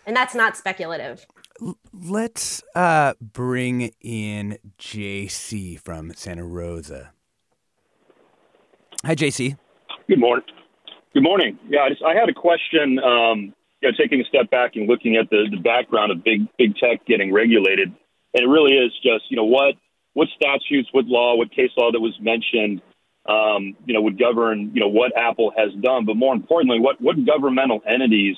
And 0.05 0.17
that's 0.17 0.35
not 0.35 0.57
speculative. 0.57 1.25
Let's 1.93 2.63
uh, 2.75 3.15
bring 3.21 3.93
in 4.01 4.59
JC 4.79 5.79
from 5.79 6.13
Santa 6.15 6.45
Rosa. 6.45 7.13
Hi, 9.05 9.15
JC. 9.15 9.57
Good 10.09 10.19
morning. 10.19 10.45
Good 11.15 11.23
morning. 11.23 11.59
Yeah, 11.69 11.81
I, 11.81 11.89
just, 11.91 12.03
I 12.03 12.15
had 12.15 12.29
a 12.29 12.35
question. 12.35 12.99
Um, 12.99 13.55
you 13.81 13.91
know, 13.91 13.97
taking 13.97 14.21
a 14.21 14.25
step 14.25 14.51
back 14.51 14.73
and 14.77 14.89
looking 14.89 15.17
at 15.17 15.29
the, 15.31 15.47
the 15.51 15.61
background 15.61 16.11
of 16.13 16.25
big 16.25 16.47
big 16.57 16.77
tech 16.77 17.05
getting 17.07 17.33
regulated, 17.33 17.89
and 17.89 18.43
it 18.43 18.49
really 18.49 18.75
is 18.75 18.93
just 19.03 19.31
you 19.31 19.37
know 19.37 19.45
what 19.45 19.75
what 20.15 20.29
statutes, 20.35 20.89
what 20.93 21.07
law, 21.07 21.37
what 21.37 21.51
case 21.51 21.71
law 21.77 21.91
that 21.91 22.01
was 22.01 22.17
mentioned, 22.21 22.83
um, 23.27 23.77
you 23.87 23.95
know, 23.95 24.03
would 24.03 24.19
govern 24.19 24.73
you 24.75 24.81
know 24.81 24.89
what 24.89 25.13
Apple 25.17 25.53
has 25.57 25.71
done, 25.81 26.07
but 26.07 26.17
more 26.17 26.35
importantly, 26.35 26.81
what 26.81 27.01
what 27.01 27.17
governmental 27.25 27.81
entities 27.87 28.37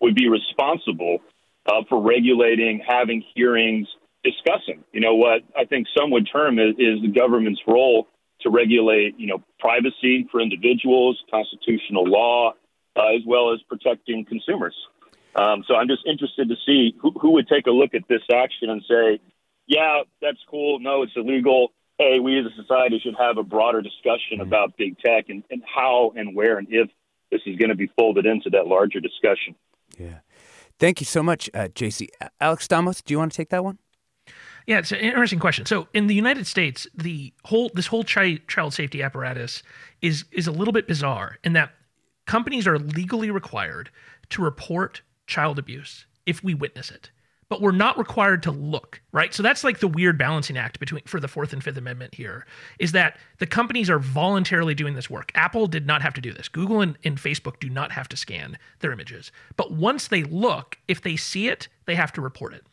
would 0.00 0.14
be 0.14 0.28
responsible 0.28 1.20
uh, 1.66 1.82
for 1.88 2.00
regulating, 2.00 2.80
having 2.86 3.24
hearings, 3.34 3.88
discussing. 4.22 4.84
You 4.92 5.00
know 5.00 5.14
what 5.14 5.42
I 5.56 5.64
think 5.64 5.86
some 5.96 6.10
would 6.10 6.28
term 6.30 6.58
is, 6.58 6.74
is 6.78 7.02
the 7.02 7.12
government's 7.14 7.60
role 7.66 8.08
to 8.40 8.50
regulate, 8.50 9.18
you 9.18 9.26
know, 9.26 9.42
privacy 9.58 10.28
for 10.30 10.40
individuals, 10.40 11.22
constitutional 11.30 12.04
law, 12.04 12.52
uh, 12.96 13.14
as 13.14 13.22
well 13.26 13.52
as 13.52 13.60
protecting 13.68 14.24
consumers. 14.24 14.74
Um, 15.34 15.64
so 15.66 15.74
I'm 15.74 15.88
just 15.88 16.06
interested 16.06 16.48
to 16.48 16.56
see 16.64 16.94
who, 17.00 17.12
who 17.12 17.32
would 17.32 17.48
take 17.48 17.66
a 17.66 17.70
look 17.70 17.94
at 17.94 18.02
this 18.08 18.22
action 18.32 18.70
and 18.70 18.82
say, 18.88 19.20
yeah, 19.66 20.02
that's 20.22 20.38
cool. 20.50 20.78
No, 20.80 21.02
it's 21.02 21.12
illegal. 21.14 21.72
Hey, 21.98 22.20
we 22.20 22.38
as 22.38 22.46
a 22.46 22.62
society 22.62 23.00
should 23.02 23.16
have 23.18 23.38
a 23.38 23.42
broader 23.42 23.82
discussion 23.82 24.38
mm-hmm. 24.38 24.42
about 24.42 24.76
big 24.76 24.98
tech 24.98 25.28
and, 25.28 25.42
and 25.50 25.62
how 25.64 26.12
and 26.16 26.34
where 26.34 26.58
and 26.58 26.68
if 26.70 26.88
this 27.30 27.40
is 27.46 27.56
going 27.56 27.70
to 27.70 27.74
be 27.74 27.90
folded 27.98 28.26
into 28.26 28.50
that 28.50 28.66
larger 28.66 29.00
discussion. 29.00 29.54
Yeah. 29.98 30.18
Thank 30.78 31.00
you 31.00 31.06
so 31.06 31.22
much, 31.22 31.48
uh, 31.54 31.68
JC. 31.74 32.08
Alex 32.40 32.66
Stamos, 32.66 33.02
do 33.02 33.14
you 33.14 33.18
want 33.18 33.32
to 33.32 33.36
take 33.36 33.48
that 33.50 33.64
one? 33.64 33.78
Yeah, 34.66 34.78
it's 34.78 34.90
an 34.90 34.98
interesting 34.98 35.38
question. 35.38 35.64
So 35.64 35.86
in 35.94 36.08
the 36.08 36.14
United 36.14 36.46
States, 36.46 36.86
the 36.94 37.32
whole 37.44 37.70
this 37.74 37.86
whole 37.86 38.02
chi- 38.02 38.40
child 38.48 38.74
safety 38.74 39.02
apparatus 39.02 39.62
is 40.02 40.24
is 40.32 40.46
a 40.46 40.52
little 40.52 40.72
bit 40.72 40.88
bizarre 40.88 41.38
in 41.44 41.52
that 41.52 41.70
companies 42.26 42.66
are 42.66 42.78
legally 42.78 43.30
required 43.30 43.90
to 44.30 44.42
report 44.42 45.02
child 45.26 45.58
abuse 45.58 46.06
if 46.26 46.42
we 46.42 46.52
witness 46.54 46.90
it 46.90 47.10
but 47.48 47.60
we're 47.60 47.72
not 47.72 47.96
required 47.96 48.42
to 48.42 48.50
look, 48.50 49.00
right? 49.12 49.32
So 49.32 49.42
that's 49.42 49.62
like 49.62 49.78
the 49.78 49.88
weird 49.88 50.18
balancing 50.18 50.56
act 50.56 50.80
between 50.80 51.02
for 51.04 51.20
the 51.20 51.28
Fourth 51.28 51.52
and 51.52 51.62
Fifth 51.62 51.76
Amendment 51.76 52.14
here 52.14 52.44
is 52.78 52.92
that 52.92 53.18
the 53.38 53.46
companies 53.46 53.88
are 53.88 53.98
voluntarily 53.98 54.74
doing 54.74 54.94
this 54.94 55.08
work. 55.08 55.30
Apple 55.34 55.66
did 55.66 55.86
not 55.86 56.02
have 56.02 56.14
to 56.14 56.20
do 56.20 56.32
this. 56.32 56.48
Google 56.48 56.80
and, 56.80 56.98
and 57.04 57.18
Facebook 57.18 57.60
do 57.60 57.68
not 57.68 57.92
have 57.92 58.08
to 58.08 58.16
scan 58.16 58.58
their 58.80 58.92
images. 58.92 59.30
But 59.56 59.72
once 59.72 60.08
they 60.08 60.24
look, 60.24 60.78
if 60.88 61.02
they 61.02 61.16
see 61.16 61.48
it, 61.48 61.68
they 61.86 61.94
have 61.94 62.12
to 62.14 62.20
report 62.20 62.52
it. 62.52 62.64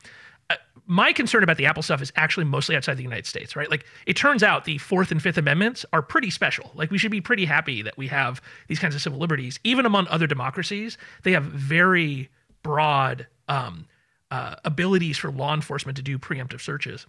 Uh, 0.49 0.55
my 0.87 1.13
concern 1.13 1.43
about 1.43 1.57
the 1.57 1.67
Apple 1.67 1.83
stuff 1.83 2.01
is 2.01 2.11
actually 2.15 2.45
mostly 2.45 2.75
outside 2.75 2.97
the 2.97 3.03
United 3.03 3.27
States, 3.27 3.55
right? 3.55 3.69
Like 3.69 3.85
it 4.07 4.15
turns 4.15 4.41
out 4.41 4.65
the 4.65 4.79
Fourth 4.79 5.11
and 5.11 5.21
Fifth 5.21 5.37
Amendments 5.37 5.85
are 5.93 6.01
pretty 6.01 6.31
special. 6.31 6.71
Like 6.73 6.89
we 6.89 6.97
should 6.97 7.11
be 7.11 7.21
pretty 7.21 7.45
happy 7.45 7.83
that 7.83 7.97
we 7.97 8.07
have 8.07 8.41
these 8.67 8.79
kinds 8.79 8.95
of 8.95 9.01
civil 9.01 9.19
liberties. 9.19 9.59
Even 9.63 9.85
among 9.85 10.07
other 10.07 10.25
democracies, 10.25 10.97
they 11.21 11.31
have 11.31 11.43
very 11.43 12.29
broad 12.63 13.27
um, 13.47 13.85
uh, 14.33 14.55
abilities 14.65 15.15
for 15.15 15.31
law 15.31 15.53
enforcement 15.53 15.95
to 15.95 16.01
do 16.01 16.17
preemptive 16.17 16.59
searches. 16.59 17.05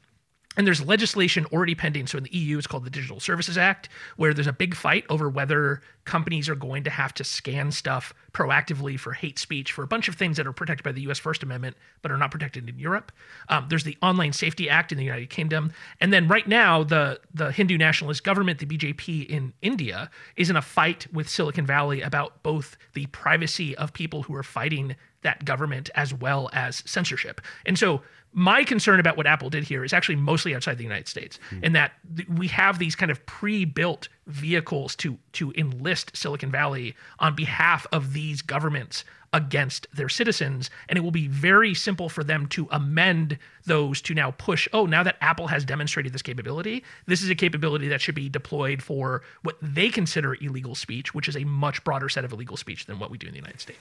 and 0.56 0.66
there's 0.66 0.84
legislation 0.84 1.46
already 1.46 1.74
pending. 1.74 2.06
So 2.06 2.18
in 2.18 2.24
the 2.24 2.36
EU, 2.36 2.58
it's 2.58 2.66
called 2.68 2.84
the 2.84 2.90
Digital 2.90 3.18
Services 3.18 3.58
Act, 3.58 3.88
where 4.16 4.32
there's 4.32 4.46
a 4.46 4.52
big 4.52 4.76
fight 4.76 5.04
over 5.08 5.28
whether 5.28 5.80
companies 6.04 6.48
are 6.48 6.54
going 6.54 6.84
to 6.84 6.90
have 6.90 7.12
to 7.14 7.24
scan 7.24 7.72
stuff 7.72 8.14
proactively 8.32 8.96
for 9.00 9.14
hate 9.14 9.38
speech 9.38 9.72
for 9.72 9.82
a 9.82 9.86
bunch 9.86 10.06
of 10.06 10.14
things 10.14 10.36
that 10.36 10.46
are 10.46 10.52
protected 10.52 10.84
by 10.84 10.92
the 10.92 11.00
US 11.10 11.18
First 11.18 11.42
Amendment 11.42 11.76
but 12.02 12.12
are 12.12 12.18
not 12.18 12.30
protected 12.30 12.68
in 12.68 12.78
Europe. 12.78 13.10
Um, 13.48 13.66
there's 13.68 13.84
the 13.84 13.96
Online 14.02 14.32
Safety 14.32 14.68
Act 14.68 14.92
in 14.92 14.98
the 14.98 15.04
United 15.04 15.30
Kingdom. 15.30 15.72
And 16.00 16.12
then 16.12 16.28
right 16.28 16.46
now, 16.46 16.84
the, 16.84 17.20
the 17.32 17.50
Hindu 17.50 17.78
nationalist 17.78 18.22
government, 18.22 18.58
the 18.60 18.66
BJP 18.66 19.26
in 19.26 19.54
India, 19.62 20.10
is 20.36 20.50
in 20.50 20.56
a 20.56 20.62
fight 20.62 21.06
with 21.12 21.28
Silicon 21.28 21.66
Valley 21.66 22.02
about 22.02 22.42
both 22.42 22.76
the 22.92 23.06
privacy 23.06 23.74
of 23.76 23.92
people 23.92 24.24
who 24.24 24.34
are 24.36 24.44
fighting 24.44 24.94
that 25.24 25.44
government 25.44 25.90
as 25.96 26.14
well 26.14 26.48
as 26.52 26.82
censorship. 26.86 27.40
And 27.66 27.78
so 27.78 28.02
my 28.32 28.64
concern 28.64 29.00
about 29.00 29.16
what 29.16 29.26
Apple 29.26 29.48
did 29.48 29.64
here 29.64 29.84
is 29.84 29.92
actually 29.92 30.16
mostly 30.16 30.54
outside 30.54 30.76
the 30.76 30.82
United 30.82 31.08
States, 31.08 31.38
mm. 31.50 31.62
in 31.62 31.72
that 31.72 31.92
th- 32.16 32.28
we 32.28 32.48
have 32.48 32.78
these 32.78 32.94
kind 32.94 33.10
of 33.10 33.24
pre-built 33.26 34.08
vehicles 34.26 34.96
to 34.96 35.18
to 35.32 35.52
enlist 35.56 36.16
Silicon 36.16 36.50
Valley 36.50 36.94
on 37.20 37.34
behalf 37.34 37.86
of 37.92 38.12
these 38.12 38.42
governments 38.42 39.04
against 39.32 39.86
their 39.92 40.08
citizens, 40.08 40.70
and 40.88 40.96
it 40.96 41.02
will 41.02 41.10
be 41.10 41.28
very 41.28 41.74
simple 41.74 42.08
for 42.08 42.22
them 42.22 42.46
to 42.46 42.68
amend 42.70 43.38
those 43.66 44.00
to 44.02 44.14
now 44.14 44.32
push. 44.32 44.68
Oh, 44.72 44.86
now 44.86 45.02
that 45.02 45.16
Apple 45.20 45.48
has 45.48 45.64
demonstrated 45.64 46.12
this 46.12 46.22
capability, 46.22 46.84
this 47.06 47.22
is 47.22 47.30
a 47.30 47.34
capability 47.34 47.88
that 47.88 48.00
should 48.00 48.14
be 48.14 48.28
deployed 48.28 48.82
for 48.82 49.22
what 49.42 49.56
they 49.60 49.88
consider 49.90 50.34
illegal 50.40 50.74
speech, 50.74 51.14
which 51.14 51.28
is 51.28 51.36
a 51.36 51.44
much 51.44 51.82
broader 51.84 52.08
set 52.08 52.24
of 52.24 52.32
illegal 52.32 52.56
speech 52.56 52.86
than 52.86 52.98
what 52.98 53.10
we 53.10 53.18
do 53.18 53.26
in 53.26 53.32
the 53.32 53.38
United 53.38 53.60
States. 53.60 53.80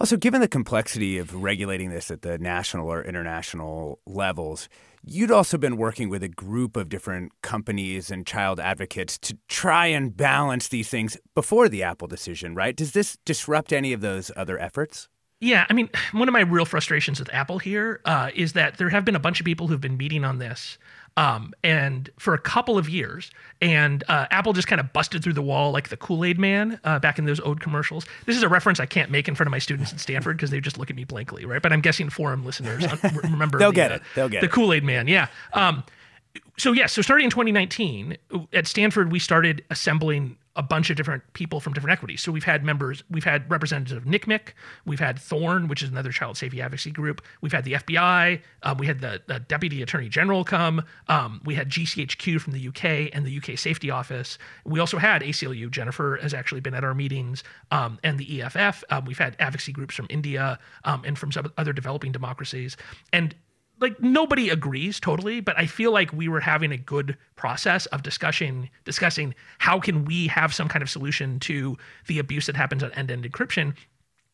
Also, 0.00 0.16
given 0.16 0.40
the 0.40 0.48
complexity 0.48 1.18
of 1.18 1.34
regulating 1.34 1.90
this 1.90 2.10
at 2.10 2.22
the 2.22 2.38
national 2.38 2.88
or 2.88 3.04
international 3.04 4.00
levels, 4.06 4.66
you'd 5.04 5.30
also 5.30 5.58
been 5.58 5.76
working 5.76 6.08
with 6.08 6.22
a 6.22 6.28
group 6.28 6.74
of 6.74 6.88
different 6.88 7.32
companies 7.42 8.10
and 8.10 8.26
child 8.26 8.58
advocates 8.58 9.18
to 9.18 9.36
try 9.46 9.88
and 9.88 10.16
balance 10.16 10.68
these 10.68 10.88
things 10.88 11.18
before 11.34 11.68
the 11.68 11.82
Apple 11.82 12.08
decision, 12.08 12.54
right? 12.54 12.74
Does 12.74 12.92
this 12.92 13.18
disrupt 13.26 13.74
any 13.74 13.92
of 13.92 14.00
those 14.00 14.30
other 14.36 14.58
efforts? 14.58 15.10
Yeah, 15.38 15.66
I 15.68 15.74
mean, 15.74 15.90
one 16.12 16.28
of 16.28 16.32
my 16.32 16.40
real 16.40 16.64
frustrations 16.64 17.18
with 17.18 17.32
Apple 17.34 17.58
here 17.58 18.00
uh, 18.06 18.30
is 18.34 18.54
that 18.54 18.78
there 18.78 18.88
have 18.88 19.04
been 19.04 19.16
a 19.16 19.20
bunch 19.20 19.38
of 19.38 19.44
people 19.44 19.66
who've 19.68 19.82
been 19.82 19.98
meeting 19.98 20.24
on 20.24 20.38
this 20.38 20.78
um, 21.20 21.52
and 21.62 22.08
for 22.18 22.32
a 22.32 22.38
couple 22.38 22.78
of 22.78 22.88
years, 22.88 23.30
and 23.60 24.02
uh, 24.08 24.26
Apple 24.30 24.54
just 24.54 24.66
kind 24.66 24.80
of 24.80 24.90
busted 24.94 25.22
through 25.22 25.34
the 25.34 25.42
wall 25.42 25.70
like 25.70 25.90
the 25.90 25.96
Kool 25.98 26.24
Aid 26.24 26.38
Man 26.38 26.80
uh, 26.82 26.98
back 26.98 27.18
in 27.18 27.26
those 27.26 27.38
old 27.40 27.60
commercials. 27.60 28.06
This 28.24 28.38
is 28.38 28.42
a 28.42 28.48
reference 28.48 28.80
I 28.80 28.86
can't 28.86 29.10
make 29.10 29.28
in 29.28 29.34
front 29.34 29.46
of 29.46 29.50
my 29.50 29.58
students 29.58 29.92
at 29.92 30.00
Stanford 30.00 30.38
because 30.38 30.48
they 30.48 30.62
just 30.62 30.78
look 30.78 30.88
at 30.88 30.96
me 30.96 31.04
blankly, 31.04 31.44
right? 31.44 31.60
But 31.60 31.74
I'm 31.74 31.82
guessing 31.82 32.08
forum 32.08 32.42
listeners 32.46 32.86
remember. 33.22 33.58
They'll 33.58 33.70
the, 33.70 33.74
get 33.74 33.92
it. 33.92 34.02
They'll 34.14 34.30
get 34.30 34.40
the. 34.40 34.48
Kool 34.48 34.72
Aid 34.72 34.82
Man. 34.82 35.08
Yeah. 35.08 35.26
Um, 35.52 35.84
so 36.56 36.72
yeah, 36.72 36.86
so 36.86 37.02
starting 37.02 37.26
in 37.26 37.30
2019 37.30 38.16
at 38.54 38.66
Stanford, 38.66 39.12
we 39.12 39.18
started 39.18 39.62
assembling 39.68 40.38
a 40.56 40.62
bunch 40.62 40.90
of 40.90 40.96
different 40.96 41.22
people 41.32 41.60
from 41.60 41.72
different 41.72 41.92
equities. 41.92 42.20
So 42.20 42.32
we've 42.32 42.44
had 42.44 42.64
members, 42.64 43.04
we've 43.08 43.24
had 43.24 43.48
representatives 43.50 43.92
of 43.92 44.04
NCMEC, 44.04 44.52
we've 44.84 44.98
had 44.98 45.18
Thorn, 45.18 45.68
which 45.68 45.82
is 45.82 45.90
another 45.90 46.10
child 46.10 46.36
safety 46.36 46.60
advocacy 46.60 46.90
group. 46.90 47.22
We've 47.40 47.52
had 47.52 47.64
the 47.64 47.74
FBI, 47.74 48.40
um, 48.64 48.78
we 48.78 48.86
had 48.86 49.00
the, 49.00 49.22
the, 49.26 49.40
Deputy 49.40 49.80
Attorney 49.80 50.08
General 50.08 50.44
come. 50.44 50.84
Um, 51.08 51.40
we 51.44 51.54
had 51.54 51.70
GCHQ 51.70 52.40
from 52.40 52.52
the 52.52 52.68
UK 52.68 53.10
and 53.14 53.24
the 53.24 53.36
UK 53.36 53.58
Safety 53.58 53.90
Office. 53.90 54.38
We 54.64 54.80
also 54.80 54.98
had 54.98 55.22
ACLU. 55.22 55.70
Jennifer 55.70 56.18
has 56.20 56.34
actually 56.34 56.60
been 56.60 56.74
at 56.74 56.84
our 56.84 56.94
meetings, 56.94 57.42
um, 57.70 57.98
and 58.02 58.18
the 58.18 58.42
EFF. 58.42 58.84
Um, 58.90 59.04
we've 59.04 59.18
had 59.18 59.36
advocacy 59.38 59.72
groups 59.72 59.94
from 59.94 60.06
India 60.10 60.58
um, 60.84 61.02
and 61.04 61.16
from 61.16 61.30
some 61.30 61.52
other 61.58 61.72
developing 61.72 62.12
democracies. 62.12 62.76
And 63.12 63.34
like 63.80 64.00
nobody 64.00 64.50
agrees 64.50 65.00
totally, 65.00 65.40
but 65.40 65.58
I 65.58 65.66
feel 65.66 65.92
like 65.92 66.12
we 66.12 66.28
were 66.28 66.40
having 66.40 66.70
a 66.70 66.76
good 66.76 67.16
process 67.36 67.86
of 67.86 68.02
discussion 68.02 68.68
discussing 68.84 69.34
how 69.58 69.80
can 69.80 70.04
we 70.04 70.26
have 70.28 70.54
some 70.54 70.68
kind 70.68 70.82
of 70.82 70.90
solution 70.90 71.40
to 71.40 71.76
the 72.06 72.18
abuse 72.18 72.46
that 72.46 72.56
happens 72.56 72.82
on 72.82 72.92
end-to-end 72.92 73.24
encryption. 73.24 73.74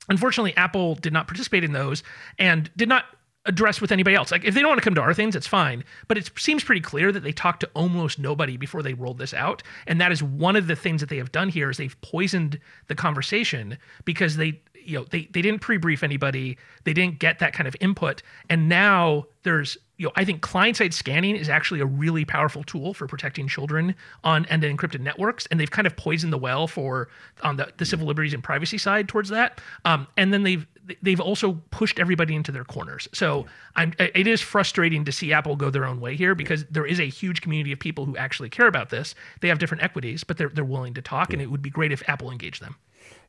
Unfortunately, 0.08 0.56
Apple 0.56 0.96
did 0.96 1.12
not 1.12 1.26
participate 1.26 1.64
in 1.64 1.72
those 1.72 2.02
and 2.38 2.70
did 2.76 2.88
not 2.88 3.04
address 3.46 3.80
with 3.80 3.92
anybody 3.92 4.16
else. 4.16 4.30
Like 4.30 4.44
if 4.44 4.54
they 4.54 4.60
don't 4.60 4.70
want 4.70 4.78
to 4.80 4.84
come 4.84 4.94
to 4.96 5.00
our 5.00 5.14
things, 5.14 5.36
it's 5.36 5.46
fine. 5.46 5.84
But 6.08 6.18
it 6.18 6.30
seems 6.36 6.64
pretty 6.64 6.80
clear 6.80 7.12
that 7.12 7.22
they 7.22 7.32
talked 7.32 7.60
to 7.60 7.70
almost 7.74 8.18
nobody 8.18 8.56
before 8.56 8.82
they 8.82 8.94
rolled 8.94 9.18
this 9.18 9.32
out. 9.32 9.62
And 9.86 10.00
that 10.00 10.12
is 10.12 10.22
one 10.22 10.56
of 10.56 10.66
the 10.66 10.76
things 10.76 11.00
that 11.00 11.08
they 11.10 11.16
have 11.18 11.32
done 11.32 11.48
here 11.48 11.70
is 11.70 11.76
they've 11.76 12.00
poisoned 12.00 12.58
the 12.88 12.94
conversation 12.94 13.78
because 14.04 14.36
they 14.36 14.60
you 14.86 14.98
know 14.98 15.04
they 15.10 15.28
they 15.32 15.42
didn't 15.42 15.60
pre-brief 15.60 16.02
anybody. 16.02 16.56
They 16.84 16.92
didn't 16.92 17.18
get 17.18 17.38
that 17.40 17.52
kind 17.52 17.66
of 17.66 17.76
input. 17.80 18.22
And 18.48 18.68
now 18.68 19.26
there's 19.42 19.78
you 19.96 20.06
know 20.06 20.12
i 20.16 20.24
think 20.24 20.42
client-side 20.42 20.92
scanning 20.92 21.36
is 21.36 21.48
actually 21.48 21.80
a 21.80 21.86
really 21.86 22.24
powerful 22.24 22.64
tool 22.64 22.92
for 22.92 23.06
protecting 23.06 23.46
children 23.48 23.94
on 24.24 24.44
end-to-end 24.46 24.78
encrypted 24.78 25.00
networks. 25.00 25.46
And 25.46 25.58
they've 25.58 25.70
kind 25.70 25.86
of 25.86 25.96
poisoned 25.96 26.32
the 26.32 26.38
well 26.38 26.66
for 26.66 27.08
on 27.42 27.56
the, 27.56 27.72
the 27.76 27.84
civil 27.84 28.06
liberties 28.06 28.34
and 28.34 28.42
privacy 28.42 28.78
side 28.78 29.08
towards 29.08 29.30
that. 29.30 29.60
Um, 29.84 30.06
and 30.16 30.32
then 30.32 30.42
they've 30.42 30.66
they've 31.02 31.20
also 31.20 31.60
pushed 31.70 31.98
everybody 31.98 32.36
into 32.36 32.52
their 32.52 32.64
corners. 32.64 33.08
So 33.12 33.46
I'm, 33.74 33.92
it 33.98 34.28
is 34.28 34.40
frustrating 34.40 35.04
to 35.04 35.12
see 35.12 35.32
apple 35.32 35.56
go 35.56 35.68
their 35.68 35.84
own 35.84 36.00
way 36.00 36.14
here 36.14 36.34
because 36.34 36.64
there 36.66 36.86
is 36.86 37.00
a 37.00 37.08
huge 37.08 37.40
community 37.40 37.72
of 37.72 37.80
people 37.80 38.04
who 38.04 38.16
actually 38.16 38.50
care 38.50 38.68
about 38.68 38.90
this. 38.90 39.14
They 39.40 39.48
have 39.48 39.58
different 39.58 39.82
equities 39.82 40.24
but 40.24 40.36
they're, 40.36 40.48
they're 40.48 40.64
willing 40.64 40.94
to 40.94 41.02
talk 41.02 41.32
and 41.32 41.40
it 41.40 41.50
would 41.50 41.62
be 41.62 41.70
great 41.70 41.92
if 41.92 42.06
apple 42.08 42.30
engaged 42.30 42.62
them 42.62 42.76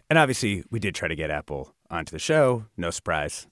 and 0.09 0.17
obviously, 0.17 0.63
we 0.69 0.79
did 0.79 0.95
try 0.95 1.07
to 1.07 1.15
get 1.15 1.29
Apple 1.29 1.75
onto 1.89 2.11
the 2.11 2.19
show. 2.19 2.65
No 2.75 2.89
surprise. 2.89 3.47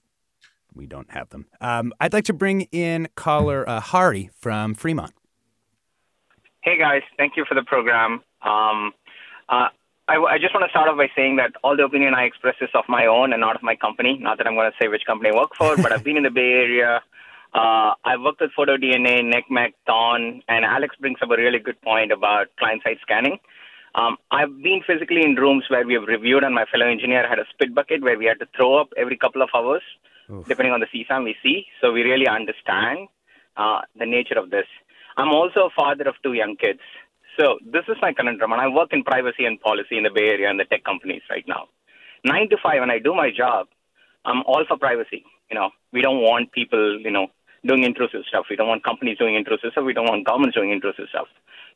We 0.74 0.86
don't 0.86 1.12
have 1.12 1.30
them. 1.30 1.48
Um, 1.62 1.94
I'd 2.00 2.14
like 2.14 2.26
to 2.26 2.34
bring 2.34 2.62
in 2.72 3.08
caller 3.16 3.68
uh, 3.68 3.80
Hari 3.80 4.30
from 4.38 4.74
Fremont. 4.74 5.14
Hey, 6.62 6.78
guys. 6.78 7.02
Thank 7.18 7.38
you 7.38 7.46
for 7.48 7.56
the 7.56 7.64
program. 7.64 8.24
Um, 8.42 8.94
uh, 9.48 9.70
I, 10.08 10.18
I, 10.18 10.38
just 10.40 10.54
want 10.54 10.66
to 10.66 10.70
start 10.70 10.90
off 10.90 10.98
by 10.98 11.08
saying 11.16 11.38
that 11.38 11.54
all 11.64 11.76
the 11.76 11.84
opinion 11.84 12.14
I 12.14 12.24
express 12.24 12.56
is 12.62 12.70
of 12.74 12.84
my 12.88 13.06
own 13.06 13.34
and 13.34 13.42
not 13.42 13.56
of 13.56 13.64
my 13.64 13.76
company. 13.76 14.18
Not 14.20 14.38
that 14.38 14.48
I'm 14.48 14.56
going 14.56 14.70
to 14.70 14.78
say 14.82 14.88
which 14.88 15.04
company 15.06 15.32
I 15.32 15.36
work 15.36 15.56
for, 15.58 15.76
but 15.78 15.92
I've 15.92 16.04
been 16.04 16.18
in 16.18 16.24
the 16.24 16.30
Bay 16.30 16.52
Area. 16.54 17.02
Uh, 17.54 17.94
I've 18.04 18.22
worked 18.22 18.42
with 18.42 18.52
PhotoDNA, 18.58 19.32
NCMEC, 19.34 19.74
Thorn, 19.88 20.42
and 20.48 20.66
Alex 20.66 20.96
brings 21.00 21.20
up 21.22 21.30
a 21.32 21.38
really 21.38 21.60
good 21.60 21.82
point 21.82 22.12
about 22.12 22.48
client-side 22.60 22.98
scanning. 23.02 23.40
Um, 23.96 24.18
I've 24.30 24.62
been 24.62 24.82
physically 24.86 25.24
in 25.24 25.36
rooms 25.36 25.64
where 25.70 25.88
we 25.88 25.94
have 25.94 26.04
reviewed, 26.04 26.44
and 26.44 26.54
my 26.54 26.66
fellow 26.66 26.86
engineer 26.86 27.28
had 27.28 27.40
a 27.40 27.46
spit 27.52 27.74
bucket 27.74 28.02
where 28.02 28.20
we 28.20 28.26
had 28.26 28.40
to 28.40 28.48
throw 28.56 28.76
up 28.76 28.90
every 28.98 29.18
couple 29.18 29.42
of 29.42 29.50
hours, 29.56 29.84
Oof. 30.30 30.46
depending 30.48 30.74
on 30.74 30.82
the 30.82 30.88
CSAM 30.88 31.24
we 31.24 31.36
see. 31.42 31.66
So 31.80 31.94
we 31.94 32.02
really 32.04 32.28
understand 32.28 33.08
uh, 33.56 33.82
the 33.98 34.06
nature 34.06 34.38
of 34.38 34.50
this. 34.50 34.66
I'm 35.16 35.30
also 35.30 35.68
a 35.68 35.70
father 35.70 36.10
of 36.10 36.16
two 36.24 36.34
young 36.34 36.58
kids. 36.58 36.82
So 37.40 37.58
this 37.66 37.84
is 37.88 37.96
my 38.02 38.12
conundrum, 38.12 38.52
and 38.52 38.62
I 38.62 38.68
work 38.68 38.92
in 38.92 39.04
privacy 39.04 39.46
and 39.46 39.60
policy 39.62 39.98
in 39.98 40.04
the 40.04 40.10
Bay 40.10 40.28
Area 40.28 40.50
and 40.50 40.60
the 40.60 40.66
tech 40.66 40.84
companies 40.84 41.22
right 41.30 41.46
now. 41.48 41.68
Nine 42.26 42.50
to 42.50 42.58
five, 42.62 42.82
when 42.82 42.92
I 42.92 43.00
do 43.00 43.14
my 43.14 43.32
job, 43.32 43.68
I'm 44.26 44.44
all 44.46 44.66
for 44.68 44.78
privacy. 44.78 45.24
You 45.50 45.56
know, 45.56 45.70
we 45.94 46.02
don't 46.02 46.22
want 46.22 46.52
people, 46.52 47.00
you 47.00 47.12
know, 47.12 47.28
doing 47.66 47.84
intrusive 47.84 48.22
stuff. 48.28 48.48
We 48.50 48.56
don't 48.58 48.68
want 48.68 48.84
companies 48.84 49.18
doing 49.18 49.36
intrusive 49.36 49.72
stuff. 49.72 49.86
We 49.86 49.94
don't 49.94 50.08
want 50.08 50.26
governments 50.26 50.56
doing 50.56 50.72
intrusive 50.72 51.06
stuff. 51.10 51.28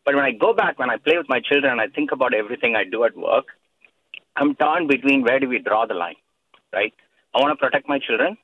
But 0.05 0.15
when 0.15 0.23
I 0.25 0.31
go 0.31 0.53
back, 0.53 0.79
when 0.79 0.89
I 0.89 0.97
play 0.97 1.17
with 1.17 1.29
my 1.29 1.39
children, 1.39 1.73
and 1.73 1.81
I 1.81 1.87
think 1.87 2.11
about 2.11 2.33
everything 2.33 2.75
I 2.75 2.83
do 2.83 3.03
at 3.03 3.15
work, 3.15 3.45
I'm 4.35 4.55
torn 4.55 4.87
between 4.87 5.23
where 5.23 5.39
do 5.39 5.47
we 5.49 5.59
draw 5.59 5.85
the 5.85 5.93
line, 5.93 6.15
right? 6.73 6.93
I 7.35 7.41
want 7.41 7.57
to 7.57 7.63
protect 7.63 7.87
my 7.87 7.99
children, 7.99 8.37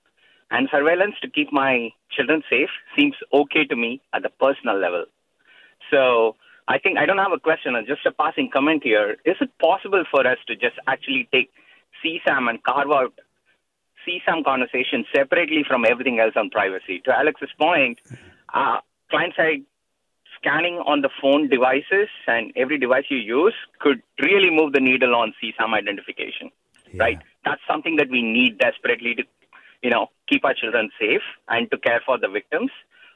and 0.52 0.68
surveillance 0.72 1.16
to 1.22 1.30
keep 1.30 1.52
my 1.52 1.90
children 2.12 2.44
safe 2.50 2.70
seems 2.98 3.16
okay 3.34 3.66
to 3.66 3.76
me 3.76 4.02
at 4.14 4.22
the 4.22 4.30
personal 4.30 4.78
level. 4.78 5.06
So 5.92 6.36
I 6.68 6.80
think 6.80 6.98
I 6.98 7.06
don't 7.06 7.18
have 7.18 7.32
a 7.32 7.40
question, 7.40 7.74
just 7.88 8.06
a 8.06 8.12
passing 8.12 8.50
comment 8.52 8.84
here. 8.84 9.18
Is 9.26 9.38
it 9.40 9.52
possible 9.60 10.04
for 10.10 10.26
us 10.28 10.38
to 10.48 10.56
just 10.56 10.76
actually 10.88 11.28
take 11.32 11.52
CSAM 12.04 12.50
and 12.50 12.62
carve 12.64 12.92
out 12.92 13.14
CSAM 14.06 14.44
conversation 14.44 15.06
separately 15.16 15.64
from 15.68 15.86
everything 15.86 16.20
else 16.20 16.34
on 16.36 16.50
privacy? 16.50 17.02
To 17.06 17.16
Alex's 17.16 17.50
point, 17.60 18.00
uh, 18.54 18.80
client 19.10 19.34
side 19.36 19.64
scanning 20.46 20.76
on 20.86 21.02
the 21.02 21.10
phone 21.22 21.50
devices 21.50 22.10
and 22.28 22.52
every 22.56 22.78
device 22.78 23.06
you 23.10 23.18
use 23.18 23.54
could 23.80 24.02
really 24.20 24.50
move 24.50 24.74
the 24.74 24.80
needle 24.80 25.16
on 25.16 25.34
CSAM 25.42 25.74
identification, 25.74 26.52
yeah. 26.94 27.04
right? 27.04 27.20
That's 27.44 27.62
something 27.68 27.96
that 27.98 28.10
we 28.10 28.22
need 28.22 28.60
desperately 28.60 29.16
to, 29.16 29.24
you 29.82 29.90
know, 29.90 30.08
keep 30.30 30.46
our 30.46 30.54
children 30.54 30.90
safe 31.00 31.22
and 31.48 31.70
to 31.72 31.78
care 31.78 32.02
for 32.06 32.20
the 32.20 32.28
victims. 32.28 32.72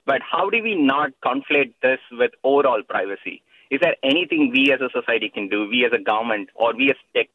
But 0.06 0.22
how 0.22 0.50
do 0.50 0.62
we 0.64 0.76
not 0.76 1.12
conflate 1.24 1.74
this 1.82 2.00
with 2.12 2.32
overall 2.44 2.82
privacy? 2.88 3.44
Is 3.70 3.80
there 3.82 3.96
anything 4.04 4.52
we 4.52 4.72
as 4.74 4.82
a 4.82 4.90
society 4.90 5.30
can 5.30 5.48
do, 5.50 5.70
we 5.70 5.86
as 5.86 5.92
a 5.94 6.02
government, 6.02 6.50
or 6.56 6.76
we 6.76 6.90
as 6.90 6.98
tech, 7.14 7.28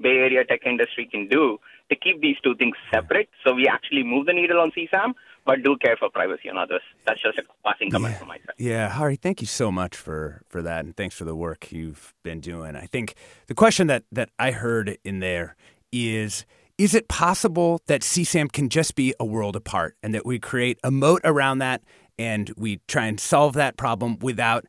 Bay 0.00 0.16
Area 0.16 0.44
tech 0.44 0.60
industry 0.64 1.06
can 1.10 1.28
do 1.28 1.58
to 1.90 1.96
keep 1.96 2.22
these 2.22 2.36
two 2.42 2.54
things 2.54 2.74
separate 2.90 3.28
so 3.44 3.52
we 3.52 3.68
actually 3.68 4.02
move 4.02 4.24
the 4.26 4.32
needle 4.32 4.58
on 4.58 4.72
CSAM, 4.72 5.12
but 5.44 5.62
do 5.62 5.76
care 5.76 5.96
for 5.96 6.08
privacy 6.10 6.48
on 6.48 6.58
others. 6.58 6.82
That's 7.04 7.20
just 7.22 7.38
a 7.38 7.42
passing 7.64 7.90
comment 7.90 8.14
yeah. 8.14 8.18
from 8.18 8.28
my 8.28 8.36
side. 8.38 8.54
Yeah, 8.58 8.88
Hari, 8.88 9.16
thank 9.16 9.40
you 9.40 9.46
so 9.46 9.72
much 9.72 9.96
for 9.96 10.42
for 10.48 10.62
that, 10.62 10.84
and 10.84 10.96
thanks 10.96 11.14
for 11.14 11.24
the 11.24 11.34
work 11.34 11.72
you've 11.72 12.14
been 12.22 12.40
doing. 12.40 12.76
I 12.76 12.86
think 12.86 13.14
the 13.46 13.54
question 13.54 13.86
that 13.88 14.04
that 14.12 14.30
I 14.38 14.52
heard 14.52 14.98
in 15.04 15.20
there 15.20 15.56
is. 15.92 16.44
Is 16.78 16.94
it 16.94 17.06
possible 17.06 17.80
that 17.86 18.00
CSAM 18.00 18.50
can 18.50 18.70
just 18.70 18.96
be 18.96 19.14
a 19.20 19.26
world 19.26 19.54
apart 19.54 19.94
and 20.02 20.14
that 20.14 20.24
we 20.24 20.40
create 20.40 20.78
a 20.82 20.90
moat 20.90 21.20
around 21.22 21.58
that 21.58 21.82
and 22.18 22.50
we 22.56 22.80
try 22.88 23.06
and 23.06 23.20
solve 23.20 23.52
that 23.54 23.76
problem 23.76 24.18
without 24.20 24.64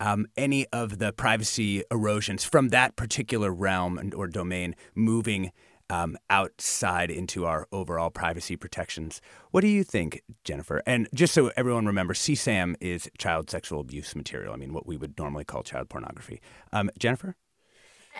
um, 0.00 0.26
any 0.36 0.66
of 0.66 0.98
the 0.98 1.12
privacy 1.12 1.82
erosions 1.90 2.44
from 2.44 2.68
that 2.68 2.96
particular 2.96 3.50
realm 3.50 3.98
and, 3.98 4.14
or 4.14 4.26
domain 4.26 4.74
moving 4.94 5.50
um, 5.90 6.16
outside 6.30 7.10
into 7.10 7.44
our 7.46 7.66
overall 7.72 8.10
privacy 8.10 8.56
protections. 8.56 9.20
What 9.50 9.60
do 9.60 9.68
you 9.68 9.84
think, 9.84 10.22
Jennifer? 10.44 10.82
And 10.86 11.08
just 11.14 11.34
so 11.34 11.50
everyone 11.56 11.86
remembers, 11.86 12.18
CSAM 12.20 12.74
is 12.80 13.08
child 13.18 13.50
sexual 13.50 13.80
abuse 13.80 14.14
material. 14.14 14.52
I 14.52 14.56
mean, 14.56 14.72
what 14.72 14.86
we 14.86 14.96
would 14.96 15.18
normally 15.18 15.44
call 15.44 15.62
child 15.62 15.88
pornography. 15.88 16.40
Um, 16.72 16.90
Jennifer? 16.98 17.36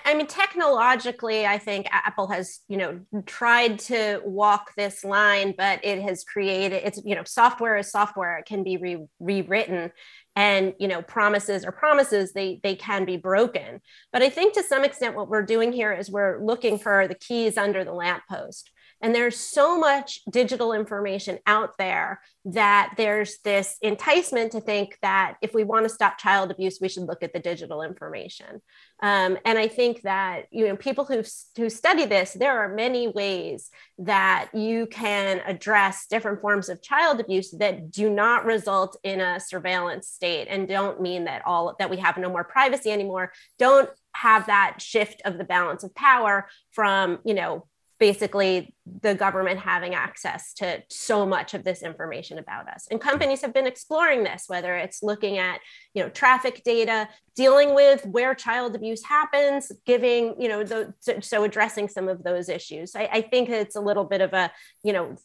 I 0.05 0.15
mean, 0.15 0.27
technologically, 0.27 1.47
I 1.47 1.59
think 1.59 1.87
Apple 1.91 2.29
has, 2.29 2.61
you 2.69 2.77
know, 2.77 3.01
tried 3.27 3.79
to 3.81 4.21
walk 4.25 4.75
this 4.77 5.05
line, 5.05 5.55
but 5.57 5.85
it 5.85 6.03
has 6.03 6.25
created 6.25 6.83
it's, 6.85 7.01
you 7.05 7.15
know, 7.15 7.25
software 7.25 7.77
is 7.77 7.91
software. 7.91 8.39
It 8.39 8.47
can 8.47 8.63
be 8.63 8.77
re- 8.77 9.07
rewritten 9.21 9.93
and 10.37 10.75
you 10.79 10.87
know 10.87 11.03
promises 11.03 11.65
or 11.65 11.73
promises. 11.73 12.33
They 12.33 12.61
they 12.63 12.77
can 12.77 13.05
be 13.05 13.17
broken. 13.17 13.81
But 14.13 14.23
i 14.23 14.29
think 14.29 14.55
to 14.55 14.63
some 14.63 14.85
extent 14.85 15.17
what 15.17 15.29
we're 15.29 15.43
doing 15.43 15.73
here 15.73 15.93
is 15.93 16.11
we're 16.11 16.45
looking 16.45 16.79
for 16.79 17.09
the 17.09 17.15
keys 17.15 17.57
under 17.57 17.85
the 17.85 17.93
lamppost 17.93 18.71
and 19.03 19.15
there's 19.15 19.39
so 19.39 19.79
much 19.79 20.21
digital 20.31 20.73
information 20.73 21.39
out 21.47 21.77
there 21.79 22.21
that 22.47 22.95
there's 22.97 23.39
this 23.45 23.77
enticement 23.83 24.53
to 24.53 24.61
think 24.61 24.97
that 25.03 25.35
if 25.43 25.53
we 25.53 25.65
want 25.65 25.85
to 25.85 25.89
stop 25.89 26.19
child 26.19 26.51
abuse, 26.51 26.79
we 26.81 26.89
should 26.89 27.03
look 27.03 27.23
at 27.23 27.33
the 27.33 27.41
digital 27.41 27.83
information. 27.83 28.63
Um, 29.03 29.37
and 29.45 29.59
I 29.59 29.69
think 29.69 30.03
that 30.03 30.47
you 30.51 30.69
know 30.69 30.77
people 30.77 31.05
who 31.05 31.23
who 31.57 31.69
study 31.69 32.07
this, 32.07 32.33
there 32.33 32.59
are 32.59 32.75
many 32.75 33.09
ways 33.09 33.71
that 33.99 34.49
you 34.55 34.87
can 34.87 35.43
address 35.47 36.07
different 36.09 36.41
forms 36.41 36.69
of 36.69 36.83
child 36.83 37.21
abuse 37.21 37.51
that 37.59 37.91
do 37.91 38.09
not 38.09 38.45
result 38.45 38.97
in 39.03 39.21
a 39.21 39.41
surveillance 39.41 40.09
state 40.09 40.47
and 40.49 40.69
don't 40.69 41.01
mean 41.01 41.25
that 41.25 41.43
all 41.45 41.75
that 41.79 41.91
we 41.91 41.99
have 41.99 42.17
no 42.17 42.31
more 42.31 42.45
privacy 42.45 42.91
anymore. 42.91 43.33
Don't 43.59 43.91
have 44.15 44.47
that 44.47 44.81
shift 44.81 45.21
of 45.27 45.37
the 45.37 45.45
balance 45.45 45.85
of 45.85 45.95
power 45.95 46.49
from 46.71 47.19
you 47.25 47.35
know 47.35 47.67
basically 47.99 48.75
the 49.03 49.15
government 49.15 49.59
having 49.59 49.95
access 49.95 50.53
to 50.55 50.83
so 50.89 51.25
much 51.25 51.55
of 51.55 51.65
this 51.65 51.83
information 51.83 52.39
about 52.39 52.69
us. 52.69 52.87
And 52.91 53.01
companies 53.01 53.41
have 53.41 53.55
been 53.55 53.67
exploring 53.67 54.25
this 54.25 54.45
whether 54.49 54.77
it's 54.77 55.03
looking 55.03 55.39
at 55.39 55.61
you 55.95 56.03
know 56.03 56.09
traffic 56.09 56.63
data 56.65 57.09
dealing 57.35 57.75
with 57.75 58.05
where 58.07 58.35
child 58.35 58.75
abuse 58.75 59.03
happens 59.05 59.73
giving 59.85 60.41
you 60.41 60.49
know 60.49 60.65
the, 60.65 60.95
so 61.21 61.45
addressing 61.45 61.89
some 61.89 62.09
of 62.09 62.23
those 62.23 62.49
issues. 62.49 62.95
I, 62.95 63.09
I 63.13 63.21
think 63.23 63.49
it's 63.49 63.77
a 63.77 63.81
little 63.81 64.05
bit 64.05 64.21
of 64.21 64.33
a 64.33 64.51
you 64.83 64.93
know 64.93 65.17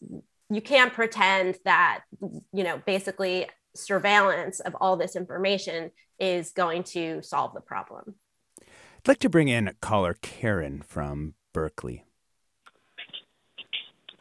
you 0.50 0.62
can't 0.62 0.94
pretend 0.94 1.58
that 1.66 2.02
you 2.54 2.64
know 2.64 2.82
basically 2.86 3.48
surveillance 3.76 4.60
of 4.60 4.76
all 4.82 4.98
this 4.98 5.16
information 5.16 5.92
is 6.20 6.52
going 6.52 6.84
to 6.84 7.22
solve 7.22 7.54
the 7.54 7.62
problem. 7.62 8.16
I'd 8.60 9.08
like 9.08 9.20
to 9.20 9.30
bring 9.30 9.48
in 9.48 9.74
caller 9.82 10.16
karen 10.22 10.82
from 10.82 11.34
berkeley 11.54 12.06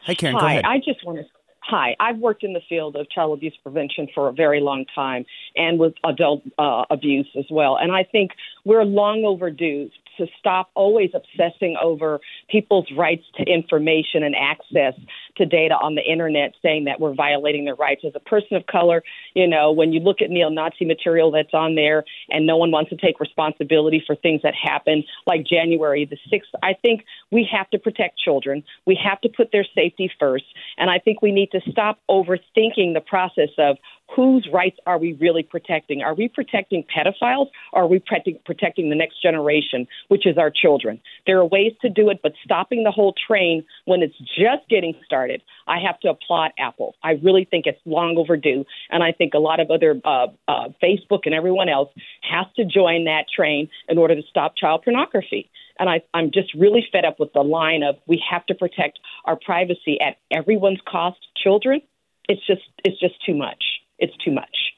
Hi, 0.03 0.15
Karen. 0.15 0.35
Hi, 0.37 0.61
I 0.65 0.77
just 0.77 1.05
want 1.05 1.19
to. 1.19 1.25
Hi, 1.63 1.95
I've 1.99 2.17
worked 2.17 2.43
in 2.43 2.53
the 2.53 2.61
field 2.67 2.95
of 2.95 3.09
child 3.09 3.37
abuse 3.37 3.55
prevention 3.61 4.07
for 4.15 4.27
a 4.27 4.33
very 4.33 4.61
long 4.61 4.85
time 4.95 5.25
and 5.55 5.79
with 5.79 5.93
adult 6.03 6.41
uh, 6.57 6.85
abuse 6.89 7.29
as 7.37 7.45
well. 7.51 7.77
And 7.77 7.91
I 7.91 8.03
think 8.03 8.31
we're 8.65 8.83
long 8.83 9.23
overdue 9.25 9.89
to 10.17 10.27
stop 10.39 10.69
always 10.75 11.11
obsessing 11.13 11.77
over 11.81 12.19
people's 12.49 12.87
rights 12.97 13.23
to 13.37 13.43
information 13.43 14.23
and 14.23 14.35
access 14.35 14.93
to 15.37 15.45
data 15.45 15.75
on 15.75 15.95
the 15.95 16.01
internet 16.01 16.53
saying 16.61 16.85
that 16.85 16.99
we're 16.99 17.13
violating 17.13 17.65
their 17.65 17.75
rights 17.75 18.01
as 18.05 18.13
a 18.15 18.19
person 18.19 18.57
of 18.57 18.65
color. 18.65 19.03
You 19.33 19.47
know 19.47 19.71
when 19.71 19.93
you 19.93 19.99
look 19.99 20.21
at 20.21 20.29
neo-nazi 20.29 20.85
material 20.85 21.31
that's 21.31 21.53
on 21.53 21.75
there 21.75 22.03
and 22.29 22.45
no 22.45 22.57
one 22.57 22.71
wants 22.71 22.89
to 22.89 22.97
take 22.97 23.19
responsibility 23.19 24.03
for 24.05 24.15
things 24.15 24.41
that 24.43 24.53
happen 24.55 25.03
like 25.25 25.45
january 25.45 26.05
the 26.05 26.17
6th 26.31 26.51
i 26.63 26.73
think 26.73 27.03
we 27.31 27.47
have 27.51 27.69
to 27.69 27.79
protect 27.79 28.19
children. 28.19 28.63
We 28.85 28.99
have 29.03 29.21
to 29.21 29.29
put 29.29 29.51
their 29.51 29.65
safety 29.75 30.11
first. 30.19 30.45
And 30.77 30.89
i 30.89 30.99
think 30.99 31.21
we 31.21 31.31
need 31.31 31.51
to 31.51 31.61
stop 31.71 31.99
overthinking 32.09 32.93
the 32.93 33.03
process 33.05 33.49
of 33.57 33.77
whose 34.15 34.47
rights 34.51 34.77
are 34.85 34.97
we 34.97 35.13
really 35.13 35.43
protecting? 35.43 36.01
Are 36.01 36.13
we 36.13 36.27
protecting 36.27 36.83
pedophiles 36.83 37.47
or 37.71 37.83
are 37.83 37.87
we 37.87 37.99
protecting, 37.99 38.89
the 38.89 38.95
next 38.95 39.21
generation, 39.21 39.87
which 40.09 40.25
is 40.27 40.37
our 40.37 40.51
children? 40.51 40.99
There 41.25 41.39
are 41.39 41.45
ways 41.45 41.73
to 41.81 41.89
do 41.89 42.09
it, 42.09 42.19
but 42.21 42.33
stopping 42.43 42.83
the 42.83 42.91
whole 42.91 43.13
train 43.27 43.63
when 43.85 44.01
it's 44.01 44.17
just 44.17 44.67
getting 44.69 44.95
started, 45.05 45.41
I 45.67 45.79
have 45.79 45.99
to 46.01 46.09
applaud 46.09 46.51
Apple. 46.59 46.95
I 47.03 47.11
really 47.23 47.45
think 47.45 47.65
it's 47.67 47.79
long 47.85 48.17
overdue. 48.17 48.65
And 48.89 49.03
I 49.03 49.11
think 49.13 49.33
a 49.33 49.39
lot 49.39 49.59
of 49.59 49.71
other, 49.71 49.99
uh, 50.03 50.27
uh, 50.47 50.69
Facebook 50.83 51.21
and 51.25 51.33
everyone 51.33 51.69
else 51.69 51.89
has 52.21 52.47
to 52.57 52.65
join 52.65 53.05
that 53.05 53.25
train 53.33 53.69
in 53.87 53.97
order 53.97 54.15
to 54.15 54.23
stop 54.29 54.57
child 54.57 54.83
pornography. 54.83 55.49
And 55.79 55.89
I, 55.89 56.01
I'm 56.13 56.31
just 56.31 56.53
really 56.53 56.85
fed 56.91 57.05
up 57.05 57.19
with 57.19 57.33
the 57.33 57.41
line 57.43 57.81
of 57.81 57.95
we 58.07 58.21
have 58.29 58.45
to 58.47 58.55
protect 58.55 58.99
our 59.25 59.37
privacy 59.37 59.99
at 60.01 60.17
everyone's 60.29 60.81
cost, 60.87 61.17
children. 61.41 61.81
It's 62.27 62.45
just, 62.45 62.61
it's 62.83 62.99
just 62.99 63.15
too 63.25 63.35
much 63.35 63.63
it's 64.01 64.17
too 64.17 64.31
much. 64.31 64.73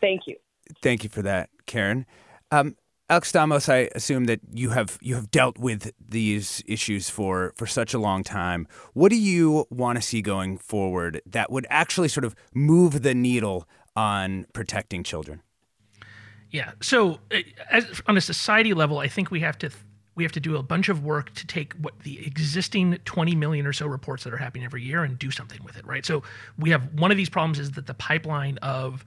Thank 0.00 0.22
you. 0.26 0.36
Thank 0.82 1.04
you 1.04 1.08
for 1.08 1.22
that, 1.22 1.48
Karen. 1.66 2.04
Um, 2.50 2.76
Alex 3.08 3.32
Stamos, 3.32 3.68
I 3.68 3.90
assume 3.94 4.24
that 4.24 4.40
you 4.52 4.70
have 4.70 4.98
you 5.00 5.14
have 5.14 5.30
dealt 5.30 5.58
with 5.58 5.92
these 5.98 6.62
issues 6.66 7.10
for 7.10 7.52
for 7.56 7.66
such 7.66 7.94
a 7.94 7.98
long 7.98 8.24
time. 8.24 8.66
What 8.92 9.10
do 9.10 9.16
you 9.16 9.66
want 9.70 9.96
to 9.96 10.02
see 10.02 10.22
going 10.22 10.58
forward 10.58 11.22
that 11.26 11.50
would 11.50 11.66
actually 11.70 12.08
sort 12.08 12.24
of 12.24 12.34
move 12.54 13.02
the 13.02 13.14
needle 13.14 13.68
on 13.94 14.46
protecting 14.52 15.04
children? 15.04 15.42
Yeah. 16.50 16.72
So, 16.80 17.18
uh, 17.32 17.38
as, 17.70 18.00
on 18.06 18.16
a 18.16 18.20
society 18.20 18.74
level, 18.74 18.98
I 18.98 19.08
think 19.08 19.30
we 19.30 19.40
have 19.40 19.58
to 19.58 19.70
we 20.14 20.22
have 20.22 20.32
to 20.32 20.40
do 20.40 20.56
a 20.56 20.62
bunch 20.62 20.88
of 20.88 21.04
work 21.04 21.34
to 21.34 21.46
take 21.46 21.72
what 21.74 21.98
the 22.00 22.24
existing 22.26 22.98
20 23.04 23.34
million 23.34 23.66
or 23.66 23.72
so 23.72 23.86
reports 23.86 24.24
that 24.24 24.32
are 24.32 24.38
happening 24.38 24.64
every 24.64 24.82
year 24.82 25.02
and 25.02 25.18
do 25.18 25.30
something 25.30 25.62
with 25.64 25.76
it, 25.76 25.86
right? 25.86 26.06
So 26.06 26.22
we 26.58 26.70
have 26.70 26.94
one 26.94 27.10
of 27.10 27.16
these 27.16 27.28
problems 27.28 27.58
is 27.58 27.72
that 27.72 27.86
the 27.86 27.94
pipeline 27.94 28.58
of 28.58 29.04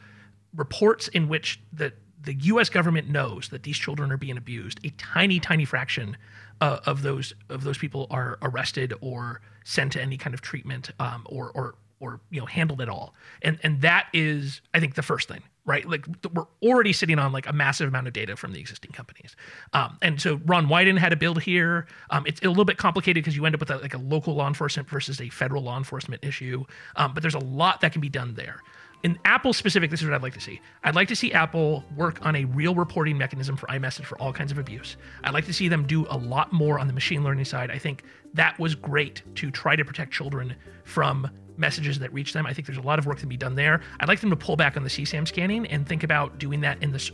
reports 0.55 1.07
in 1.09 1.27
which 1.27 1.59
the 1.71 1.93
the 2.19 2.33
U.S. 2.33 2.69
government 2.69 3.09
knows 3.09 3.49
that 3.49 3.63
these 3.63 3.77
children 3.77 4.11
are 4.11 4.17
being 4.17 4.37
abused, 4.37 4.79
a 4.83 4.89
tiny, 4.97 5.39
tiny 5.39 5.63
fraction 5.63 6.17
uh, 6.61 6.79
of 6.85 7.01
those 7.03 7.33
of 7.49 7.63
those 7.63 7.77
people 7.77 8.07
are 8.09 8.37
arrested 8.41 8.93
or 9.01 9.41
sent 9.63 9.93
to 9.93 10.01
any 10.01 10.17
kind 10.17 10.33
of 10.33 10.41
treatment 10.41 10.91
um, 10.99 11.25
or 11.29 11.51
or 11.53 11.75
or 11.99 12.19
you 12.29 12.39
know 12.39 12.45
handled 12.45 12.81
at 12.81 12.89
all 12.89 13.13
and 13.41 13.59
and 13.63 13.81
that 13.81 14.07
is 14.13 14.61
i 14.73 14.79
think 14.79 14.95
the 14.95 15.01
first 15.01 15.27
thing 15.27 15.41
right 15.67 15.87
like 15.87 16.07
we're 16.33 16.47
already 16.63 16.91
sitting 16.91 17.19
on 17.19 17.31
like 17.31 17.47
a 17.47 17.53
massive 17.53 17.87
amount 17.87 18.07
of 18.07 18.13
data 18.13 18.35
from 18.35 18.53
the 18.53 18.59
existing 18.59 18.91
companies 18.91 19.35
um, 19.73 19.97
and 20.01 20.19
so 20.19 20.39
ron 20.45 20.67
wyden 20.67 20.97
had 20.97 21.13
a 21.13 21.15
build 21.15 21.41
here 21.41 21.85
um, 22.09 22.25
it's 22.25 22.41
a 22.41 22.47
little 22.47 22.65
bit 22.65 22.77
complicated 22.77 23.23
because 23.23 23.35
you 23.35 23.45
end 23.45 23.53
up 23.53 23.59
with 23.59 23.69
a, 23.69 23.77
like 23.77 23.93
a 23.93 23.99
local 23.99 24.33
law 24.33 24.47
enforcement 24.47 24.89
versus 24.89 25.21
a 25.21 25.29
federal 25.29 25.61
law 25.61 25.77
enforcement 25.77 26.23
issue 26.25 26.63
um, 26.95 27.13
but 27.13 27.21
there's 27.21 27.35
a 27.35 27.39
lot 27.39 27.81
that 27.81 27.91
can 27.91 28.01
be 28.01 28.09
done 28.09 28.33
there 28.33 28.61
in 29.03 29.17
Apple 29.25 29.53
specific, 29.53 29.91
this 29.91 30.01
is 30.01 30.07
what 30.07 30.15
I'd 30.15 30.23
like 30.23 30.33
to 30.33 30.41
see. 30.41 30.59
I'd 30.83 30.95
like 30.95 31.07
to 31.09 31.15
see 31.15 31.31
Apple 31.31 31.83
work 31.95 32.25
on 32.25 32.35
a 32.35 32.45
real 32.45 32.73
reporting 32.73 33.17
mechanism 33.17 33.55
for 33.55 33.67
iMessage 33.67 34.05
for 34.05 34.19
all 34.19 34.33
kinds 34.33 34.51
of 34.51 34.57
abuse. 34.57 34.97
I'd 35.23 35.33
like 35.33 35.45
to 35.45 35.53
see 35.53 35.67
them 35.67 35.85
do 35.85 36.07
a 36.09 36.17
lot 36.17 36.51
more 36.51 36.79
on 36.79 36.87
the 36.87 36.93
machine 36.93 37.23
learning 37.23 37.45
side. 37.45 37.69
I 37.69 37.77
think 37.77 38.03
that 38.33 38.57
was 38.57 38.73
great 38.73 39.21
to 39.35 39.51
try 39.51 39.75
to 39.75 39.85
protect 39.85 40.11
children 40.11 40.55
from 40.83 41.29
messages 41.57 41.99
that 41.99 42.13
reach 42.13 42.33
them. 42.33 42.45
I 42.45 42.53
think 42.53 42.67
there's 42.67 42.77
a 42.77 42.81
lot 42.81 42.99
of 42.99 43.05
work 43.05 43.19
to 43.19 43.27
be 43.27 43.37
done 43.37 43.55
there. 43.55 43.81
I'd 43.99 44.07
like 44.07 44.19
them 44.19 44.29
to 44.29 44.35
pull 44.35 44.55
back 44.55 44.77
on 44.77 44.83
the 44.83 44.89
CSAM 44.89 45.27
scanning 45.27 45.65
and 45.67 45.87
think 45.87 46.03
about 46.03 46.37
doing 46.37 46.61
that 46.61 46.81
in 46.81 46.91
the 46.91 47.11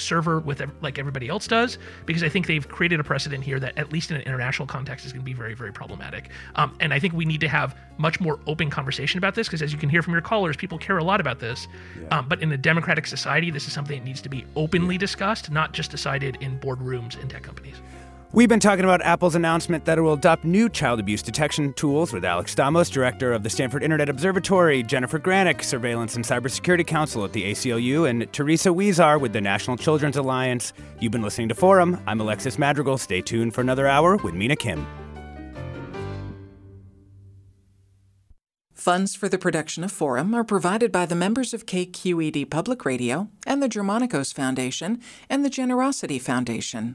server 0.00 0.40
with 0.40 0.62
like 0.80 0.98
everybody 0.98 1.28
else 1.28 1.46
does 1.46 1.78
because 2.06 2.22
I 2.22 2.28
think 2.28 2.46
they've 2.46 2.66
created 2.66 3.00
a 3.00 3.04
precedent 3.04 3.44
here 3.44 3.60
that 3.60 3.76
at 3.78 3.92
least 3.92 4.10
in 4.10 4.16
an 4.16 4.22
international 4.22 4.66
context 4.66 5.06
is 5.06 5.12
going 5.12 5.20
to 5.20 5.24
be 5.24 5.34
very 5.34 5.54
very 5.54 5.72
problematic. 5.72 6.30
Um, 6.56 6.74
and 6.80 6.92
I 6.92 6.98
think 6.98 7.14
we 7.14 7.24
need 7.24 7.40
to 7.40 7.48
have 7.48 7.76
much 7.98 8.20
more 8.20 8.40
open 8.46 8.70
conversation 8.70 9.18
about 9.18 9.34
this 9.34 9.46
because 9.46 9.62
as 9.62 9.72
you 9.72 9.78
can 9.78 9.88
hear 9.88 10.02
from 10.02 10.14
your 10.14 10.22
callers, 10.22 10.56
people 10.56 10.78
care 10.78 10.98
a 10.98 11.04
lot 11.04 11.20
about 11.20 11.38
this. 11.38 11.68
Yeah. 12.00 12.18
Um, 12.18 12.28
but 12.28 12.42
in 12.42 12.50
a 12.52 12.56
democratic 12.56 13.06
society, 13.06 13.50
this 13.50 13.66
is 13.66 13.72
something 13.72 13.98
that 13.98 14.04
needs 14.04 14.22
to 14.22 14.28
be 14.28 14.44
openly 14.56 14.96
discussed, 14.98 15.50
not 15.50 15.72
just 15.72 15.90
decided 15.90 16.38
in 16.40 16.58
boardrooms 16.58 17.20
in 17.20 17.28
tech 17.28 17.42
companies. 17.42 17.76
We've 18.32 18.48
been 18.48 18.60
talking 18.60 18.84
about 18.84 19.02
Apple's 19.02 19.34
announcement 19.34 19.84
that 19.86 19.98
it 19.98 20.02
will 20.02 20.12
adopt 20.12 20.44
new 20.44 20.68
child 20.68 21.00
abuse 21.00 21.20
detection 21.20 21.72
tools 21.72 22.12
with 22.12 22.24
Alex 22.24 22.54
Stamos, 22.54 22.88
director 22.88 23.32
of 23.32 23.42
the 23.42 23.50
Stanford 23.50 23.82
Internet 23.82 24.08
Observatory, 24.08 24.84
Jennifer 24.84 25.18
Granick, 25.18 25.64
Surveillance 25.64 26.14
and 26.14 26.24
Cybersecurity 26.24 26.86
Counsel 26.86 27.24
at 27.24 27.32
the 27.32 27.50
ACLU, 27.50 28.08
and 28.08 28.32
Teresa 28.32 28.68
Huizar 28.68 29.20
with 29.20 29.32
the 29.32 29.40
National 29.40 29.76
Children's 29.76 30.16
Alliance. 30.16 30.72
You've 31.00 31.10
been 31.10 31.22
listening 31.22 31.48
to 31.48 31.56
Forum. 31.56 32.00
I'm 32.06 32.20
Alexis 32.20 32.56
Madrigal. 32.56 32.98
Stay 32.98 33.20
tuned 33.20 33.52
for 33.52 33.62
another 33.62 33.88
hour 33.88 34.16
with 34.18 34.34
Mina 34.34 34.54
Kim. 34.54 34.86
Funds 38.72 39.16
for 39.16 39.28
the 39.28 39.38
production 39.38 39.82
of 39.82 39.90
Forum 39.90 40.34
are 40.34 40.44
provided 40.44 40.92
by 40.92 41.04
the 41.04 41.16
members 41.16 41.52
of 41.52 41.66
KQED 41.66 42.48
Public 42.48 42.84
Radio 42.84 43.28
and 43.44 43.60
the 43.60 43.68
Germanacos 43.68 44.32
Foundation 44.32 45.00
and 45.28 45.44
the 45.44 45.50
Generosity 45.50 46.20
Foundation. 46.20 46.94